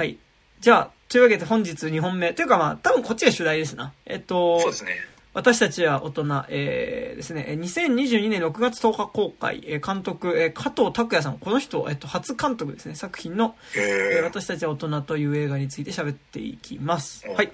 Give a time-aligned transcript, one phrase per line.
[0.00, 0.16] はい。
[0.60, 2.32] じゃあ、というわけで本日2本目。
[2.32, 3.92] というかまあ、多分こっちが主題ですな。
[4.06, 4.92] えっと、そうですね。
[5.34, 17.26] 私たちは大人、えー、ですね、えー2022年6月10日公開、えー監督、えー加藤拓也さん、この人、えっと、初監督ですね、作品の、えーえー、私たちは大人という映画について喋っていきます。
[17.28, 17.52] うんはい。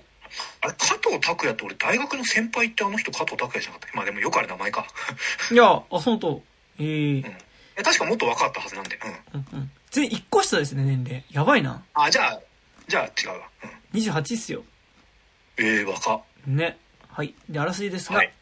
[0.61, 4.87] あれ、加藤拓也って俺大学の先輩ってあの人加藤拓也じゃなかったまあでもよくある名前か。
[5.51, 6.41] いや、あ、本当
[6.79, 7.37] えー、うん。
[7.79, 8.99] え確かもっと若かったはずなんで。
[9.33, 9.41] うん。
[9.41, 9.71] うんうん。
[9.91, 11.25] 全然1個下ですね、年齢。
[11.31, 11.83] やばいな。
[11.95, 12.41] あ、じゃあ、
[12.89, 13.49] じゃあ違うわ。
[13.93, 14.01] うん。
[14.01, 14.63] 28っすよ。
[15.59, 16.23] えー、若っ。
[16.47, 16.79] ね。
[17.09, 17.35] はい。
[17.49, 18.33] で、あらすじですが、はい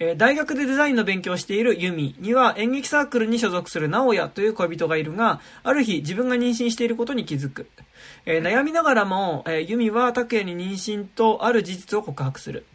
[0.00, 7.68] えー大学でデザインの勉強をしているユミには演劇サークルに所属する直哉という恋人がいるが、ある日自分が妊娠していることに気づく。
[8.26, 12.66] えー悩みながらも、えーユミは拓也に妊娠とある事実を告白する。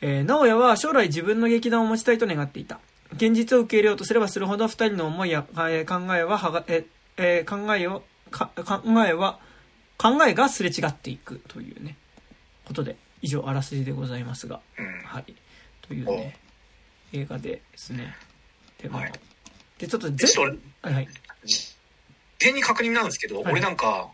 [0.00, 2.80] えー直哉は将来自分の劇団を持ちたいと願っていた。
[3.12, 6.86] 現実を受け入れようとすればするほど二人の思いや、えー考えははが、えー
[7.18, 9.38] えー考えを、か考えは、
[9.98, 11.96] 考えがすれ違っていくというね、
[12.66, 14.60] ことで、以上、あらすじでございますが。
[14.78, 15.00] うん。
[15.04, 15.34] はい。
[15.82, 16.36] というね、
[17.12, 18.14] 映画ですね。
[18.82, 19.12] で、まあ、はい
[19.78, 21.08] で、ちょっとはいはい。
[21.44, 21.76] 事
[22.42, 24.10] 前に確認なんですけど、はい俺なんか、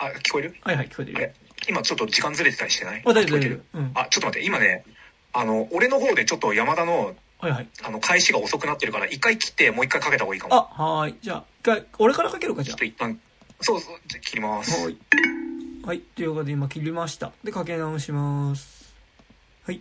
[0.00, 0.56] あ、聞こえる？
[0.62, 1.34] はいはい、聞こえてる。
[1.68, 3.02] 今ちょっと時間ずれてたりしてない？
[3.04, 3.40] あ、大丈夫、大。
[3.40, 3.78] 丈夫。
[3.78, 3.90] うん。
[3.94, 4.84] あ、ちょっと待って、今ね、
[5.32, 7.68] あの、俺の方でちょっと山田の、はいはい。
[7.84, 10.54] あの、開始が遅くなってるから、一回切ってもう一回かけた方がいいかも。
[10.54, 11.14] あ、はーい。
[11.22, 13.20] じゃあ、一回、俺からかけるか、じゃちょっと一旦、
[13.60, 14.64] そうそう、じゃあ切りまあ。
[14.64, 14.84] す。
[14.84, 14.96] はい。
[15.84, 16.00] はい。
[16.00, 17.32] ということで、今切りました。
[17.44, 18.92] で、かけ直します。
[19.64, 19.80] はい。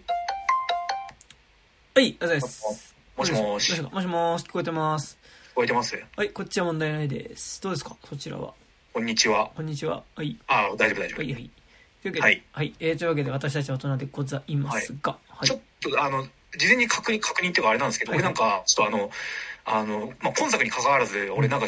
[1.96, 2.96] はい、ありがとうございます。
[3.18, 5.18] もしもしもしもし、聞こえてます。
[5.54, 6.06] 聞こえてます？
[6.16, 7.60] はい、こっちは問題ないです。
[7.64, 7.98] どうですか？
[8.08, 8.54] そちらは。
[8.94, 9.50] こんにちは。
[9.56, 10.04] こんにちは。
[10.16, 10.38] はい。
[10.46, 11.18] あ、大丈夫大丈夫。
[11.18, 11.50] はい、はい。
[12.04, 12.44] というわけで、はい。
[12.52, 12.76] はい。
[12.80, 15.48] えー、というわけで、私たちは大人でございますが、はい。
[15.48, 16.28] ちょっと、あの、
[16.58, 19.12] 事前に確認、確認っていうかあれなんですけど、はい俺なんか、ちょっとあの、
[19.66, 21.68] あの、まあ、今作に関わらず、俺なんか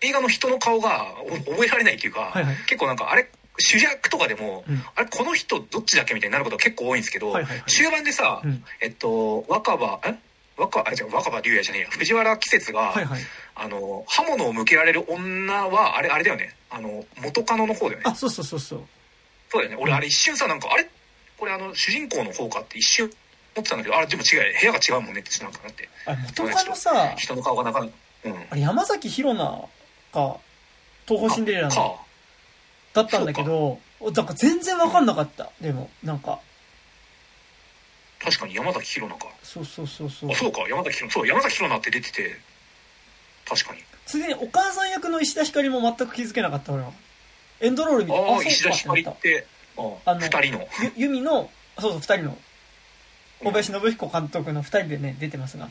[0.00, 10.14] 映画の人の顔がお覚えられないっていうか、はいはい結構なんか、あれ、主役とかでも、うんあれ、この人どっちだっけみたいになることが結構多いんですけど、はいはいはい終盤でさ、うんえっと、若葉、え？
[10.54, 13.20] 若、あ、違う、若葉龍也じゃねえや、藤原季節が、はいはい。
[13.54, 16.54] あの、刃物を向けられる女は、あれ、あれだよね。
[16.68, 18.04] あの、元カノの方だよね。
[18.06, 18.80] あ、そうそうそうそう。
[19.50, 19.82] そうだよね。
[19.82, 20.86] 俺、あれ一瞬さ、なんか、あれ？
[21.38, 23.10] これあの、主人公の方かって一瞬
[23.54, 25.88] 思ってたんだけど、あれ、でも違う、部屋が違うもんねって、なんかなって。
[26.06, 27.92] あれ、元カノさ、人の顔がなかなか、
[28.24, 28.46] うん。
[28.50, 29.62] あれ、山崎宏奈
[30.12, 30.36] が、
[31.06, 31.68] 東宝シンデレラ。
[31.68, 35.50] だったんだけど、なんか全然わかんなかった。
[35.60, 36.40] でも、なんか、
[38.22, 39.34] 確かに山崎宏奈か。
[39.42, 40.34] そうそうそうそうあ、。
[40.34, 41.12] そうか、山崎宏奈。
[41.12, 42.36] そう、山崎宏奈って出てて、
[43.48, 43.82] 確かに。
[44.06, 46.92] ついでにお母さん役の石田ひかりも全く気づけなかった、俺は。
[47.60, 49.46] エンドロール見て、ああ、石田ひかりかっってて、
[49.76, 50.68] ああの二人の。
[50.96, 52.38] ゆ、ユミの、そうそう、二人の、
[53.42, 55.68] 小林信彦監督の二人でね、出てますが、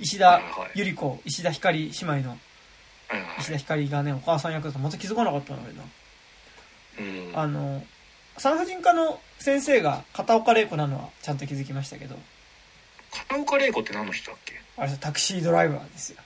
[0.00, 0.40] 石田
[0.74, 2.36] ゆり子、石田ひかり姉妹の
[3.38, 5.82] 石田ひかりがね、お母さん役だとまた気づかなかったの俺な。
[6.98, 7.38] うん。
[7.38, 7.84] あの、
[8.38, 12.16] 産婦人科の先生が片岡玲子なのはちゃんと気づきましたけど、
[13.12, 14.54] 片岡玲子って何の人だっけ？
[14.76, 16.18] あれタクシードライバーですよ。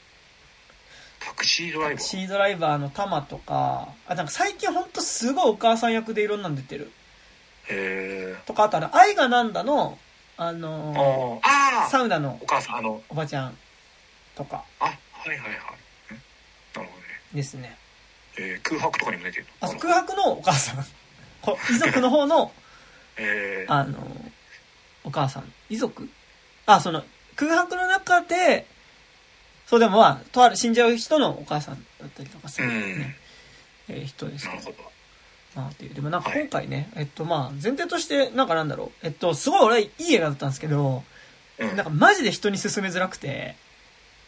[1.18, 1.98] タクシードライバー？
[1.98, 6.92] タクシードライバーのタマとか、あ、なんか最近ほんとすごいお母さん役でいろんなの出てる。
[7.68, 8.42] へえ。
[8.46, 9.98] とか、あとあの、愛がなんだの、
[10.38, 13.56] あのああ、ああ、サウナのお母さん、あの、おばちゃん
[14.34, 14.90] とかあ、は
[15.26, 15.48] いはいはい。
[15.48, 15.60] んなる
[16.74, 16.92] ほどね。
[17.32, 17.76] ですね。
[18.38, 20.84] えー、空白とかにも出てるあ、空白のお母さん。
[21.40, 22.52] こ遺族の方の、
[23.16, 23.98] えー、あの、
[25.04, 25.52] お母さん。
[25.70, 26.08] 遺族？
[26.66, 27.04] あ、その、
[27.34, 28.66] 空白の中で、
[29.66, 33.16] そうでもまあ、とある死んじゃう人のお母さんだったりとかする、ね
[33.88, 34.70] えー人ですなるほ。
[34.72, 34.92] ど。
[35.56, 35.94] まあっていう。
[35.94, 39.06] でもなんかはい今回ね、えっとまあ、前提として、なんかなんだろう。
[39.06, 41.02] えっと、すごい俺はいい映画だったんですけど、
[41.58, 43.56] うんなんかマジで人に勧めづらくて、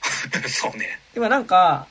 [0.49, 0.99] そうね。
[1.13, 1.87] でもなんか、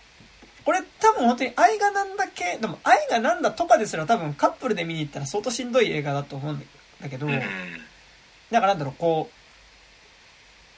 [0.66, 6.68] これ多分本当に愛がなんだけ、でも愛がなんだとかですら多分カップルで見に行ったら相当しんどい映画だと思うん
[7.02, 7.34] だけど、うん。
[8.52, 9.30] なんかなんだろう、こ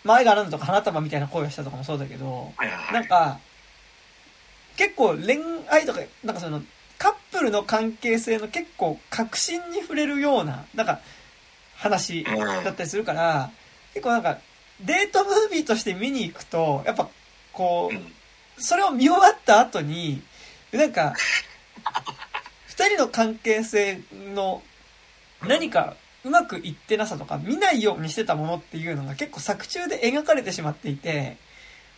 [0.04, 2.54] う、まあ愛がなんだとか花束みたいな声をしたとかもそうだけど。
[2.92, 3.40] なんか、
[4.76, 5.40] 結構恋
[5.70, 6.62] 愛とか、なんかその、
[7.00, 11.00] カップルの関係性の結構確信に触れるような、なんか、
[11.76, 13.50] 話だったりするから、
[13.94, 14.38] 結構なんか、
[14.82, 17.10] デートムービーとして見に行くと、やっぱ、
[17.54, 20.22] こうそれを見終わった後に、
[20.72, 21.16] なんか、
[22.68, 24.02] 二人の関係性
[24.34, 24.62] の
[25.42, 31.38] 何かうまくいってなさとか見ないようにしてたものっていうのが結構作中で描かれてしまっていて、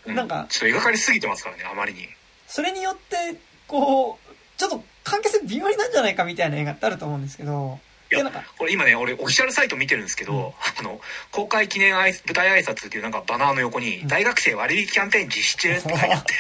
[0.06, 2.08] うなんかちょっと描かれすぎてますからね、あまりに。
[2.48, 7.80] それによって、こう、ちょっと関係性微妙になんじゃないかみたいな映画ってあると思うんですけど、
[8.12, 10.42] いやこれ今ね、俺、オフィシャルサイト見てるんですけど、うん。
[10.80, 11.00] あの、
[11.31, 14.07] 公開記念挨舞台挨拶っていうなんかバナーの横に、うん。
[14.07, 16.33] 大学生割引キャンペーン実施中って書いてあって、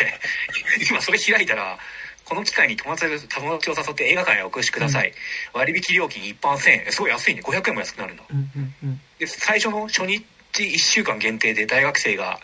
[0.91, 1.79] 今それ開いたら、
[2.25, 5.13] この機会に友達友達を誘って映画館へお越しください、
[5.53, 6.91] 割引料金一般1000円。
[6.91, 7.41] すごい安いね。
[7.41, 8.23] 500円も安くなるんだ。
[8.29, 9.01] うんうんうん。
[9.19, 12.39] で最初の初日1週間限定で大学生が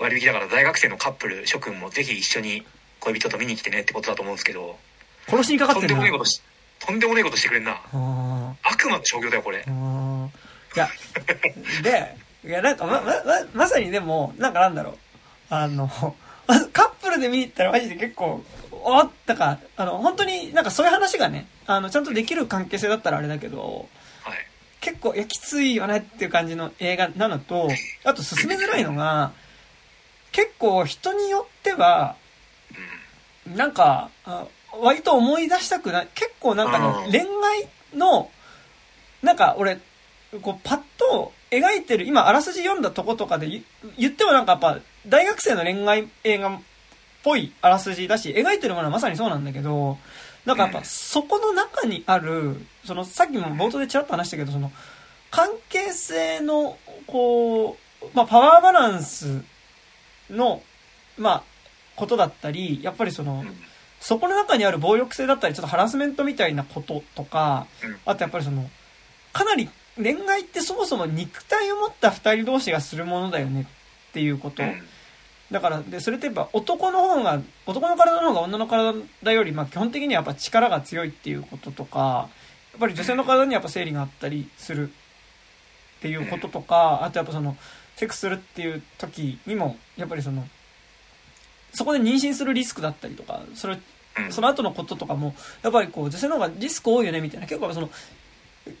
[0.00, 2.66] 割引だから大学生のカップル諸君もぜひ一緒に
[2.98, 4.78] 恋人と見に来てねってことだと思うんですけど
[5.28, 6.42] 殺しにかかとんでってるなもねえことし
[6.86, 7.80] とんでもねえことしてくれんな。
[8.62, 9.64] 悪魔の商業だよこれ。
[9.64, 10.88] いや、
[11.82, 13.12] で、いや、なんかま、ま、ま、
[13.54, 14.98] まさにでも、なんかなんだろう。
[15.48, 15.88] あの、
[16.72, 19.44] カップルで見に行ったらマジで結構、おっだか。
[19.44, 23.88] ら、あの、本当になんかそういう話がね、あの、ちゃんとできる関係性だったらあれだけど、
[24.22, 24.38] はい。
[24.80, 27.70] 結構、いや、きついよねっていう感じの映画なのと、
[28.04, 29.32] あと進めづらいのが、
[30.32, 32.16] 結構人によっては、
[33.46, 34.44] なんか、あ
[34.80, 37.10] 割と思い出したくない、結構なんかね、うん。
[37.10, 38.30] 恋愛の、
[39.22, 39.78] なんか俺、
[40.42, 43.64] こうパッと描いてる、今あらすじ読んだとことかで言
[43.96, 46.60] 言ってもなんかやっぱ、大学生の恋愛映画っ
[47.22, 49.98] ぽいあらすじだし、描いてるものはまさにそうなんだけど、
[50.44, 50.84] なんかやっぱうん。
[50.84, 54.72] そこの中にある、そのさっきも冒頭でちらっと話したけど、その
[55.30, 59.42] 関係性の、こう、まあパワーバランス
[60.30, 60.62] の、
[61.16, 61.42] まあ、
[61.96, 63.56] ことだったり、やっぱりその、うん
[64.04, 68.68] そこの中にある暴力性だったり、ちょっとハラスメントみたいなこととか、うんあとやっぱりその、
[69.32, 74.62] かなり恋愛ってそもそも肉体を持った二人同士がするものだよねっていうこと。
[74.62, 74.82] うん
[75.50, 82.28] だから、で、それってやっぱ男の方が、男の体の方が女の体より、まあ基本的にはやっぱ力が強いっていうこととか、
[82.72, 84.92] やっぱり女性の体にはやっぱ生理があったりするっ
[86.00, 87.56] ていうこととか、あとやっぱその、
[87.96, 90.48] セックスするっていう時にも、やっぱりその、
[91.74, 93.82] そこで妊娠するリスクだったりとか、それ、うん
[94.30, 97.46] その後のこととかも、やっぱりこう、女性の方がリスク多いよね、みたいな。
[97.46, 97.90] 結構その、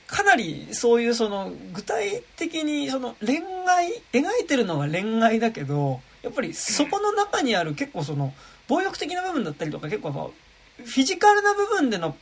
[0.06, 8.32] かなりそういうその、具体的にその恋愛、描いてるのは恋愛だけど、やっぱりそこの中にある結構その、
[8.68, 10.32] 暴力的な部分だったりとか、結構
[10.76, 12.16] フィジカルな部分での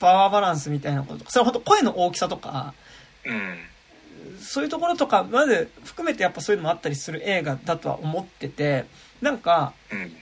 [0.00, 2.74] パワーバランスみたいなこととか、それは本当声の大きさとか、
[3.24, 3.58] うん。
[4.40, 8.86] そういうところとかまで含めてやっぱそういうのもあったりする映画だとは思ってて、
[9.20, 10.16] なんか、うん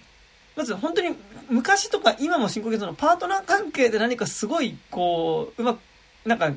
[0.56, 1.16] まず本当に
[1.48, 5.80] 昔とか今も進行形そのパートナー関係で何かすごいこう、うまく、
[6.24, 6.52] なんか、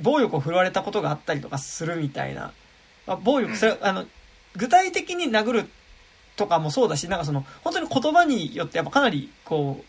[0.00, 2.52] 暴力を振るわれたことがあったりとかするみたいな。
[3.06, 4.06] まあ、暴力、それ、あの、
[4.56, 5.68] 具体的に殴る
[6.36, 9.84] とかもそうだし、なんかその、本当に言葉によってやっぱかなりこ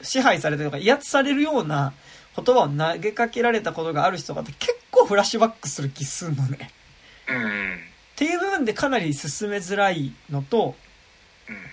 [0.00, 1.94] う、支配されてるとか威圧されるような
[2.36, 6.70] 言葉を投げかけられたことがある人がって結構フラッシュバックする気すんのね。
[7.28, 10.85] うんっていう部分でかなり進めづらいのと、うん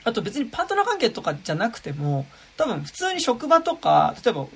[0.03, 2.25] あと別にパートナー関係とかじゃなくても、
[2.57, 4.47] 多分普通に職場とか、例えば、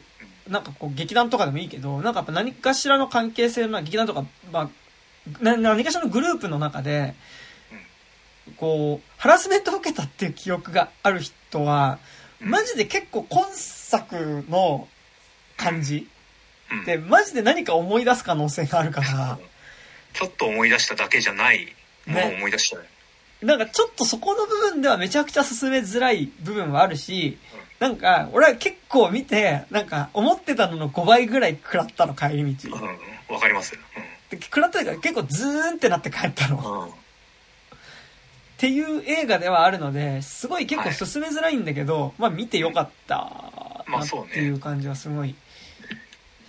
[0.47, 7.15] なんかこう劇団とかでもいいけど、なんかやっぱ何かしらの関係性の、劇団とか、まあ、な何かしらのグループの中で、
[8.57, 11.99] こう、ハラスメントを受けたっていう記憶がある人は、
[12.41, 12.49] うん。
[12.49, 14.87] マジで結構今作の
[15.57, 16.07] 感じ
[16.71, 16.85] うん。
[16.85, 19.39] で、マジで何か思い出す可能性があるから、
[20.13, 21.75] ちょっと思い出しただけじゃない
[22.05, 22.83] ものを思い出したね
[23.41, 27.37] なんかちょっとそこの部分ではめちゃくちゃ進めづらい部分はあるし、
[27.79, 32.75] なんか、俺は結構見て、なんか、思ってたのの5倍ぐらい食らったの、帰り道。
[32.75, 32.79] う
[33.31, 33.35] ん。
[33.35, 33.77] わかります。
[34.31, 36.57] で食らったから結構ズーンってなって帰ったの。
[36.57, 36.89] うん。
[36.89, 36.93] うん
[38.57, 44.33] っていう映画ではあるので、すごい結構進めづらいんだけど、まあ見てよかったなっまあそうね。
[44.33, 45.35] ていう感じはすごいし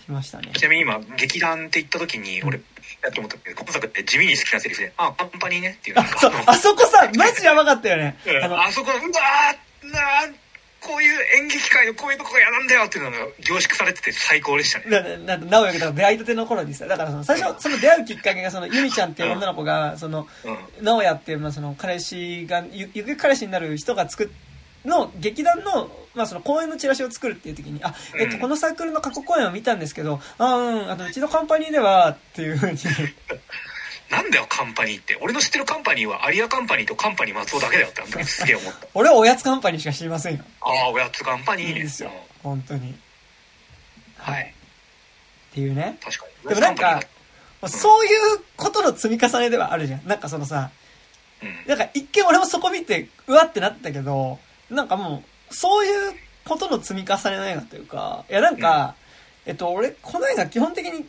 [0.07, 0.51] ましたね。
[0.55, 2.61] ちなみに今劇団って言った時に俺
[3.01, 8.17] やと思ったけど今作って地味に好きなセリフで「あカンパニーね」っていうあそう、あそこさ、マジやばかったよね。
[8.25, 10.33] うんあの、あそこうわーなー
[10.81, 14.85] こういう演劇界のこういうとこが嫌なんだよっていうのが凝縮されてて最高でしたね。
[15.25, 20.85] な、な、な、直哉が出会いたての頃にさ、だからその、最初、その出会うきっかけが、その、ゆみちゃんっていう女の子が、その、うん。
[20.85, 24.27] 直哉っていう、まあ、その、彼氏が、ゆ、ゆく彼氏になる人が作っ、
[24.85, 32.77] の劇団の、まあ、その公演のチラシを作るっていう時に、あ、えっと、うんこのサークルの過去公演を見たんですけど、あうん、あの、うちのカンパニーでは、っていうふうに、
[34.09, 40.43] なんだよカンパニーって俺の知ってるカンパニーはアリアカンパニーとカンパニー松尾だけだよってあの時すげえ思った俺はおやつカンパニーしか知りませんよ。
[40.61, 42.11] ああおやつカンパニーですよ。
[42.41, 42.97] 本当に。
[44.17, 44.53] はい
[45.51, 45.97] っていうね。
[46.03, 47.07] 確かにでもなんかおやつカンパニーだ、
[47.61, 50.07] まあそういうことの積み重ねではあるじゃん。
[50.07, 50.71] なんかそのさ、
[51.43, 56.13] うんなんか一見俺もそこ見て、うわってなったけど、なんかもう、そういう
[56.45, 58.95] ことの積み重ねの映画というか、いやなんか、
[59.45, 61.07] えっと、俺、この映画基本的に、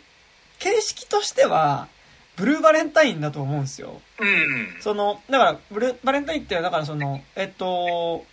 [0.59, 1.88] 形式としては、
[2.37, 4.00] ブルーバレンタインだと思うんですよ。
[4.19, 8.25] うんうんその、だから、ブルーバレンタインって、だからその、えっと、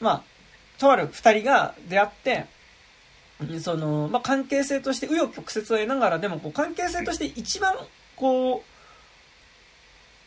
[0.00, 0.22] まあ、
[0.78, 2.46] とある二人が出会って、
[3.60, 7.74] その、まあ、関係性として、紆余曲折を得ながら、でも、こう、関係性として一番、
[8.16, 8.73] こう、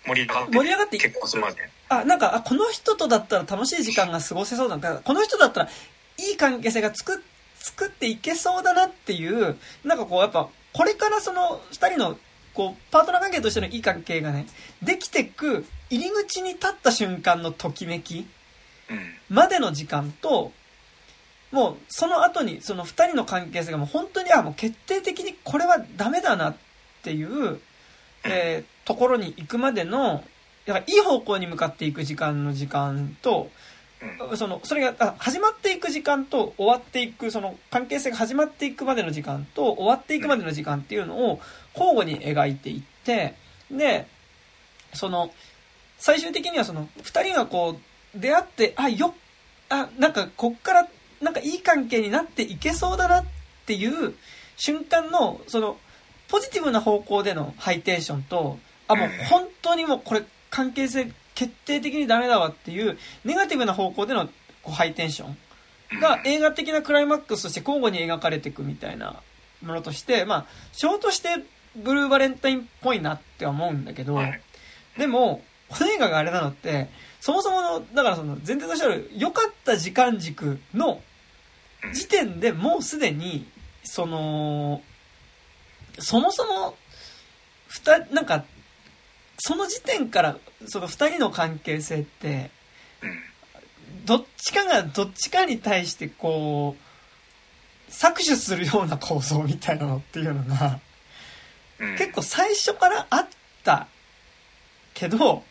[0.08, 5.70] 盛り上がって盛り上がってい結まであ、なんか、あ、この人とだったら楽しい時間が過ごせそうだから、この人だったら
[6.18, 7.24] いい関係性が作、
[7.60, 12.18] 作っていけそうだなっていう、なんかこう、やっぱ、これからその二人の、
[12.54, 14.48] こう、パートナー関係としてのいい関係がね、
[14.82, 18.28] できてく、入り口に立った瞬間のときめき
[18.90, 19.16] うん。
[19.30, 20.52] までの時間と、
[21.52, 26.56] もう、その後に、その二人の関係性がもう本当に、あ、もう決定的にこれはダメだなっ
[27.04, 27.60] ていう、
[28.26, 30.24] えーところに行くまでの、
[30.66, 33.50] だからいい方向に向かっていく時間の時間と、
[34.30, 34.38] うん。
[34.38, 41.42] その、それが、あ始まっていく時間と終わっていく、その関係性が始まっていくまでの時間と終わっていくまでの時間っていうのを
[41.78, 43.36] 交互に描いていって、
[43.70, 44.08] で、
[44.94, 45.34] その、
[45.98, 47.78] 最終的にはその、二人がこ
[48.16, 49.14] う、出会って、あ、よ、
[49.68, 50.88] あ、なんかこっから、
[51.22, 53.26] なんかいい関係になっていけそうだなっ
[53.66, 54.14] ていう
[54.56, 55.78] 瞬間の、その、
[56.30, 64.28] ポジティブな方向でのハイテンションと、あ、もう本当にもうこれ関係性決定的にダメだわっていう、ネガティブな方向での
[64.64, 69.22] こうハイテンションが映画的なクライマックスとして交互に描かれていくみたいな
[69.62, 71.30] ものとして、まあ、ショーとして
[71.76, 74.42] ブルーバレンタインっぽいなって思うんだけど、はい。
[74.98, 76.90] でも、この映画があれなのって、
[77.20, 81.00] そもそもの、だからその前提としてある良かった時間軸のうん
[81.94, 83.48] 時点でもうすでに、
[83.84, 84.82] その、
[86.00, 86.76] そもそも、
[87.68, 88.44] ふた、なんか、
[89.40, 92.50] その時点から、その二人の関係性って、
[93.02, 93.20] うん。
[94.06, 100.80] どっちかがどっちかに対してこう、搾取するような構造みたいなのっていうのが、
[101.80, 101.98] うん。
[101.98, 103.28] 結構最初からあっ
[103.64, 103.88] た
[104.94, 105.44] けど、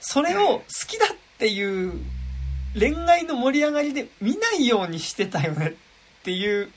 [0.00, 1.92] それを好きだっていう
[2.78, 5.72] 恋愛の盛り上がりで見ないようにしてたよねっ
[6.24, 6.70] ていう、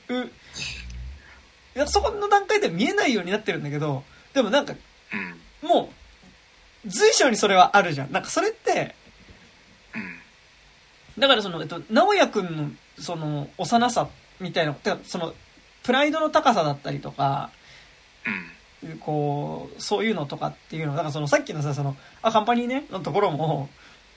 [1.74, 4.74] いやそこの段階では見えないようになってるんだけど、でもなんか
[5.12, 5.68] うん。
[5.68, 5.88] もう、
[6.86, 8.12] 随所にそれはあるじゃん。
[8.12, 8.94] なんかそれって、
[9.94, 11.20] うん。
[11.20, 14.08] だからその、えっと、直哉くんの、その、幼さ
[14.40, 15.34] みたいな、てかその、
[15.82, 17.50] プライドの高さだったりとか、
[18.82, 18.98] うん。
[18.98, 23.68] こう、そういうのとかっていうの、だからその、さっきのさ、その、あ、カンパニーね、のところも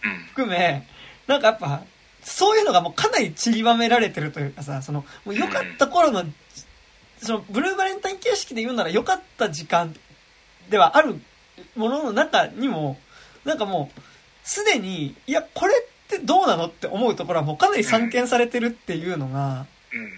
[0.04, 0.18] うん。
[0.28, 0.86] 含め、
[1.28, 1.84] なんかやっぱ、
[2.24, 6.24] そういうのがもうかなり散りばめられてるというかさ、その、もう良かった頃の、
[7.22, 9.96] その、ブルーバレンタイン形式で言うなら良かった時間
[10.70, 11.20] ではある
[11.76, 12.98] ものの中にも、
[13.46, 14.00] なんかもう、
[14.44, 20.08] すでに、いや、これってどうなのって思うところはもうかなり散見されてるっていうのが、うん。
[20.08, 20.12] い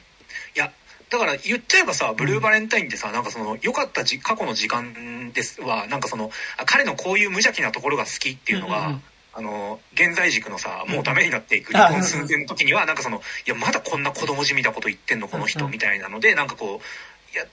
[0.55, 0.71] や、
[1.09, 9.01] だから言っちゃえばさ、ブルーバレンタインってさ、なんかその、良かったじ過去の時間ですは、なんかその、あ彼のこういう無邪気なところが好きっていうのが、うんうんうん。
[9.33, 17.45] あの、現在軸のさ、もうダメになっていくうん離婚寸前の時には、なんかその、いや、まだこんな子供じみたこと言ってんの、この人、みたいなので、なんかこう、いや、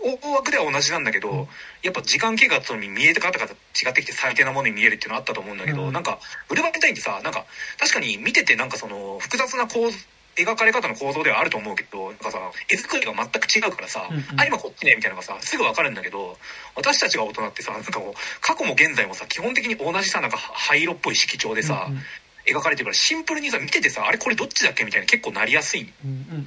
[0.00, 1.48] 大枠では同じなんだけど、うん。
[1.82, 3.48] やっぱ時間経過とに見え方が違
[3.90, 5.92] ってきて最低なものに見えるっていうのはあったと思うんだけど、うん。
[5.92, 7.44] なんか、ブルーバレンタインってさ、なんか、
[7.78, 9.98] 確かに見ててなんかその、複雑な構図、
[10.36, 12.38] 描かれ方の構造ではあると思うけど、なんかさ、
[12.68, 14.40] 絵作りが全く違うからさ、うんうん。
[14.40, 16.38] あ、今こっちね、みたいなのがさ、すぐわかるんだけど、
[16.76, 22.02] 私たちが大人ってさ、なんかこう、過去も現在もさ、基本的に同じさ、なんか灰色っぽい色調でさ、うんうん。
[22.46, 26.46] 描かれてるから、シンプルにさ、見ててさ、あれこれどっちだっけみたいな結構なりやすいうんうんう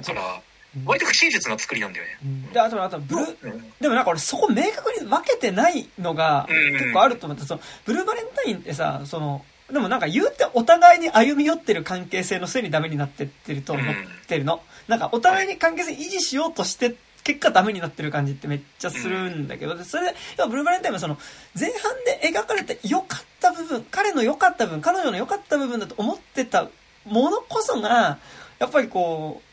[0.84, 2.18] 割と不親切な作りなんだよね。
[2.24, 2.52] うん。
[2.52, 3.72] で、あと、あと、ブルー、うん。
[3.80, 6.72] でもなんか俺そこ明確に分けてないのがうん。
[6.72, 13.94] 結構あると思って、その、ブルーバレンタインってさ、その、でもなんか言うてお互いに歩み寄ってる関係性のせいにダメになってってると思っ
[14.26, 14.60] てるの。
[14.86, 20.16] なんかお互いに関係性維持しようとして、結果ダメになってる感じってめっちゃするんだけど、でそれで、
[20.48, 21.16] ブルーバレンタインはその、
[21.58, 26.68] 前半で描かれて良かった部分、彼の良かった部分、彼女の良かった部分だと思ってた
[27.06, 28.18] ものこそが、
[28.58, 29.51] やっぱりこう、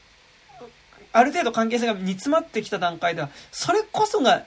[1.12, 4.46] ある程度関係性が煮詰まってきた段階では、それこそが、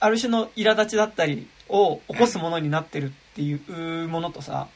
[0.00, 4.66] ある種の苛立ちだったりを起こすものになってるっていうものとさ、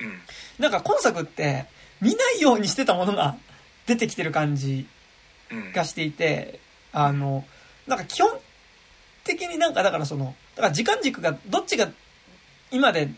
[0.00, 0.20] うん。
[0.58, 1.64] なんか今作って
[2.00, 3.36] 見ないようにしてたものが
[3.86, 4.86] 出てきてる感じ
[5.50, 5.72] うん。
[5.72, 6.60] がしていて、
[6.92, 7.44] あの、
[7.86, 8.30] なんか基本
[9.24, 11.88] 的になんかだからその、だから時間軸がどっちが
[12.70, 13.08] 今で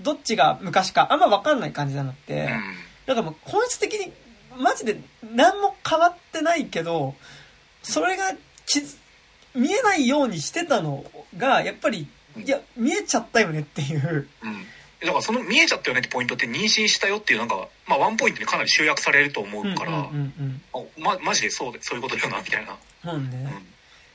[0.00, 2.48] どっちが昔かあんま分かんない感じなのって、うん。
[3.06, 4.12] なんかもう本質的に
[4.58, 7.14] マジで何も変わってないけど、
[7.82, 8.32] それが
[8.66, 8.96] 気づ
[9.54, 11.04] 見えないようにしてたの
[11.36, 14.28] が、やっぱり、いや、見えちゃったよねっていう。
[14.42, 14.66] うん。
[15.00, 22.76] だからその見えちゃったよねってポイントって妊娠したよっていうなんか、まあワンポイントにかなり集約されると思うから、うんうんうんあま、マジでそうで、そういうことだよな、みたいな。
[23.04, 23.10] うん。
[23.10, 23.64] うんうんね。。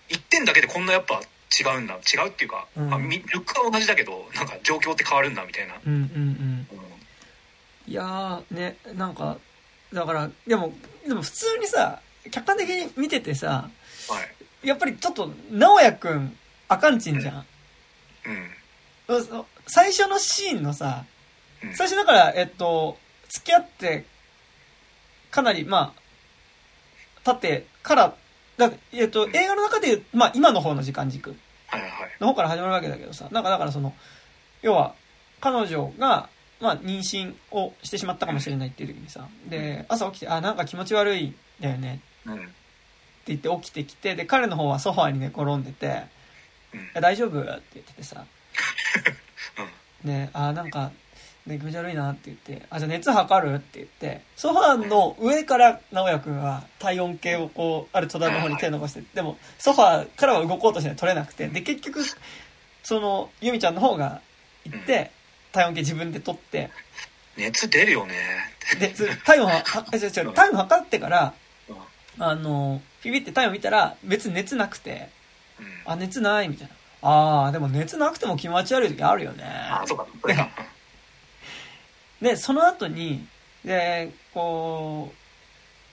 [0.09, 1.21] 一点だけでこんなやっぱ
[1.57, 1.95] 違うんだ。
[1.95, 5.75] 違うっていうか、うんまあ、みルックは同じだけど、なんか状況って変わるんだ、みたいな。
[5.85, 6.67] うんうんうん。
[6.71, 6.83] うん
[7.85, 9.37] いやー、ね、なんか、
[9.93, 10.73] だから、でも、
[11.07, 11.99] でも普通にさ、
[12.31, 13.69] 客観的に見ててさ、
[14.09, 14.21] は
[14.63, 14.67] い。
[14.67, 17.45] やっぱりちょっと、直哉くん、あかんちんじゃん。
[19.07, 19.23] うん。
[19.23, 21.05] そ最初のシーンのさ、
[21.63, 22.97] うん最初だから、えっと、
[23.29, 24.05] 付き合って、
[25.31, 28.15] かなり、まあ、経ってから、
[28.57, 31.35] だえっと、映画の中でまあ今の方の時間軸。
[32.19, 33.93] の方から始まるわけだけどさ、なんかだからその、
[34.61, 34.93] 要は、
[35.39, 36.29] 彼女が、
[36.63, 41.99] まあ妊娠をしてしまったかもしれないっていう時にさ、で、朝起きて、あ、なんか気持ち悪いんだよね。
[42.25, 42.35] うん。
[42.35, 42.45] って
[43.27, 46.03] 言って起きてきて、で、彼の方はソファーに寝転んでて、
[46.99, 47.41] 大丈夫？
[47.41, 48.25] って言っててさ、
[50.03, 50.09] うん。
[50.09, 50.91] で、あ、なんか、
[51.45, 53.55] ね、気持ち悪いなって言って、あ、じゃあ熱測る？
[53.55, 61.99] って言って、ソファーの上から直哉くんは体温計をこう、ある戸田の方に手を伸ばして、でも、ソファーからは動こうとして取れなくて、で、結局、
[62.81, 64.21] その、ゆみちゃんの方が
[64.65, 65.11] 行って、
[65.53, 66.69] 体温計自分で取って、
[67.37, 68.13] 熱出るよね。
[68.79, 68.93] で、
[69.23, 71.33] 体温は、 違う違う、体温測ってから、
[71.69, 71.77] うん。
[72.19, 75.09] あの、ビビって体温見たら、別に熱なくて、
[75.59, 75.81] うん。
[75.85, 77.09] あ、熱ないみたいな。
[77.09, 79.43] ああ、でも熱なくても気持ち悪い時あるよね。
[79.45, 80.05] あ、そうか。
[80.21, 80.49] それか。
[82.21, 83.27] で、その後に、
[83.63, 85.13] で、こ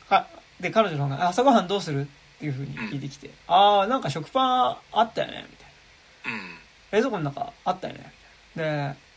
[0.07, 0.27] う、か、
[0.61, 2.07] で、彼女の方が、あ朝ごはんどうするっ
[2.39, 6.39] ていう風に聞いてきて、ああ、なんか食パンあったよねみたいな。
[6.39, 6.59] うん。
[6.93, 8.13] 冷蔵庫の中あったよね
[8.57, 8.93] みたいな。
[8.93, 9.10] で、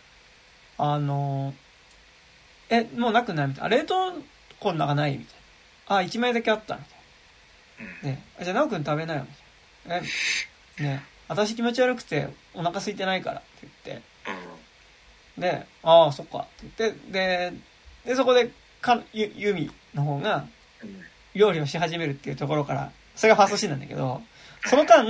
[0.77, 1.53] あの、
[2.69, 3.65] え、もうなくないみたいな。
[3.67, 4.13] あ冷凍
[4.59, 5.25] 庫の中ないみたい
[5.89, 5.95] な。
[5.97, 6.87] あ、一枚だけあったみた
[8.05, 8.09] うん。
[8.09, 8.17] いな。
[8.17, 9.25] で、あじゃあ、なおくん食べなよ
[9.85, 10.07] みたいな。
[10.79, 14.03] え、 ね、私気持ち悪くてお腹空いてないからって言って、
[15.37, 15.41] うん。
[15.41, 17.53] で、ああ、そっかって言って、で、
[18.05, 18.51] で、そこで、
[18.81, 20.45] か、ゆ、ゆみの方が、
[20.81, 21.03] うん。
[21.35, 24.21] 料理をし始めるっていうところから、それがファーストシーンなんだけど、
[24.65, 25.03] その間、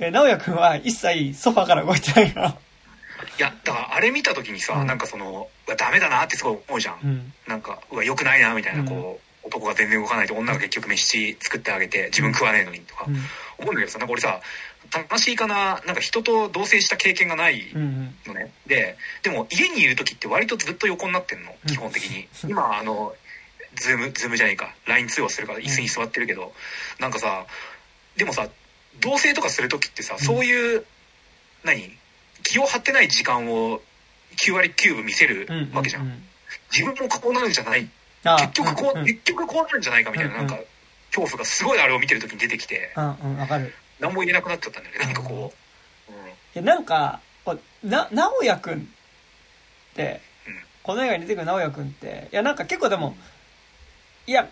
[0.00, 2.58] えー、直哉くんは一切ソファーから動いてないから。
[3.38, 6.98] いや、だからあれ見た時にさ、うんなんかその、ダメだなってすごい思うじゃん。
[7.02, 7.32] うん。
[7.46, 13.14] なんか、うわ、良くないな、みたいな、うんこう、男が全然動かないと女が結局飯作ってあげて、自分食わねえのにとかうん。
[13.58, 14.40] 思うんだけどさ、なんか俺さ、
[15.10, 18.14] 悲しいかな、なんか人と同棲した経験がないうん。
[18.26, 18.52] のね。
[18.66, 22.28] で、でも家にいる時って割とずっと横になってんの、基本的に。
[22.48, 23.14] 今、あの、
[23.76, 26.52] ズーム、ズームじゃねえか、LINE 通話するから椅子に座ってるけど、
[26.98, 27.46] なんかさ、
[28.16, 28.48] でもさ、
[29.00, 30.84] 同棲とかする時ってさ、そういう、
[31.62, 31.96] 何？
[32.42, 33.80] 気を張ってない時間を
[34.36, 35.70] 9割9分見せるうん。
[35.72, 36.02] わけじゃん。
[36.02, 36.22] うん。
[36.72, 37.88] 自分もこうなるんじゃない
[38.24, 39.06] あ結局こう、うん。
[39.06, 40.56] 結局こうなるんじゃないかみたいな、うんなんか、
[41.10, 43.74] 恐怖がすごいあれを見てる時に出てきて、うん、うん、わかる。
[43.98, 45.52] 何も言えなくなっちゃったんだよね、なんかこ
[46.08, 46.12] う。
[46.12, 53.16] うんいや、なんか、こうな、直哉くんってうん、この映画に出てくる直哉くんって、いや、なんか結構でも、
[54.26, 54.48] いや、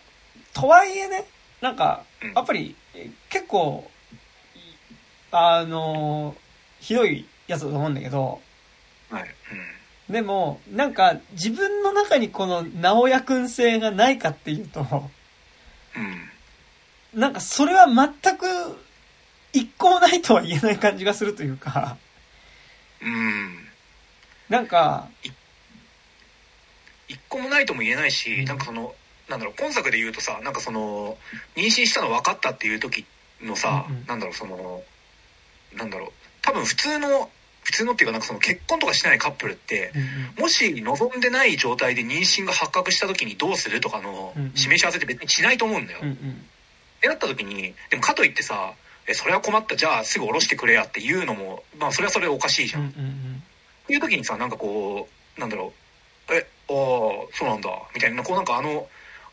[0.54, 1.24] とはいえね、
[1.60, 3.90] なんかうん、やっぱり、え結構、
[4.54, 4.58] い
[5.32, 6.36] あの
[6.80, 8.40] ひどいやつだと思うんだけど、
[9.10, 9.24] はい。
[10.10, 14.80] でも、なんか、自分の中にこの直哉くん性がないかっていうと、
[15.96, 16.02] うん。
[16.02, 17.20] うん。
[17.20, 18.46] なんかそれは全く、
[19.52, 21.96] 一個もないとは言えない感じがするというか、
[23.02, 23.66] うん。
[24.48, 25.08] なんか、
[27.08, 28.94] 一個もないとも言えないし、うんなんかその、
[29.28, 31.18] なんだろう、今作で言うとさ、なんかその、
[31.54, 33.04] 妊娠したの分かったっていう時
[33.42, 34.82] のさ、うんうんなんだろう、その、
[35.74, 37.30] なんだろう、多分普通の、
[37.68, 39.92] 普通のっていうかなんかその結婚とかしてないカップルって、
[40.38, 45.98] もし望んでない状態で妊娠が発覚した時にどうするとかの示し合わせって別にしないと思うんだよ。
[45.98, 48.72] ってなった時に、でもかといってさ、
[49.06, 52.88] え、それは困った、じゃあすぐ下ろしてくれやっていうのも、まあそれはそれでおかしいじゃん。
[52.88, 52.92] っ
[53.86, 55.74] ていう時にさ、なんかこう、なんだろ
[56.30, 56.76] う、え、ああ、
[57.34, 58.88] そうなんだ、みたいな、こうなんかあの、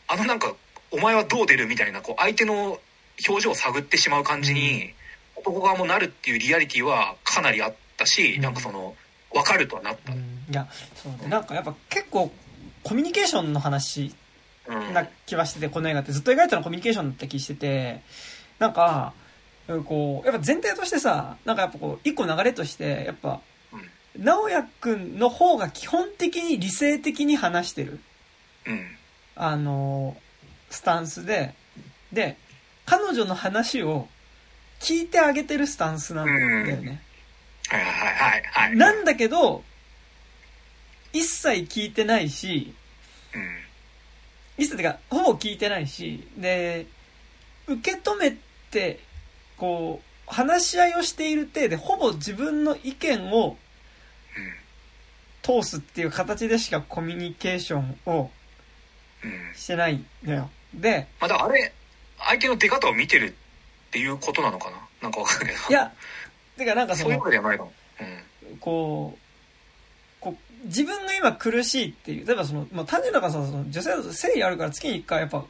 [0.08, 0.54] あのなんか、
[0.92, 1.68] お前はどう出る？
[1.68, 2.80] みたいな、こう相手の
[3.28, 4.94] 表情を探ってしまう感じに、
[5.36, 8.96] 男側もなるっていうリアリティはかなりあったし、うんなんかその、
[9.34, 10.16] わかるとはなったう。
[10.16, 11.30] んいや、そうね。
[11.30, 12.32] なんかやっぱ結構、
[12.84, 14.14] コミュニケーションの話
[14.68, 14.94] うん。
[14.94, 18.02] な気はしてて、この映画ってずっと描いたのはコミュニケーションだった気してて、
[18.60, 19.14] なんか、
[19.68, 23.42] うんこう、やっぱ全体としてさ、なんかやっぱこう、一個流れとして、やっぱ、
[23.74, 28.00] うん直哉くんの方が基本的に理性的に話してる。
[28.66, 28.88] うん。
[29.36, 30.16] あの、
[30.70, 31.54] スタンスで、
[32.14, 32.38] で、
[32.86, 34.08] 彼女の話を
[34.80, 37.02] 聞いてあげてるスタンスなんだよね。
[37.70, 38.76] はいはいはいはいはい。
[38.76, 39.64] なんだけど、
[41.14, 42.74] 一切聞いてないし、
[43.34, 43.58] うん。
[44.58, 46.86] 一切てか、ほぼ聞いてないし、で、
[47.68, 48.38] 受け止め
[48.72, 49.00] て、
[49.58, 53.58] こう、話し合いをしている体で、ほぼ自分の意見を
[55.42, 58.32] 通すっていう形でしかコミュニケーションを。
[59.56, 60.52] してないのよ。
[60.72, 61.74] で、まあ、だからあれ、
[62.20, 64.78] 相手の出方を見てるっていうことなのかな？
[65.02, 65.70] なんかわかんないけど。
[65.70, 65.92] いや、
[66.58, 67.72] てかなんかそそういうのこ、とじゃないの。
[68.52, 68.58] うん。
[68.58, 69.20] こう、
[70.22, 75.44] こう、自分が今苦しいっていう、例えばその、まあ、単純なのがさ、その女性だと誠意あるから月に一回やっぱ、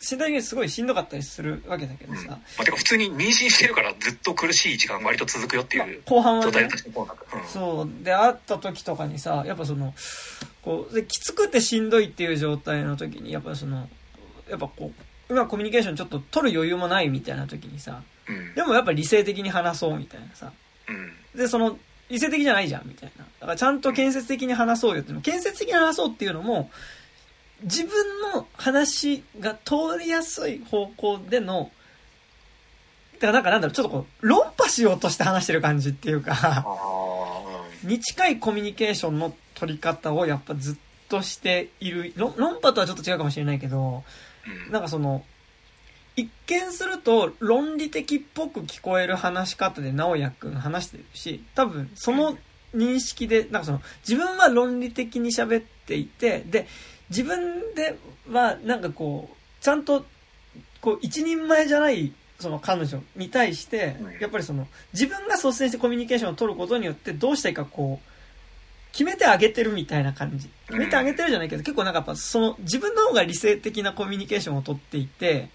[0.00, 2.18] 身体的にすごいしんどかったりするわけだけどうん。
[2.18, 6.68] さ、まあ、てか普通に妊娠してるからずっと苦しい時間割と続くよってまあいう後半はね。
[7.34, 7.48] うん。
[7.48, 9.94] そう、で、会った時とかにさ、やっぱその、
[10.62, 13.88] こう、できつくてしんどいっていう状態の時に、やっぱその、
[14.48, 20.52] やっぱこう、今コミュニケーションちょっと取る余裕もないみたいな時にさ、うんでもやっぱ理性的に話そうみたいなさ。
[20.88, 21.78] うんで、その、
[22.10, 23.24] 理性的じゃないじゃんみたいな。
[23.40, 25.22] だからちゃんと建設的に話そうよっていうの。
[25.22, 26.70] 建設的に話そうっていうのも、
[27.62, 27.90] 自分
[28.34, 31.70] の話が通りやすい方向での、
[33.18, 37.44] だからなんかなんだろう、ちょっとこう、論破しようとして話してる感じっていうあか、あ
[37.84, 40.76] に近いコミュニケーションの取り方をやっぱずっ
[41.08, 42.12] としている。
[42.16, 44.02] 論論破とはちょっと違うかもしれないけど、
[44.46, 45.24] うんなんかその、
[46.16, 52.36] 一見すると論理的っぽく聞こえる話し方で直哉くん話してるし、多分その
[52.74, 56.66] 認識で、なんかその、自分は論理的に喋っていて、で、
[57.10, 57.98] 自分で
[58.30, 60.04] はなんかこう、ちゃんと、
[60.80, 70.48] こう、一人前じゃない、その彼女に対してうん、やっぱりその、自分が率先してコミュニケーションを取ることによってどうしたいかこう、決めてあげてるみたいな感じ。
[70.66, 75.50] 決めてあげてるじゃないけど、結構なんかやっぱその、自分の方が理性的なコミュニケーションを取っていて、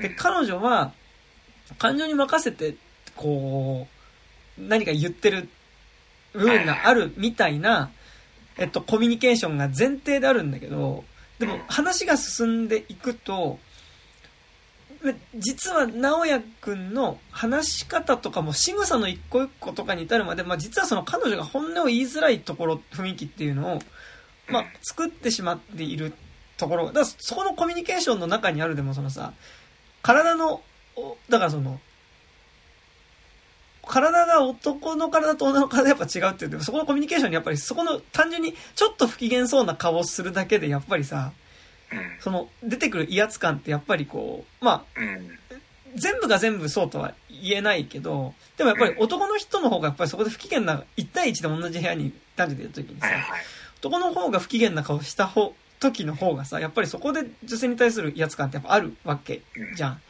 [0.00, 0.92] で、彼女は、
[1.78, 2.76] 感情に任せて、
[3.16, 3.86] こ
[4.58, 5.48] う、何か言ってる
[6.32, 7.90] 部分があるみたいな、
[8.56, 11.04] えっと、コミュニケーションが前提であるんだけど、
[11.38, 13.58] でも話が進んでいくと、
[15.04, 23.78] え実は直哉くんの話し方とかも仕草の一個一個とかに至るまで、まあ実はその彼女が本音を言いづらいところ、雰囲気っていうのを、
[24.48, 26.12] まあ作ってしまっている
[26.56, 29.32] ところ、だからそこのコミュニケーションの中にあるでもそのさ、
[30.08, 30.62] 体の、
[30.96, 31.78] おだからその、
[33.86, 41.32] 体が男の体と女の体やっぱ違うっていうそこのコミュニケーションにやっぱりそこの単純にちょっと不機嫌そうな顔をするだけでやっぱりさ、
[41.92, 41.98] うん。
[42.20, 45.38] その出てくる威圧感ってやっぱりこう、まあうん。
[45.94, 53.08] 全部が全部そうとは言えないけど、でもやっぱり男の人の方がやっぱりそこで不機嫌な、1対1で同じ部屋に男女でいる時にさ
[53.78, 59.42] 男の方が不機嫌な顔した方、時の方がさ、やっぱりそこで女性に対する威圧感ってやっぱあるわけ
[59.76, 60.00] じゃん。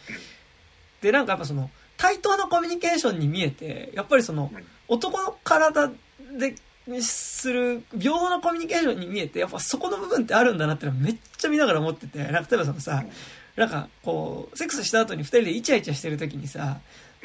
[1.01, 4.51] で、なんかやっぱその、対等なコミュニケーションに見えて、やっぱりその、
[4.89, 5.91] 男の体
[6.37, 6.55] で
[7.01, 13.05] する平等なコミュニケーションに見えて、やっぱそこの部分ってあるんだなってのはめっちゃ見ながら思ってて、なんか例えばそのさ、
[13.57, 16.79] なんかこう、セックスした後に二人でイチャイチャしてる時にさ、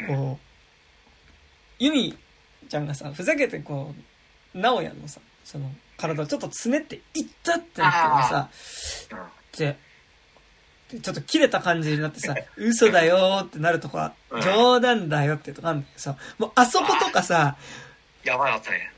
[0.07, 2.17] こう、ユミ
[2.67, 3.93] ちゃんがさ、ふざけてこ
[4.53, 8.49] う、直哉のさ、その、体をちょっとつねっていったってなったらさ、
[9.57, 9.77] で
[11.01, 17.55] ちょっと切れた感じになってさ、 嘘だよーってなるとこはうん、冗談だよってとこあるんだけどさ、もうあそことかさ、
[18.23, 18.93] やばかったね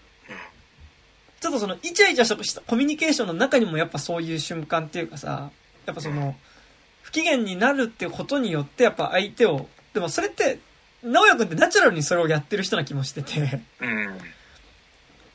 [1.45, 5.51] ちょっとそのイチャイチャしたコミュニケーションの中にもやっぱそういう瞬間っていうかさ、
[5.85, 6.35] やっぱその、
[7.03, 10.57] 不機嫌になるっていうことによってやっぱ相手を、でもそれって、
[11.03, 14.17] 直哉くんってナチュラルにそれをやってる人な気もしてて、うんうん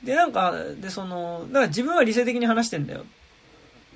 [0.03, 3.05] で、なんか、で、その、だから自分は理性的に話してんだよ。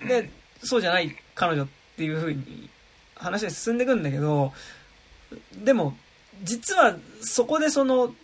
[0.06, 0.30] で、
[0.62, 2.68] そうじゃない彼女っていう風に
[3.14, 4.52] 話が進んでいくんだけど、
[5.56, 5.96] でも、
[6.42, 8.14] 実はそこでその、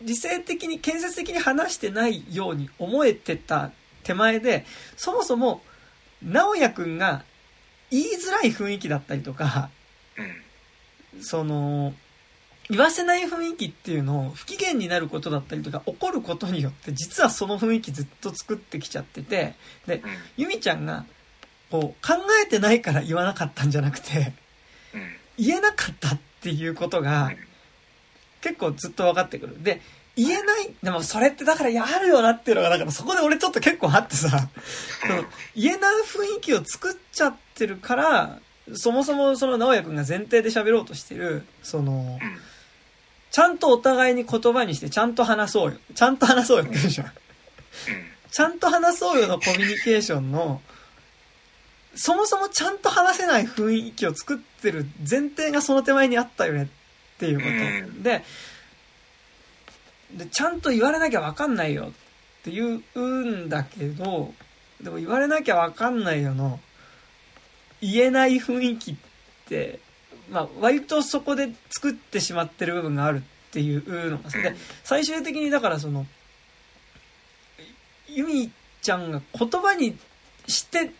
[0.00, 3.70] 理性的に、建設的に話してないように思えてた
[4.02, 4.64] 手前で、
[4.96, 5.62] そもそも、
[6.22, 7.24] 直哉くんが
[7.90, 9.70] 言いづらい雰囲気だったりとか、
[10.16, 10.42] うん
[11.20, 11.92] その、
[12.70, 19.54] 言わせない雰囲気っていうのを不機嫌になることだったりとか起こることによって実はその雰囲気ずっと作ってきちゃってて
[19.86, 20.10] でうん。
[20.36, 21.04] ゆみちゃんが
[21.70, 24.32] こう考えてないから言わなかったんじゃなくて
[24.94, 25.12] うん。
[25.38, 27.32] 言えなかったっていうことが
[28.40, 29.62] 結構ずっと分かってくる。
[29.62, 29.80] で
[30.14, 35.24] 言えないでもそれってだからやるよなっていうのがだからそこで俺ちょっと結構あってさその
[35.56, 38.38] 言えない雰囲気を作っちゃってるから
[38.74, 42.51] そもそもその直哉くんが前提で喋ろうとしてるそのうん
[43.32, 45.78] ちゃんとお互いに言葉にしてちゃんと話そうよ。
[45.94, 47.12] ちゃんと話そうよって言うじゃん。
[48.30, 50.60] ちゃんと話そうよのコミュニケーションの、
[51.94, 56.66] そもそもちゃんと話せない雰囲気を作ってる前提がその手前にあったよねっ
[57.18, 57.48] ていうこと。
[57.48, 58.22] うんで、
[60.12, 61.92] で、ちゃんと言われなきゃわかんないよっ
[62.44, 64.34] て言うんだけど、
[64.82, 66.60] でも言われなきゃわかんないよの、
[67.80, 68.96] 言えない雰囲気っ
[69.48, 69.78] て、
[70.32, 73.20] まあ、割とそこで作ってしまってる部分があるっ
[73.52, 76.06] ていうのがさ、で、最終的にだからその、
[78.08, 79.98] ゆみちゃんが言葉に
[80.48, 80.90] して、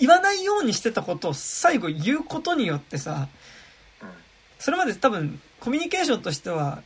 [0.00, 3.28] 言わないようにしてたことを最後言うことによってさ、
[4.58, 6.82] それまで多分コミュニケーションとしては、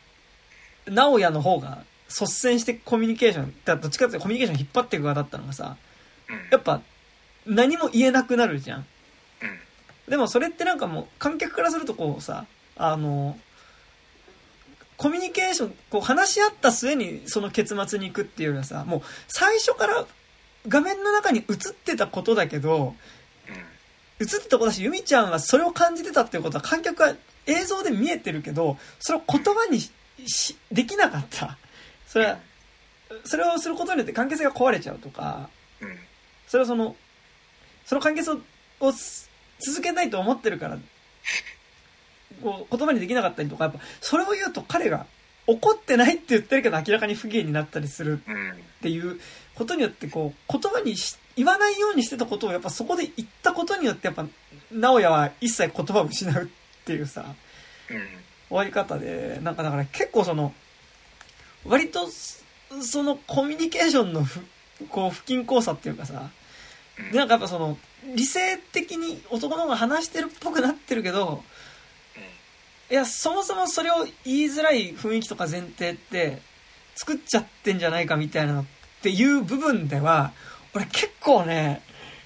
[0.86, 5.78] 直哉の方が率先してコミュニケーション、だどっちかっていうとコミュニケーション引っ張っていく側だったのがさ、
[6.50, 6.82] やっぱ
[7.46, 8.86] 何も言えなくなるじゃん。
[10.08, 13.38] でもそれってなんかもう観客からするとこうさ、あの、
[14.96, 20.06] コミュニケーション、こう話し合った末にその結末に行くっていうよりはさ、もう最初から
[20.68, 22.94] 画面の中に映ってたことだけど、
[24.20, 27.14] 映ってた子だし、ユミちゃんはそれを感じてたっていうことは観客は
[27.46, 29.80] 映像で見えてるけど、それを言葉に
[30.26, 31.58] し、できなかった。
[32.06, 32.38] それは、
[33.24, 35.48] それをすることによって関係性が壊れちゃうとか、
[35.80, 35.98] うん、
[36.46, 36.94] それはその、
[37.84, 38.92] その関係性を
[39.64, 40.78] 続けたいと思ってるから、
[42.42, 45.06] こう言葉にできなかったりとか、やっぱそれを言うと彼が
[45.46, 49.20] 怒ってないって言ってるけど明らかに不義になったりするっていう
[49.54, 50.94] ことによってこう言葉に
[51.36, 54.26] 言わないようにしてたことをやっぱそこで言ったことによってやっぱ
[54.72, 56.46] 直哉は一切言葉を失うっ
[56.84, 57.34] ていうさ、
[58.48, 60.54] 終わり方で、なんかだから結構その、
[61.64, 62.08] 割と
[62.82, 64.40] そのコミュニケーションのふ
[64.88, 66.30] こう不均衡さっていうかさ、
[67.12, 67.76] なんかやっぱその
[68.14, 71.42] 理性的に男の方が話してるっぽくなってるけど、
[72.90, 76.38] いや、そもそもそれを言いづらい雰囲気とか前提って
[76.94, 78.64] 作っちゃってんじゃないかみたいなのっ
[79.02, 80.32] ていう部分では、
[80.74, 81.82] 俺結構ね、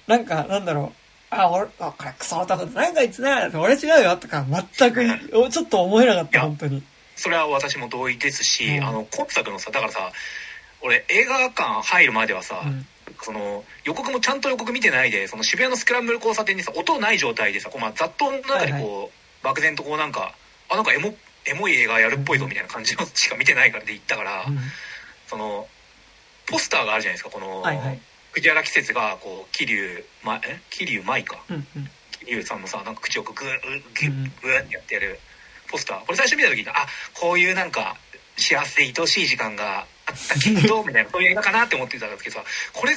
[0.07, 0.91] なんかなんだろ
[1.31, 4.45] う、あ、俺、あ、これクソ男なんかいつね、俺違うよとか
[4.77, 5.05] 全く、
[5.51, 6.83] ちょっと思えなかった、本当に。
[7.15, 10.11] それは私も同意ですし、うん、あの、今作のさ、だからさ、
[10.81, 12.85] 俺映画館入るまではさ、うん
[13.21, 19.09] その予告もちゃんと予告見てないでその渋谷のスクランブル交差点にさ音ない状態でさこう、まあ、雑踏の中でこう、はいはい、
[19.43, 20.33] 漠然とこうなんか
[20.69, 21.13] あなんかエモ
[21.45, 24.57] エモい映画やるっぽいぞみたいな感じのしか見てないからで行ったから、うん、
[25.27, 25.67] その
[26.47, 27.99] ポスターがあるじゃないですかこの、はいはい、
[28.31, 30.59] 藤原季節がこう桐生まえ？
[30.69, 31.65] 桐生舞か、うんうん、
[32.25, 35.19] 桐生さんのさなんか口をグーグーグーってやってやる
[35.71, 35.99] ポスター。
[36.05, 36.73] これ最初見た時にあ
[37.19, 37.95] こういうなんか
[38.37, 42.43] 幸せで愛おしい時間があったきっとみたいなそういう映画かなって思ってたんですけどさ
[42.73, 42.93] これ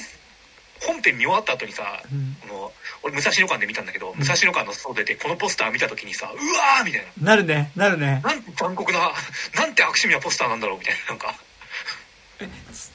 [0.87, 2.73] 本編見終わった後にさ、うん、この
[3.05, 7.27] 俺武蔵野館で見たんだけど、うん、武蔵野館の外出てこのポスター見た時にさうわーみたいな。
[7.31, 8.21] なるねなるね。
[8.25, 11.35] なんて残酷ななんて悪趣味なポスターなんだろうみたいななんか。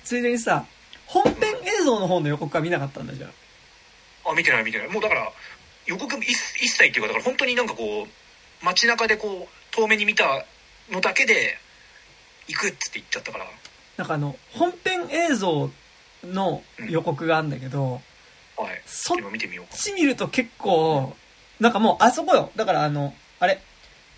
[0.03, 0.65] ついでにさ
[1.05, 3.27] 本編映像の方の予告は見なかったんだじゃ
[4.25, 4.87] あ見てない見てない。
[4.89, 5.31] もうだから
[5.85, 10.45] 予告一一切っていうかだから本当になんかこう街中でこう遠目に見た
[10.91, 11.57] のだけで
[12.47, 13.45] 行くっつって言っちゃったから
[13.97, 15.69] なんかあの本編映像
[16.23, 18.01] の予告があるんだけど、
[18.57, 18.81] うん、はい。
[18.85, 19.17] そっ
[19.71, 21.15] ち見ると結構
[21.59, 22.51] なんかもうあそこよ。
[22.55, 23.61] だからあのあれ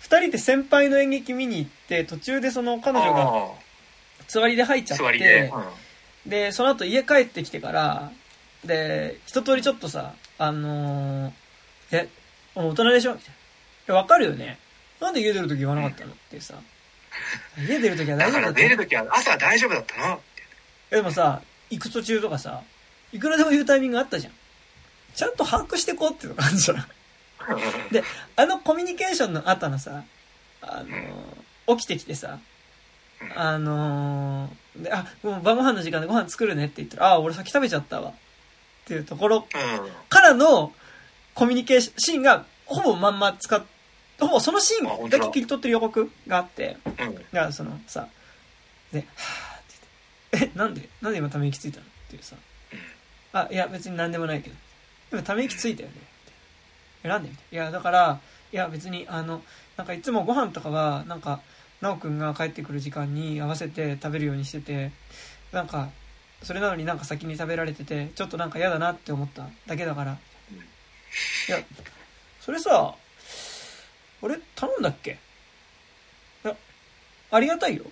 [0.02, 3.52] 2人で先輩の演劇見に行って途中でその彼女が
[4.28, 5.52] 座りで入っちゃってで,、
[6.24, 8.12] うん、でその後家帰ってきてから
[8.64, 11.32] で一通りちょっとさあのー、
[11.92, 12.08] え
[12.54, 13.14] 大人でしょ？
[13.14, 13.34] みたい
[13.88, 14.58] な分かるよね。
[15.00, 16.12] なんで家出る時言わなかったの？
[16.12, 16.54] ってさ、
[17.58, 20.20] 家出る時は大丈夫だった出る時は朝は大丈夫だったの？
[20.90, 22.62] でもさ行く途中とかさ
[23.12, 24.32] いくらでも言うタイミングあったじゃん。
[25.14, 26.86] ちゃんと把握してこうっていうのがあるじゃん。
[27.90, 28.04] で
[28.36, 30.04] あのコミュニケーションの後のさ
[30.62, 32.38] あの起きてきてさ
[33.36, 38.10] あのー、で、あ、もう晩ご飯の時間でご飯作るねって言ったら、あ、俺先食べちゃったわ。
[38.10, 38.12] っ
[38.86, 39.46] ていうところ
[40.08, 40.72] からの
[41.34, 43.62] コミュニケーション、シーンがほぼまんま使っ、
[44.40, 45.18] そのシーンだ。
[45.18, 48.06] け切り取ってる予告があって、だからそのさ、
[48.92, 49.74] で、はぁって
[50.32, 50.88] 言って、え、なんで？
[51.00, 51.86] なんで今ため息ついたの？
[51.86, 52.36] っていうさ、
[53.32, 54.56] あ、いや別に何でもないけど、
[55.10, 55.94] でもため息ついたよね。
[57.04, 57.64] え、なんでみたいな。
[57.64, 58.20] いや、だから、
[58.52, 59.42] いや別にあの、
[59.76, 61.40] なんかいつもご飯とかは、なんか、
[61.80, 64.92] 奈くんが帰ってくる時間に合わせて食べるようにしてて
[65.50, 65.88] なんか
[66.42, 70.12] それなのになんか先に食べられててちょっとなんか嫌だなって思っただけだから。
[70.12, 71.58] いや
[72.42, 72.94] それさ
[74.22, 75.18] 俺頼んだっけ？
[76.44, 76.56] いや
[77.30, 77.84] ありがたいよ。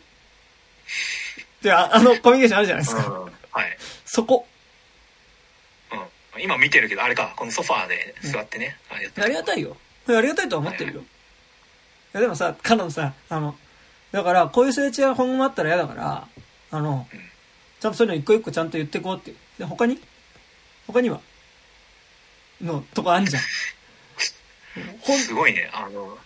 [1.62, 3.78] でああのコミュニケーションあるじゃないですか、うん、はい。
[4.04, 4.46] そこ。
[6.36, 6.42] うん。
[6.42, 7.32] 今見てるけどあれか。
[7.36, 9.76] このソファーで座ってね、うん、ありがたいよ。
[10.06, 11.04] ありがたいとは思ってるよ、い。
[12.12, 13.58] やでもさ、カノンさ、あの、
[14.10, 16.26] だから、こういうすれ違いが今後もあったら嫌だから、
[16.70, 17.06] あの、
[17.78, 20.00] ちゃんとそういうの一個一個ちゃんと言ってこうってで、他に？
[20.86, 21.20] 他には？
[22.62, 23.42] のとこあんじゃん。
[25.04, 25.70] すごいね。
[25.72, 26.16] あの、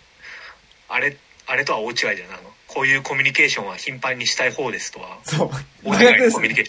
[0.89, 5.19] あれ、あれとは大違いじゃないあの、こういうコミュニケーションは頻繁にしたい方ですとは。
[5.25, 5.51] そう。
[5.83, 6.65] 真逆です、ね。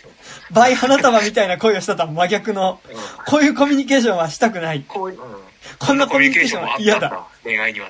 [0.51, 4.83] 倍花束みたいな声をしたとは真逆の、うん、こういうコミュニケーションはしたくない。
[4.87, 5.35] こういう、うん、
[5.79, 7.27] こんなコミュニケーションは嫌だ。
[7.43, 7.89] 恋愛には。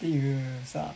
[0.00, 0.94] ていうさ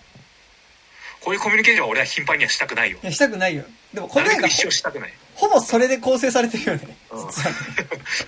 [1.20, 7.56] こういうコミュニケーションは俺は頻繁にはしたくないよいやしたくないよでもこの映画一生したくないほぼそれで構成されてるよね、うん、実はね、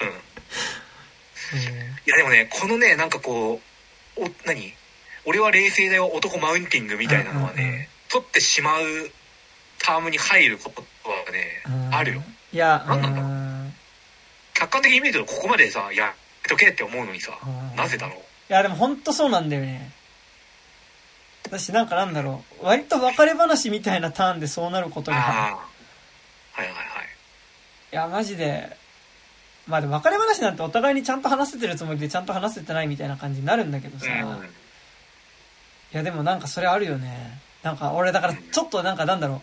[0.02, 0.10] うん、
[1.54, 3.60] いやでもねこのねなんかこ
[4.16, 4.72] うお何？
[5.24, 8.82] 俺は冷静だよ男マウンティングみたいなのはね、うんうんうん、取ってしまう
[9.78, 12.22] タームに入ることはね、あるよ。
[12.52, 13.72] いや何なんだろう。
[14.54, 16.12] 客観的に見るとここまでさやっ
[16.48, 17.38] とけって思うのにさ
[17.76, 18.18] なぜだろう？
[18.18, 19.92] いやでも本当そうなんだよね。
[21.44, 22.64] 私なんかなんだろう。
[22.64, 25.16] 割と別れ話みたいなターンでそうなることが。
[25.16, 26.76] はいはいはい。
[27.92, 28.76] いやマジで
[29.66, 34.10] まあでも別れ話なんてお互いにちゃんと話せてるつもりでちゃんと話せてないみたいな感じになるんだけどさ、い
[35.92, 37.40] やでもなんかそれあるよね。
[37.62, 39.40] なんか俺だからちょっとなんかなんだろう。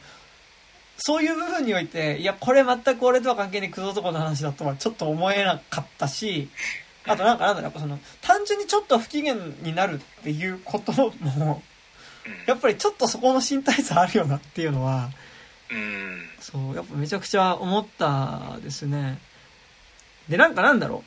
[0.97, 6.49] そういう部分において、いや、これ全く俺とは関係ないクズ男の話だとはちょっと思えなかったし、
[7.05, 11.61] あとなんかなんだろう、やっぱその、単純にちょっと不機嫌になるっていうことも、
[12.45, 15.09] やっぱりちょっとそこの身体差あるよなっていうのは、
[15.71, 16.21] うん。
[16.39, 19.17] そう、やっぱめちゃくちゃ思ったですね。
[20.29, 21.03] で、なんかなんだろ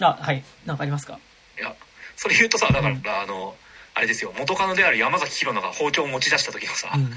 [0.00, 0.04] う。
[0.04, 0.44] あ、はい。
[0.64, 1.18] なんかありますか？
[1.58, 1.74] いや、
[2.16, 3.56] それ言うとさ、だから、うんあの、
[3.94, 7.10] あれですよ、元カノである山崎宏奈が包丁を持ち出した時のさ、うん。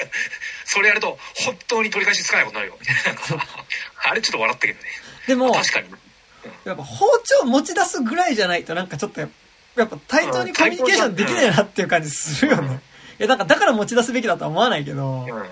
[0.64, 3.02] それやると、本当に取り返しつかないことになるよ、みたいな。
[3.04, 3.36] なんかさ、
[4.10, 4.88] あれちょっと笑ったけどね。
[5.26, 5.90] でも、確かに。
[6.64, 9.30] やっぱ包丁持ち出すぐらいじゃないとなんかちょっとやっ
[9.88, 12.80] ぱ、対等にコミュニケーションできないなっていう感じするようんね。
[13.18, 15.50] いや、なんかだから持ち出すべきだとは思わないけど、うん。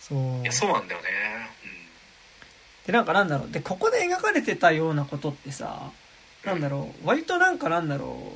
[0.00, 0.52] そういや、。
[0.52, 1.08] そうなんだよね。
[2.88, 3.50] で、なんかなんだろう。
[3.50, 5.90] で、ここで描かれてたようなことってさ、
[6.44, 7.06] なんだろう。
[7.06, 8.32] 割となんかなんだろ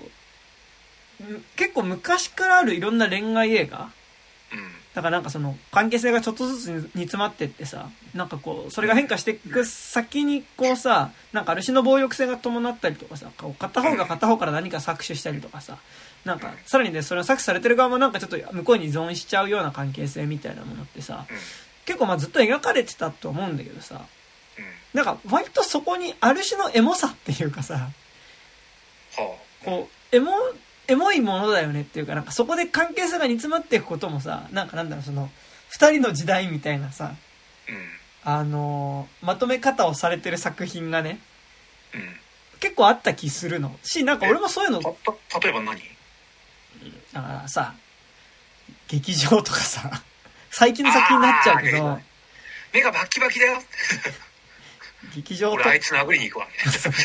[1.21, 1.25] う。
[1.25, 3.89] ん結構昔からあるいろんな恋愛映画？
[4.95, 15.79] だからなんかその関係性がちょっとずつ煮詰まってってさ、なんかこう、それが変化していく先にこうさ、なんかある種の暴力性が伴ったりとかさ、こう片方が片方から何か搾取したりとかさ、
[16.27, 21.37] なんかさらにね、それを搾取されてる側もなんかちょっと向こうに依存しちゃうような関係性みたいなものってさ、うん。
[21.87, 24.01] 結構まあずっと描かれてたと思うんだけどさ、うん。
[24.95, 27.91] なんか割とそこにある種のエモさっていうかさ、は
[29.19, 29.21] あ。
[29.65, 30.33] こう、エモ、
[30.89, 35.31] エモいものだよねっていうか、なんかそこで関係性が煮詰まっていくこともさ、なんかなんだろう、その、
[35.69, 37.15] 二人の時代みたいなさ、
[37.69, 37.77] うん。
[38.25, 41.19] あのーまとめ方をされてる作品がね、
[41.95, 42.01] うん。
[42.61, 43.77] 結構あった気するの。
[43.83, 45.81] し、なんか俺もそういうの、例えば何？
[47.13, 47.75] だからさ、
[48.89, 50.03] 劇場とかさ、
[50.51, 51.99] 最近の作品になっちゃうけど
[52.73, 53.59] 目がバッキバキだよ。
[55.15, 56.47] 劇場と俺、あいつ殴りに行くわ。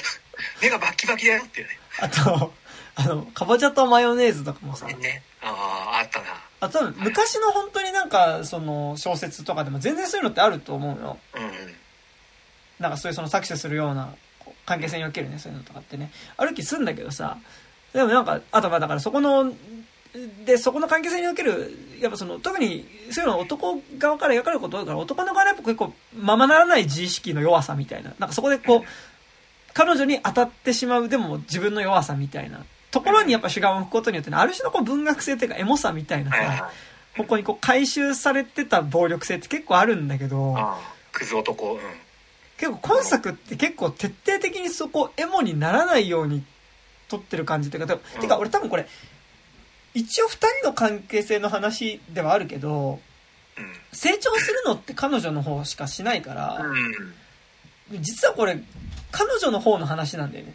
[0.62, 1.79] 目がバッキバキだよっていうね。
[1.99, 2.53] あと、
[2.95, 5.23] あの、かぼちゃとマヨネーズとかもさ、ね。
[5.41, 6.25] ああ、あったな。
[6.60, 11.19] あと多分昔の本当になんか、その、小説とかでも全然そういうのってあると思うよ。
[11.36, 11.75] うんうん。
[12.79, 14.13] なんかそういうその搾取するような
[14.65, 16.12] 関係性におけるね、そういうのとかってね。
[16.38, 17.38] ある気すんだけどさ、
[17.93, 19.53] でもなんか、あとまあだからそこの、
[20.46, 28.13] で、そこの関係性における、やっぱその、特に、そういうのは男側から描かれること多いから、男の側はやっぱ結構、ままならない自意識の弱さみたいな。
[28.20, 28.82] なんかそこでこう、
[29.74, 36.72] 彼女に当たってしまう、でも自分の弱さみたいなところにやっぱ主眼を置くことによってね、ある種のこう文学性っていうかエモさみたいなさ、はいはいはい。
[37.17, 40.56] ここにこう回収されてた暴力性って結構あるんだけど、
[41.12, 41.74] クズ男。
[41.74, 41.80] うん。
[42.58, 46.43] 結構今作って結構徹底的にそこエモにならないように
[47.08, 48.88] 撮ってる感じっていうか、うんてか俺多分これ、
[49.97, 52.99] 一応二人の関係性の話ではあるけど、
[53.57, 53.73] うん。
[53.91, 56.63] 成長するのって彼女の方しかしないから、
[57.91, 58.01] うん。
[58.01, 58.62] 実はこれ、
[59.12, 60.53] 彼女の方の話なんだよね。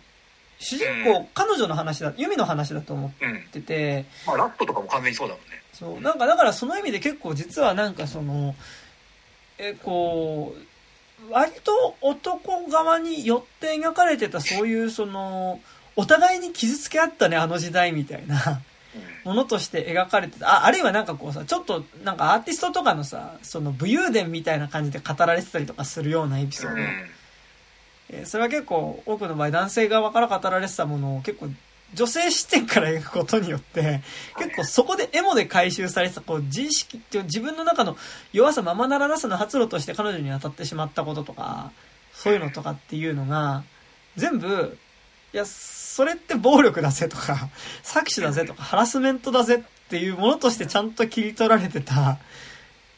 [0.61, 3.37] 主人公、うん彼女の話だ、ユミの話だと思うん。
[3.37, 5.61] ってて、まあ、ラットとかも完全にそうだもんね。
[5.73, 8.55] そう、なんかだからその意味で結構実はなんかその、
[9.59, 10.55] え、こ
[11.29, 15.61] う、割と男側によって描かれてたそういうその、
[15.97, 18.72] お互いに傷つけ合ったね、あの時代みたいなうん。
[19.25, 20.63] ものとして描かれてた。
[20.63, 26.77] あ、あるいはなんかこうさ、ちょっとなんかアーティストとかのさ、その武勇伝みたいな感じで語られてたりとかするようなエピソード。
[26.77, 26.87] うん。
[28.11, 31.49] えーそれは結構多くの場合男性側から語られてたものを結構
[31.95, 34.03] 女性視点から描くことによって
[34.39, 37.97] 結構そこでエモで回収されてたこう自意識っていう自分の中の
[38.33, 41.71] 弱さままならなさの発露として彼女に当たってしまったこととか
[42.15, 43.63] そういうのとかっていうのが
[44.17, 44.77] 全部
[45.33, 45.45] いや
[45.93, 47.51] それって暴力だぜとか
[47.83, 52.19] 搾取だぜとかハラスメントだぜっていうものとしてちゃんと切り取られてた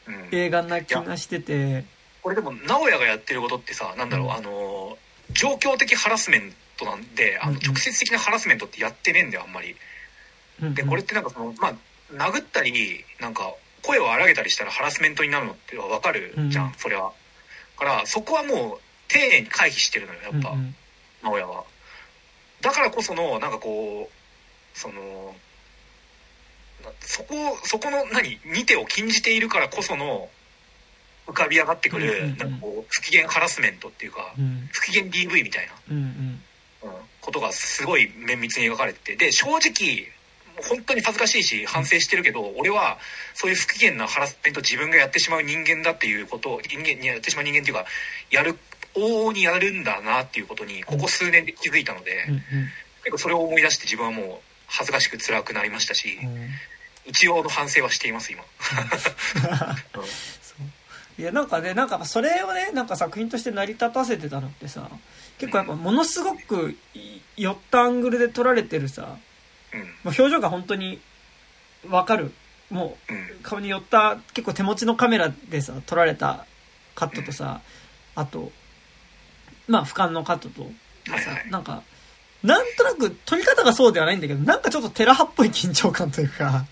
[0.07, 0.29] うん。
[0.31, 1.83] 映画な気がしてて。
[2.21, 4.31] これでも直哉がやってることってさなんだろう、うん。
[4.31, 4.97] あの
[5.31, 9.75] 状況的ハラスメントなんであの直接的なハラスメントってやってねえんだよあんまり。
[10.73, 11.73] でこれってなんかそのまあ
[12.13, 17.11] 殴ったりなんか声を荒げたりしたらハラスメントになるのってわかるじゃん、うんそれは
[17.77, 18.79] だからそこはもう
[19.09, 20.55] 丁寧に回避してるのよやっぱ、
[21.21, 21.65] 直哉は
[22.65, 24.93] だからこそのなんかこうその
[26.83, 30.29] なそこそこの何2手を禁じているからこその
[31.27, 32.37] 浮かび上がってくる、うんうんうん。
[32.37, 34.67] なんかこう不機嫌ハラスメントっていうか、うん。
[34.71, 36.41] 不機嫌 DV みたいな、うん
[37.21, 40.05] ことがすごい綿密に描かれててで正直
[40.69, 42.99] 本当に恥ずかしいし反省してるけど俺は
[43.33, 47.85] そういう不機嫌なハラスメント自分がやってしまう人間だっていうことを人間にやってしまう人間っていうか
[48.29, 48.55] やる
[48.95, 52.41] 往々にやるんだなっていうことにここ数年で気づいたので、うん
[53.05, 56.27] 結構それを思い出して自分はもう恥ずかしく辛くなりましたし、うん。
[56.27, 56.49] うん
[57.05, 58.43] 一応の反省はしています今。
[61.17, 64.89] いや、なんかね、なんかそれをね、なんか作品として成り立たせてたのってさ、
[65.37, 66.75] 結構やっぱものすごく
[67.37, 69.17] 寄ったアングルで撮られてるさ、
[69.73, 69.81] うん。
[69.81, 70.99] もう表情が本当に
[71.87, 72.33] わかる。
[72.69, 73.39] もううん。
[73.43, 76.45] 顔に寄った結構手持ちのカメラでさ、撮られた
[76.95, 77.61] カットとさ、
[78.15, 78.51] あと、
[79.67, 80.63] まあ俯瞰のカットと、
[81.07, 81.51] さはいはい。
[81.51, 81.81] なんか、
[82.43, 86.65] なんとなく撮り方がそうではないんだけど、なんかちょっとテラハっぽい緊張感というか、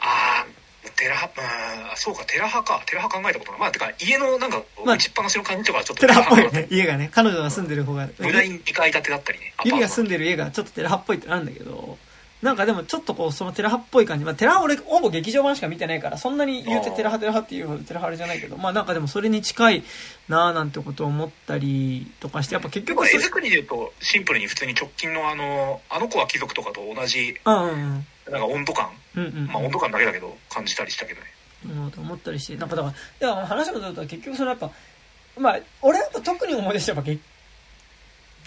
[0.00, 0.46] ああ
[0.96, 2.82] テラハうんそうかテラハか。
[2.86, 3.60] テラハ考えたことない。
[3.60, 9.54] まあてか家のなんかまあ打ちっぱなしの感じとかはちょっとテラハっぽいね、家がね、彼女が住んでる方が、無駄に2階建てだったりね。
[9.64, 11.98] ゆりが住んででる家がちょっとテラハっぽいってなるんだけど、
[12.46, 14.24] なんかでもちょっとこう、そのテラハっぽい感じ。
[14.24, 19.82] まあ、テラハ俺、ほぼ劇場版しか見てないから、そんなに言うてテラハテラハっていうほどテラハあれじゃないけど、まあなんかでもそれに近い
[20.28, 28.06] なぁなんてことを思ったりとかして、やっぱ結局そ絵作りで言うとシンプルに普通に直近のあのあの子は貴族とかと同じうんうんうん。
[28.30, 29.46] なんか温度感うんうん。
[29.48, 31.26] まあ温度感だけだけど感じたりしたけどね
[31.64, 34.70] うん、と思ったりして、なんかだから、いや、話のと結局そのやっぱ、
[35.36, 37.20] まあ、俺はやっぱ特に思い出してやっぱ劇、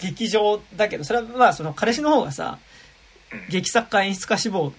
[0.00, 2.69] 劇場だけど、それはまあその彼氏の方がさ、うん
[3.48, 4.72] 劇作家演出家志望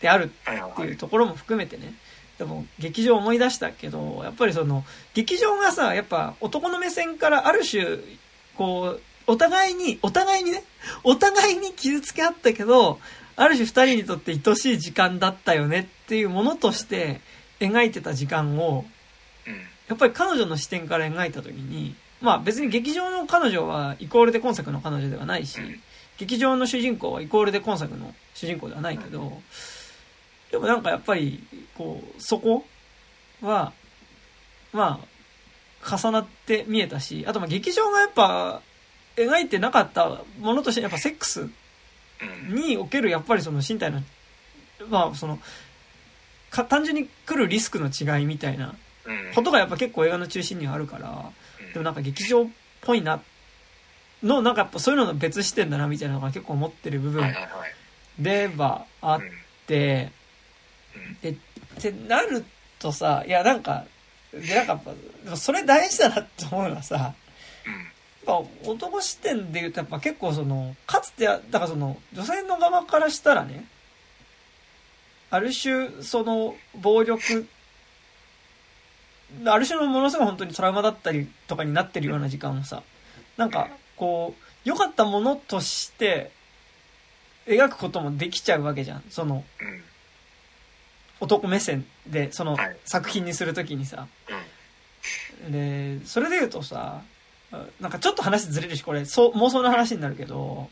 [0.00, 1.94] であるってはいいうところも含めてね、
[2.38, 4.84] でも劇場思い出したけど、やっぱりその、
[5.14, 7.98] 劇場がさ、やっぱ男の目線からある種、
[8.56, 10.62] こう、お互いに、お互いにね、
[11.02, 13.00] お互いに傷つけ合ったけど、
[13.36, 17.20] ある種二人にとって愛しい時間だったよねっていうものとして
[17.60, 18.84] 描いてた時間を、
[19.46, 19.54] うん。
[19.88, 25.80] やっぱり彼女の視点から描いた時に、まあ別に劇場の彼女はイコールで今作の彼女ではないし、うん
[26.18, 29.40] 劇場の主人公はイコールで今作の主人公ではないけど、
[30.50, 31.42] でもなんかやっぱり、
[31.76, 32.64] こう、そこ
[33.42, 33.72] は、
[34.72, 35.00] ま
[35.82, 38.62] あ、重なって見えたし、あとまあ劇場がやっぱ、
[39.16, 44.02] 描いてなかったものとして、やっぱセックスうんにおけるやっぱりその身体の、
[44.88, 45.38] まあその、
[46.50, 51.72] か単純に来るリスクの違いみたいなうんことがやっぱ結構映画の中心にはあるから、うん。
[51.72, 52.46] でもなんか劇場っ
[52.80, 53.20] ぽいな、
[54.22, 57.34] の、なんかやっぱそういうのの別視点だなみたいなのが結構思ってる部分
[58.18, 59.30] ではあっうん。
[59.66, 60.10] て、
[60.96, 61.20] うん。
[61.20, 61.34] で、っ
[61.80, 62.44] てなる
[62.78, 63.84] とさ、いやなんか、
[64.32, 64.94] でなんかやっ
[65.30, 67.14] ぱ、それ大事だなって思うのはさ、やっ
[68.26, 73.64] ぱ男視点で言うとやっぱ結構その、かつて、だからその、女性の側からしたらね、
[75.30, 77.46] ある種、その、暴力、
[79.46, 82.82] ある種のものすごい本当にトラウマだったりとかになってるような時間をさ、
[83.36, 83.68] なんか、
[83.98, 86.30] こう、良かったものとして、
[87.46, 89.04] 描くこともできちゃうわけじゃん。
[89.10, 89.44] その、
[91.20, 94.06] 男目線で、そのはい、作品にするときにさ。
[94.28, 94.58] うん
[95.52, 97.02] で、それで言うとさ、
[97.80, 100.68] なんかちょっと話ずれるし、これ、そう、妄想の話になるけど、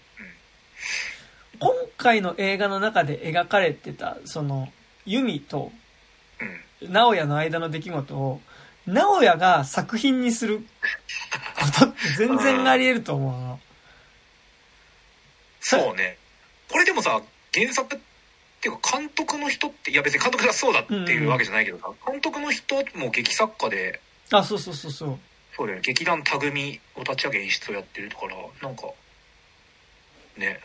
[1.59, 4.69] 今回の映画の中で描かれてた、その、
[5.07, 5.71] ユミと
[6.41, 8.41] うん直哉の間の出来事を、
[8.87, 10.65] 直哉が作品にする
[11.57, 13.61] ことって全然あり得ると思うの。
[15.61, 16.19] そうね。
[16.71, 17.21] これでもさ
[17.55, 17.99] 原作っ
[18.61, 24.01] ていうか監督の人っていや別に監督がそうだっていうわけじゃないけどさ、監督の人も劇作家で
[24.33, 25.19] あ、そうそうそうそう。
[25.57, 25.83] そうだよね。
[25.83, 28.83] 劇団タグミを立ち上げ演出をやってるからなんか
[30.37, 30.61] ね。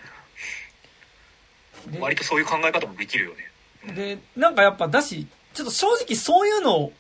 [1.88, 3.96] で割とそういう考え方もできるよね。
[3.96, 6.94] で、なんかやっぱだし、ちょっと正直そういうのを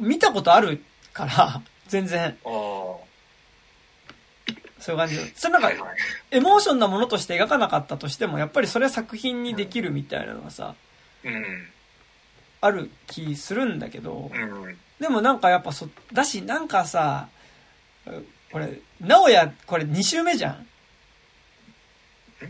[0.00, 0.82] 見たことある
[1.12, 3.00] から、全然、そ
[4.92, 5.16] ういう感じ。
[5.16, 5.32] で。
[5.34, 5.72] それなんか
[6.30, 10.74] エモーションなものとして描かなかったとしても、やっぱりそれは作品にできるみたいなのがさ、
[11.24, 11.66] うん。
[12.60, 14.76] ある気するんだけど、うん。
[15.00, 17.28] でもなんかやっぱそ、だし、なんかさ、
[18.52, 20.66] これ、直哉、これ2週目じゃん。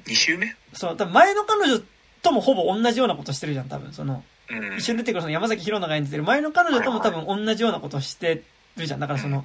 [0.05, 0.55] 2週目？
[0.74, 1.82] そう、多分前の彼女
[2.22, 3.93] ともほぼ同じようなことしてるじゃん、多分。
[3.93, 4.78] その、うん。
[4.78, 8.43] 一緒に出てくるその山崎宏奈が演じてる前の彼女とも多分同じようなことして
[8.80, 9.00] るじゃん。
[9.00, 9.44] だからその、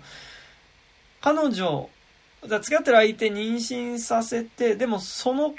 [1.21, 1.89] 彼女、
[2.41, 5.53] 付き合ってる相手妊娠させて、でもその、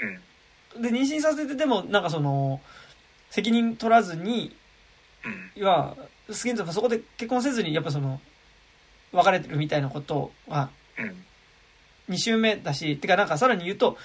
[0.75, 0.81] うん。
[0.81, 2.61] で、妊娠させてでもなんかその、
[3.29, 4.55] 責任取らずに、
[5.25, 5.61] うん。
[5.61, 5.95] いや、
[6.27, 8.19] 好きにそこで結婚せずに、やっぱその、
[9.11, 10.69] 別れてるみたいなことは、
[10.99, 12.13] うん。
[12.13, 13.97] 2週目だし、てかなんかさらに言うと、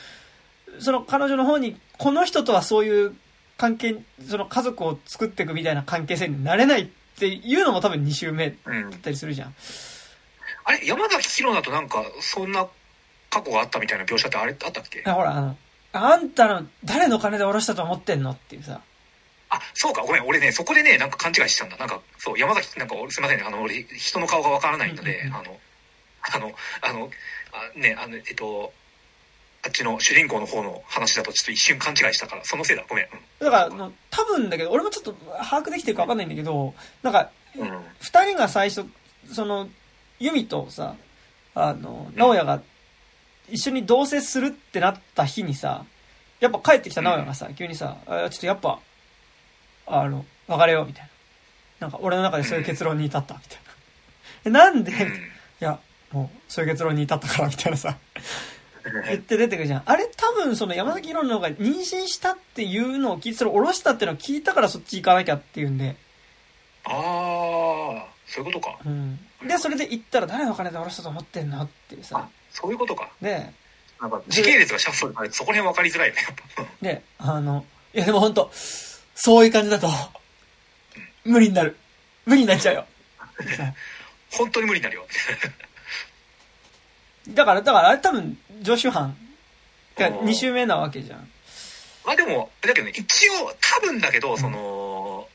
[0.79, 3.17] その彼女の方に、この人とはそういう
[3.59, 6.89] 関係、その家族を作っていくみたいな関係性になれないっ
[7.19, 8.89] ていうのも多分2週目だうん。
[8.89, 9.55] ったりするじゃん。
[10.65, 12.67] あれ山崎宏奈となんかそんな
[13.31, 15.03] 過去があったみたいな描写ってあれあったっけ？
[15.07, 15.57] あほら、あの、
[15.93, 18.81] あんたの誰の金で下ろしたと思ってんのっていうさ。
[19.53, 20.03] あそうか。
[20.03, 20.27] ごめん。
[20.27, 21.77] 俺ねそこでねなんか勘違いしたんだ。
[21.77, 23.45] なんかそう山崎なんか俺すいませんね。
[23.47, 25.35] あの俺人の顔がわからないので、うんうんうん。
[25.35, 25.59] あの
[26.23, 26.53] あの
[26.83, 27.11] あの
[27.75, 28.73] あねあのえっと
[29.65, 32.85] あっちの主人公の方の話だとちょっと一瞬勘違いしたからそのせいだ。
[32.89, 33.09] ごめん。
[33.41, 38.87] だから、多分だけど、俺もちょっと把握できてるか分かんないんだけど、なんか、うんうん二人が最初、
[39.33, 39.69] その、
[40.19, 40.95] ユミとさ、
[41.55, 42.63] あの、直哉が
[43.51, 45.85] 一緒に同棲するってなった日にさ、
[46.39, 48.79] やっぱ帰ってきた直哉がさ、急にさ、あちょっとやっぱ、
[49.87, 51.05] あの、別れよう、みたい
[51.81, 51.89] な。
[51.89, 53.71] なんか俺の中でそういう結論に至った、みたいな。
[54.45, 55.21] えなんで、いうん。
[55.59, 55.79] や、
[56.13, 57.97] もう、そういう結論に至ったから、みたいなさ、
[59.07, 59.83] 言って出てくるじゃん。
[59.87, 65.97] あれ多分その山崎宏の方が妊娠したっていうのを聞いて、それ下ろしたっていうのを聞いたからそっち行かなきゃっていうんで、
[66.85, 69.19] ああそういうことかうん。
[69.47, 72.29] で、それで行ったら誰の金で下ろしたと思ってんのっていうあさ。
[72.53, 73.53] そういうことかで、
[74.01, 77.65] なんか時系列がシャッフルされてそこら辺分かりづらいねやっぱで、あの、
[77.95, 78.51] いやでも本当
[79.15, 79.89] そういう感じだと、
[81.25, 81.77] 無理になる。
[82.25, 82.87] 無理になっちゃうよ。
[84.33, 85.07] 本当に無理になるよ
[87.29, 89.17] だから、だからあれ多分、常習犯
[89.97, 91.29] がおー2週目なわけじゃん。
[92.05, 95.29] まあでもだけどね一応多分だけどその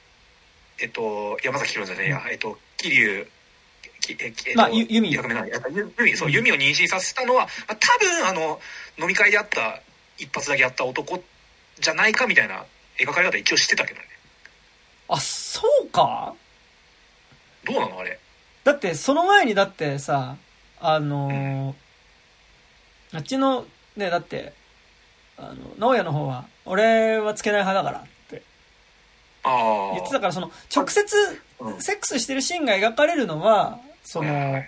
[0.79, 2.21] えっと山崎宏じゃねえや。
[2.31, 3.27] えっと桐生
[4.55, 8.59] まあゆ弓役目なやゆ弓そう弓を妊娠させたのは、まあ、多分あの
[8.99, 9.81] 飲み会であった
[10.17, 11.23] 一発だけやった男
[11.79, 12.65] じゃないかみたいな
[12.99, 14.05] 描かれ方一応してたけどね。
[15.09, 16.33] あ、そうか？
[17.65, 18.19] どうなのあれ？
[18.63, 20.37] だって、その前にだってさ、
[20.79, 21.73] あのー
[23.15, 24.53] あっちの、ね、だって、
[25.37, 28.43] あの、直哉の方は、俺はつけない派だからって。
[29.43, 31.15] 言ってたから、その、直接、
[31.59, 31.81] うん。
[31.81, 34.63] セックスしてるシーンが描かれるのは、その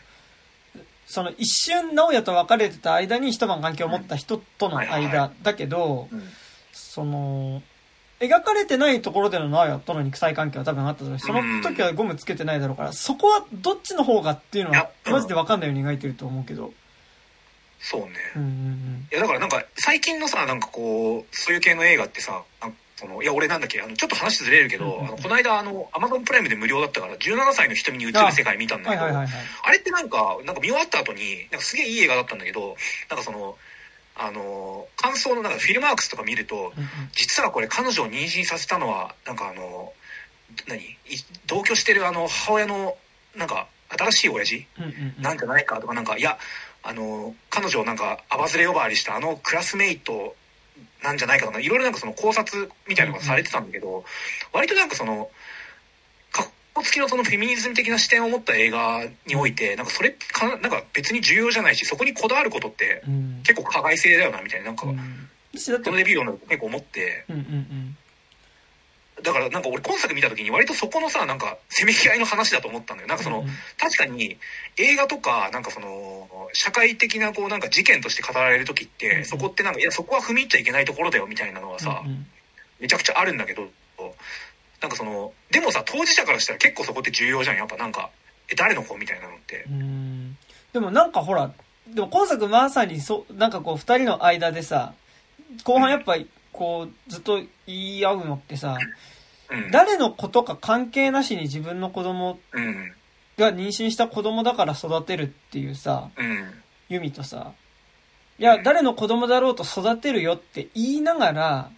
[1.05, 6.23] その一瞬直哉と別れてた間に一晩関係を持った人との間だけど、うん。
[6.73, 7.61] その、
[8.19, 11.19] 描かれてないところでの直哉との肉体関係は多分あっただろう。
[11.19, 16.73] し、その時はゴムつけてないだろうから、そこはどっちの方がっていうのは、マジで分かんないように描いてると思うけど。
[17.79, 22.43] そうね、うんうんいやだからなんか最近のさなんかこうそういう系の映画ってさ
[22.97, 28.83] そのいや俺なんだっけあのちょっと話ずれるけど、うんうんあのこの間あのアマゾンプライムで無料だったから17歳の瞳に映る世界見たんうん。
[28.85, 29.03] だけど。
[29.05, 29.25] あ
[29.71, 32.75] れってなんかなんか見終わった後になんかすげえいい映画だったんだけど
[33.09, 33.55] なんかその
[34.15, 36.73] あの感想のなんかフィルマークスとか見るとうんうん。
[37.13, 39.93] 実はこれ彼女を妊娠させたのはなんかあの
[40.67, 40.81] 何？
[40.81, 40.97] い
[41.45, 42.97] 同居してるあの母親の
[43.35, 44.65] なんか新しい親父？
[44.79, 45.21] うん。
[45.21, 46.37] なんじゃないかとかなんかいや
[46.87, 50.35] あの彼女をなんかアバズレ呼ばわりしたあのクラスメイト
[51.03, 54.05] なんじゃないかとかいろいろなんかその考察みたいなことされてたんだけど、
[54.53, 55.29] 割となんかその
[56.31, 65.27] かっこつきのそのフェミニズム的な視点を持った映画においてなんかそれかなんか別に重要じゃないしそこにこだわることってうん結構加害性だよなみたいななんか、うん
[65.59, 67.97] のレビューを結構思ってうんうん。
[69.23, 73.09] だからなんか俺今作見た時に割とそこのさなんかせめぎ合いの話だと思ったんだよ。
[73.09, 73.51] なんかその、うんうん。
[73.77, 74.37] 確かに
[74.77, 82.27] 映画とかなんかその社会的なこうなんか事件として語られる時って、うんそこってなんかいやそこは踏み入っちゃいけないところだよみたいなのはさ、うんうん。
[82.79, 83.67] めちゃくちゃあるんだけど
[84.81, 87.57] なんかそのでもさ当事者からしたら結構そこって重要じゃん。
[87.57, 88.11] やっぱなんか
[88.49, 89.65] え誰の子みたいなのって。
[89.69, 90.37] うん。
[90.73, 91.51] でもなんかほら、
[91.87, 94.93] でも今作まさにそう、なんかこう二人の間でさ、
[95.63, 98.77] 後半やっぱりこうずっと言い合うのってさ、
[99.49, 99.71] うん。
[99.71, 102.91] 誰のことか関係なしに自分の子供うん。
[103.37, 106.53] が妊娠した子供だから育てるっていうさ、うん。
[106.89, 107.51] ユミとさ、
[108.39, 111.71] いや、誰の子供だろうと育てるよって言いながら、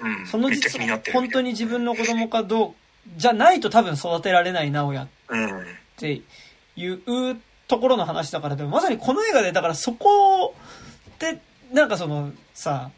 [0.00, 0.26] うん。
[0.26, 2.74] その実は本当に自分の子供かどう、
[3.16, 6.22] じゃないと多分育てられない直哉っうんて
[6.76, 10.54] いうところの話だから、でもまさにこの映画で、だからそこ
[11.10, 11.40] って、
[11.72, 12.90] なんかそのさ、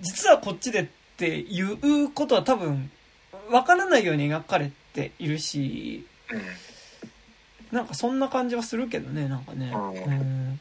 [0.00, 0.86] 実はこっちでっ
[1.16, 2.90] ていうことは多分、
[3.50, 6.40] わからないように描かれているし、うん
[7.70, 9.70] なんかそんな感じはするけどね、なんかね。
[9.74, 10.60] うんうん。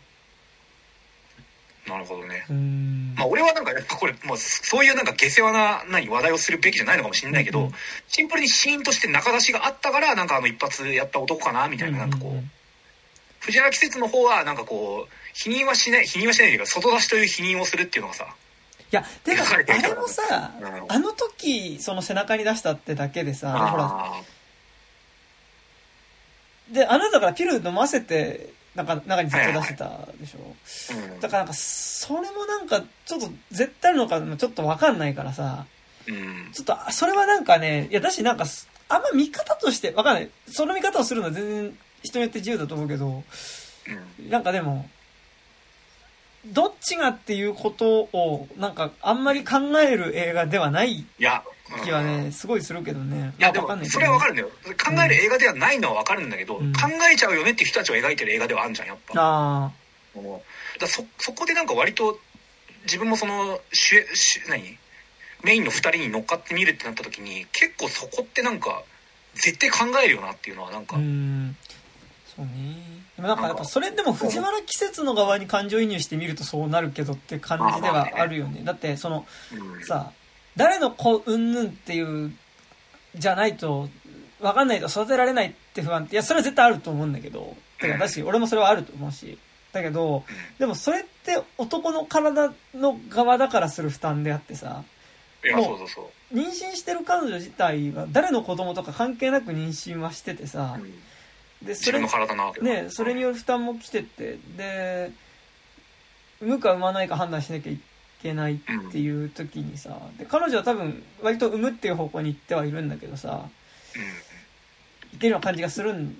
[1.87, 3.15] なるほどねうん。
[3.17, 7.71] まあ俺はなんかやっぱこれもうそういうなんか下世話な何話題をするべきじゃないのかもしれないけど、うん
[8.09, 12.43] シンプルにシーンとして中出しがあったからなんかあの一発やった男かなみたいななんかこう、
[13.39, 18.27] 藤原季節の方はなんかこう否認はしない否認はしないというか外出しという否認をするっていうのがさい
[18.91, 20.91] や、てか、描かれてるあれもさ、うん。
[20.91, 24.21] あの時、その背中に出したってだけでさ、ほら、あ
[26.71, 30.55] で、あなたからピル飲ませて、なんか、中にずっと出してたでしょ？
[30.93, 31.19] ーうん。
[31.19, 35.65] だからなんか、それもなんか、ちょっと、絶対なのかもちょっとわかんないからさ、
[36.07, 36.51] うん。
[36.53, 38.45] ちょっと、それはなんかね、いや、だしなんか、
[38.89, 40.29] あんま見方として、わかんない。
[40.47, 43.23] その見方をするのは全然人によって自由だと思うけど、
[44.19, 44.29] うん。
[44.29, 44.89] なんかでも、
[46.53, 51.43] どっちがっていうことを、なんか、あんまり考える映画ではないいや
[51.83, 53.33] 気はね、すごいするけどね。
[53.37, 54.49] いやでもそれはわかるんだよ。
[54.49, 56.71] 考える映画ではないのはわかるんだけど、うん。
[56.73, 56.81] 考
[57.11, 59.13] えちゃうよねっていう人たちを描いてる映画ではあるじゃんやっぱ。
[59.15, 59.71] あ
[60.79, 62.19] だそそこでなんか割と
[62.83, 64.77] 自分もその主主何？
[65.43, 68.83] メインの2人に乗っかってみるってなった時に結構そこってなんか
[69.35, 71.55] 絶対考えるよなっていうのはなんあ、か、うん。
[72.35, 72.51] そうね。
[73.17, 78.61] でもなんかやっぱそれでも藤原季節の側に感情移入してみるとそうなるけどって感じではあるよね。
[78.63, 79.83] だってそのうん。
[79.83, 80.11] さ、
[80.55, 82.31] 誰の子うんぬんっていう、
[83.15, 83.89] じゃないと、
[84.39, 89.39] わかんないと育てられないって不安って、いや、それは絶対あると思うんだけど、てか、だし、俺もそれはあると思うし、
[89.73, 90.23] だけど、
[90.59, 94.83] でもそれって男の体の側だからする負担であってさ、
[95.55, 96.35] もうそうそうそう。
[96.37, 100.77] 妊娠してる彼女自体は誰の子供とか関係なく妊娠はしててさ。
[100.79, 100.93] う、ん
[101.61, 101.99] で、それ
[102.61, 105.11] ね、それによる負担も来てて、で、
[106.39, 107.79] 産むか産まないか判断しなきゃい
[108.21, 113.49] けないっていう時にさ、で、彼女は多分割と産むっていう方向に行ってはいるんだけどさ、
[115.19, 116.15] いうような感じがするん、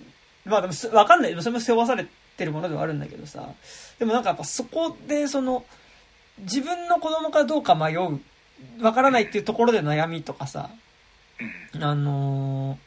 [0.46, 2.08] まあでもすわかんない、それも背負わされ
[2.38, 3.48] てるものではあるんだけどさ、
[4.00, 5.66] でもなんかやっぱそこでその、
[6.40, 8.20] 自分の子供かどうか迷う、
[8.82, 10.72] わからないっていうところで悩みとかさ、
[11.80, 12.87] あのー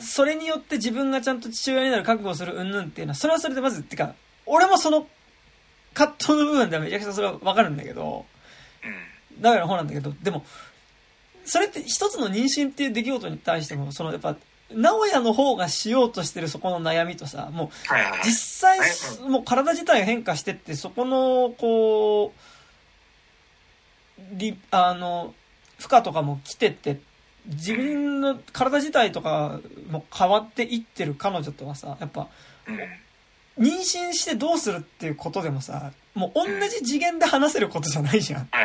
[0.00, 4.14] それによって自分がちゃんと父親になる覚悟をする云々っていうのは、それはそれでまず、ってか、
[4.46, 5.06] 俺もその
[5.94, 8.26] 葛藤の部分ではめちゃくちゃそれはわかるんだけど、
[8.84, 9.42] うん。
[9.42, 10.44] ダメな方なんだけど、でも、
[11.44, 14.36] それって一つの妊娠っていう出来事に対しても、そのやっぱ、
[14.70, 17.68] 直哉の方がしようとしてるそこの悩みとさ、もう
[18.24, 22.40] 実際はい、もう体自体が変化してって、そこの、こう、
[24.32, 25.34] り、あの、
[25.78, 26.98] 負荷とかも来てって、
[27.46, 32.28] 自分の体自体とかも変わっていってる彼女とはさ、やっぱ、
[32.68, 32.78] うん
[33.58, 38.48] 妊娠してどうするっていうことでもさ、もう同じ次元で話せることじゃないじゃん。
[38.50, 38.58] だ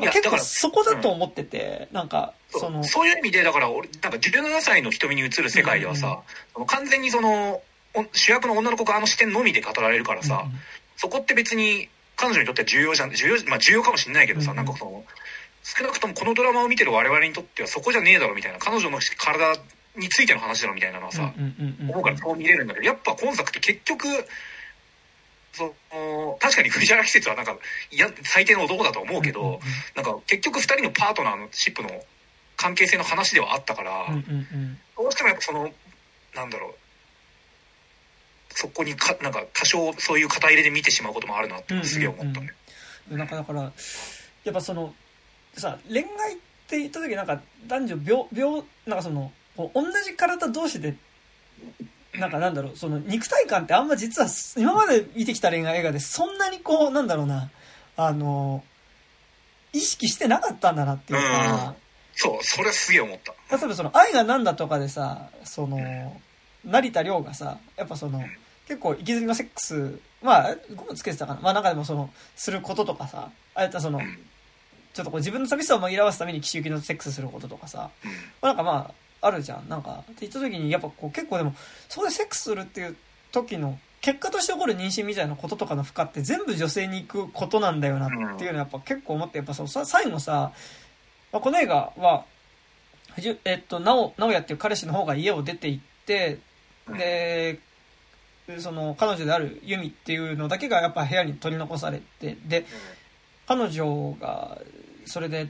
[0.00, 6.20] から結構そこだと思ってて、なんか、その、そういう意味でだから俺なんか17歳の瞳に映る世界ではさ、
[6.66, 7.62] 完全にその
[7.94, 10.46] お主役の女の子側の視点のみで語られるからさ、
[10.96, 14.56] そこって別に彼女にとっては重要じゃん重要まあ重要かもしれないけどさ、うん。
[14.56, 15.04] なんかその
[15.64, 19.56] 少なくともこのドラマを見てる我々にとってはそこじゃねえだろみたいな彼女の体
[19.96, 24.08] についての話だろみたいなのはさ、うんうんうんうん思うからそう見れるんだけどやっぱ今作って結局
[25.52, 27.56] その確かに藤原季節はなんか
[27.90, 29.60] いや最低の男だと思うけど、うんうん
[29.94, 31.88] なんか結局2人のパートナーのシップの
[32.56, 34.78] 関係性の話ではあったから、うんうんうん。
[34.96, 35.70] どうしてもやっぱその
[36.34, 36.74] なんだろう
[38.50, 42.52] そこにかなんか多少そういう肩入れで見てしまうこともあるなってすげえ思ったね。
[43.08, 43.72] でなんかだからや
[44.50, 44.94] っぱその
[45.60, 46.36] さ恋愛っ
[46.66, 49.70] て言った時なんか男女病病なんかその同
[50.04, 50.96] じ体同士で
[52.14, 57.50] なんかなんだろうその肉体感ってあんま実は今まで見てきた恋愛映画でそんなにこうなんだろうな
[57.96, 58.62] あの
[59.72, 61.74] 意識してなかったんだなっていうか、
[62.14, 63.32] そうそれはすげえ思った。
[63.56, 65.78] 例えばその愛がなんだとかでさその
[66.64, 68.22] 成田凌がさやっぱその
[68.68, 71.40] 結構息づきのセックスまあゴムつけてたかな。
[71.40, 74.18] まあなんかでもそのすることとかさああいったそのうん
[74.94, 78.10] ちょっとこう自分の寂しさを紛らわすために岸行きのセックスすることとかさ、うん。
[78.10, 79.68] まあ、なんかまああるじゃん。
[79.68, 81.54] なんかって言った時にやっぱこう結構でも
[81.88, 82.96] そこでセックスするっていう
[83.32, 90.52] 時の結果として起こる妊娠みたいなこととかの負荷って全部女性に行くことなんだよなっていうのはやっぱ結構思ってやっぱそのさ最後さ、
[91.32, 92.26] まあ、この映画は
[93.14, 96.38] 藤えっと直直哉っていう彼氏の方が家を出て行って
[96.86, 97.58] で
[98.58, 102.66] その彼女であるユミっていうのだけがやっぱ部屋に取り残されてで
[103.46, 104.58] 彼女が
[105.06, 105.48] それで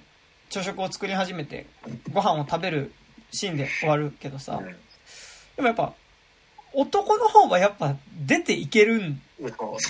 [0.50, 1.66] 朝食を作り始めて
[2.12, 2.92] ご飯を食べる
[3.32, 4.60] シーンで終わるけどさ。
[4.60, 4.66] うん。
[5.56, 5.94] でもやっぱ
[6.72, 7.96] 男の方はやっぱ
[8.26, 9.20] 出ていけるん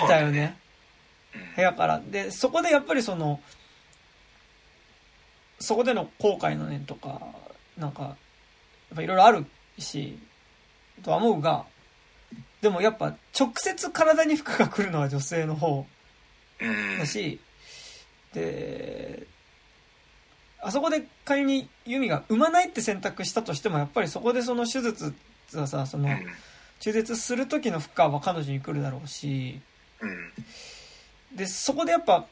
[0.09, 0.57] だよね。
[1.35, 1.55] うん。
[1.57, 2.01] 部屋から。
[2.01, 3.41] でそこでやっぱりその
[5.59, 7.21] そこでの後悔の念とか
[7.77, 8.17] なんかやっ
[8.97, 9.47] ぱいろいろある
[9.79, 10.19] し
[11.03, 11.65] とは思うが
[12.61, 15.87] でもやっぱ直接体に負荷が来るのは女性の方
[16.61, 16.99] うん。
[16.99, 17.41] だし、
[18.33, 19.27] で、
[20.65, 25.15] あそこで仮にユミが産まないって選択したとしても、やっぱりそこでその手術
[25.55, 26.27] はさ、そのうん。
[26.81, 29.61] 中絶する時の負荷は彼女に来るだろうし、
[30.01, 31.37] うん。
[31.37, 32.27] で、そこでやっぱ、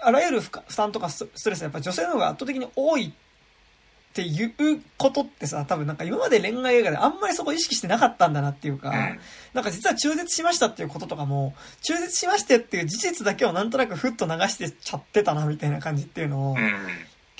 [0.00, 9.20] あらゆる負荷負担とかスストレスはやっぱ女性の方が圧倒的に多いっていうことってさ、多分なんか今まで恋愛映画であんまりそこ意識してなかったんだなっていうか、うん。
[9.52, 16.58] なんか実は中絶しましたっていうこととかも、中絶しましてっていう事実だけをなんとなくふっと流してちゃってたなみたいな感じっていうのをうん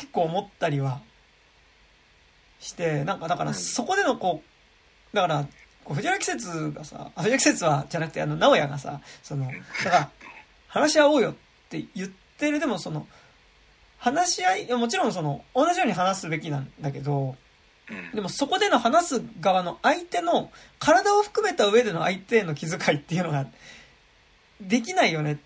[0.02, 1.00] 結構思ったりは
[2.58, 4.42] して、なんかだからうんそこでのこ
[5.12, 5.46] う、だから、
[5.84, 10.10] こう藤原季節がさ、あ藤原季節はじゃなくてあの、直哉がさ、その、だから、
[10.66, 11.34] 話し合おうよっ
[11.68, 13.06] て言ってる、でもその、
[13.98, 17.36] 話し合い、もちろんその、同じように話すべきなんだけど、
[17.88, 18.10] うん。
[18.12, 20.50] でもそこでの話す側の相手の
[20.80, 23.46] 体を含めた上での相手への気遣いっていうのが
[24.60, 25.40] できないよねうん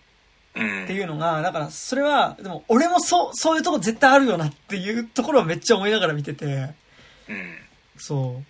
[0.57, 6.45] っていうのが、だからそれは、でも俺もそう、そういうとこ絶対あるよなっていうところをめっちゃ思いながら見てて、
[7.29, 7.59] うん。
[7.99, 8.43] そ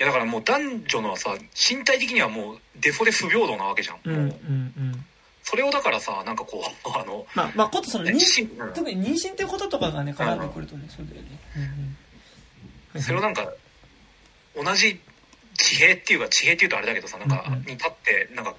[0.00, 4.16] やだからもう男女のさ身体的にはもうデフォレ不平等なわけじゃん、うんう。
[4.16, 5.04] んうもうん。
[5.42, 11.38] それをだからさなんかこう あのまあまあことその妊娠特に妊娠っていうこととかがね絡んでくるとねそうだよね。
[11.56, 11.62] うん
[12.94, 13.02] うん。
[13.02, 13.52] それをなんか
[14.56, 14.98] 同じ
[15.54, 18.54] 地平っていうか地平っていうとあれだけどさなんかに立ってなんか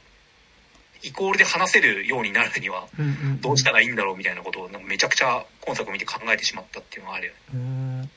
[1.03, 2.87] イコールで話せるようになるには
[3.41, 7.39] どうしたらいいんだろうみたいなことをめちゃくちゃ今作を見て考えてしまったっていうのがあるよね。
[7.53, 7.59] うん。
[7.59, 8.09] うん。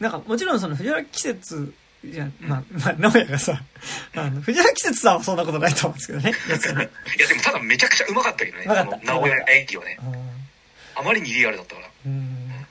[0.00, 3.62] なんかもちろんその藤原季節じゃまあまあ直哉がさ
[4.14, 6.30] あの藤原季節さんはそんなことないと思うんですけどね。
[7.18, 8.64] いやでもただめちゃくちゃうまかったけどね。
[8.64, 8.90] うまかった。
[8.98, 9.98] その直哉演技はね。
[10.02, 10.14] うん。
[10.96, 11.88] あまりにリアルだったから。
[12.06, 12.66] うん。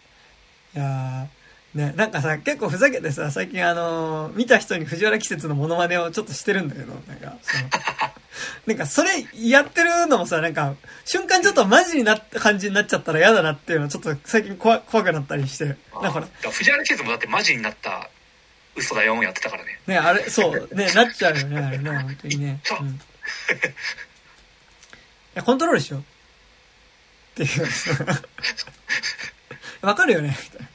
[0.76, 7.70] いやーね、なんかさ、結構ふざけてさ、最近あのー見た人に藤原季節のモノマネをちょっとしてるんだけど、なんか、その、
[8.66, 10.76] なんかそれやってるのもさ、なんか、
[11.06, 18.10] 瞬間ちょっとマジになった感じになっちゃったら嫌だなっていうのちょっと最近怖怖くなったりして、だから藤原季節もだってマジになった
[18.76, 22.60] 嘘だよやってたからねね、あれ、そう、ね、なっちゃうよね、あれね、 本当にね。
[22.64, 22.90] そううん。
[22.90, 22.98] い
[25.34, 26.02] や、コントロールしよう。
[26.02, 26.04] っ
[27.36, 27.68] ていう。
[29.86, 30.68] わかるよね、みたいな。
[30.68, 30.70] い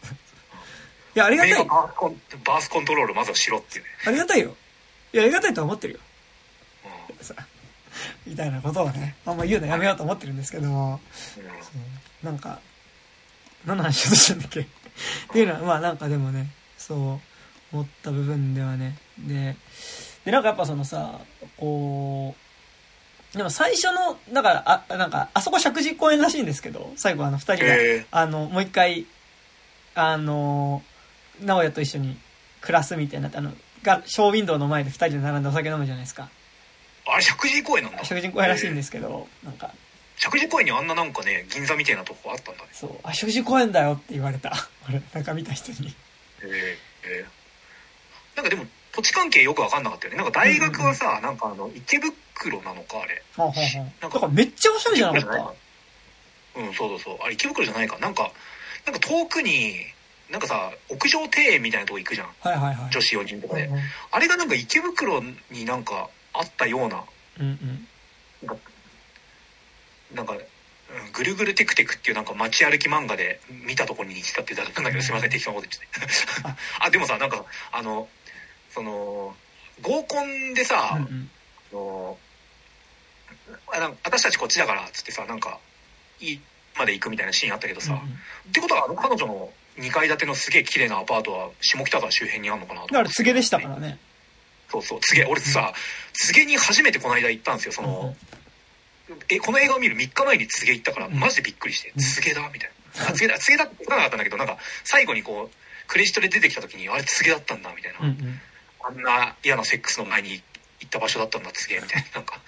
[1.14, 1.54] や、ありがたい。
[1.64, 4.56] バースコントロールまずはしろっていうね、ありがたいよ。
[5.12, 6.00] いや、ありがたいとは思ってるよ。
[7.20, 7.34] うんさ
[8.26, 11.00] みたいなことをね、あんま言うのやめようと思ってるんですけども、
[11.36, 11.50] うんそ
[12.22, 12.26] う。
[12.26, 12.60] なんか、
[13.64, 14.60] 何の話をしたんだっけ？
[14.60, 14.64] っ
[15.32, 16.48] ていうのは、まあなんかでもね、
[16.78, 16.98] そう
[17.76, 19.56] 思った部分ではね、で、
[20.24, 21.20] で、なんかやっぱそのさ、
[21.56, 22.34] こ
[23.34, 27.72] う、でも最初の、だから、あ、なんか、あそこ石神井公園らしいんですけど、最後あの二人が、
[28.10, 29.06] あの、もう一回、
[29.94, 30.82] あの、
[31.40, 32.18] 直哉と一緒に
[32.60, 33.52] 暮らすみたいになって、あの、
[33.84, 36.28] が、ショーウィンドウの前で二人で並んでお酒飲むじゃないですか。
[37.20, 38.00] あれ石神井公園なんだ。
[38.02, 39.72] 石神井公園らしいんですすけど、なんか、
[40.18, 42.68] 石神井公園にあんななんかね銀座みたいなとこあったんだね。
[42.72, 44.52] そう、あ、石神井公園だよって言われた。
[44.88, 45.88] 俺、なんか見た人に。
[45.88, 45.92] へ
[46.44, 47.24] えへえ。
[48.36, 50.16] なんかでも土地関係よく分かんなかったよね。
[50.16, 53.22] なんか大学はさ、なんかあの池袋なのかあれ。
[53.36, 55.44] はあ、はあはあ、なんかめっちゃおしゃれじゃなかっ池袋じゃない？
[55.44, 55.54] か
[56.56, 57.18] うんそうそうそう。
[57.22, 57.98] あれ池袋じゃないか。
[57.98, 58.32] なんか
[58.86, 59.76] なんか遠くに
[60.30, 62.28] なんかさ屋上庭園みたいなとこ行くじゃん。
[62.42, 62.50] た。
[62.50, 62.90] はいはいはい。
[62.90, 67.04] 女子4人とかで、うんうんあれがなんか池袋になんかあったような
[67.38, 67.88] うんうん。
[70.14, 70.40] なんか、うん
[71.12, 76.56] ぐるぐるテクテクっていうなんか街歩き漫画で見たところに行ったってだけなんだけどすいません適当なこと言ってて。
[76.80, 76.90] あ。
[76.90, 78.08] でもさなんかあの
[78.70, 79.36] その
[79.80, 81.30] 合コンでさ、うん
[81.72, 82.16] うん。
[83.72, 85.60] あの私たちこっちだからっつってさなんか
[86.18, 86.40] いい
[86.76, 88.06] まで行くみたいなシーンあったけどさ、うんうん。
[88.06, 93.98] ってことはあの彼女の2階建てのすげえ綺麗なアパートは下北沢周辺にあるのかなとだから、告げでしたからね。
[94.70, 95.00] そうそう。
[95.00, 95.72] 告げ俺さ
[96.12, 98.14] 告げに初めてこの間行ったんですよその、
[99.28, 101.18] えこの映画を見る3日前に告げ行ったからうん。
[101.18, 102.00] マジでびっくりしてうん。
[102.00, 103.08] 告げだみたいな。
[103.08, 105.56] あ告げだ 告げだってなかったんだけどなんか最後にこう
[105.86, 107.98] クレジットで出てきた時にあれ告げだったんだみたいな。
[108.82, 110.42] あんな嫌なセックスの前に
[110.80, 112.10] 行った場所だったんだ告げみたいな。
[112.16, 112.40] なんか。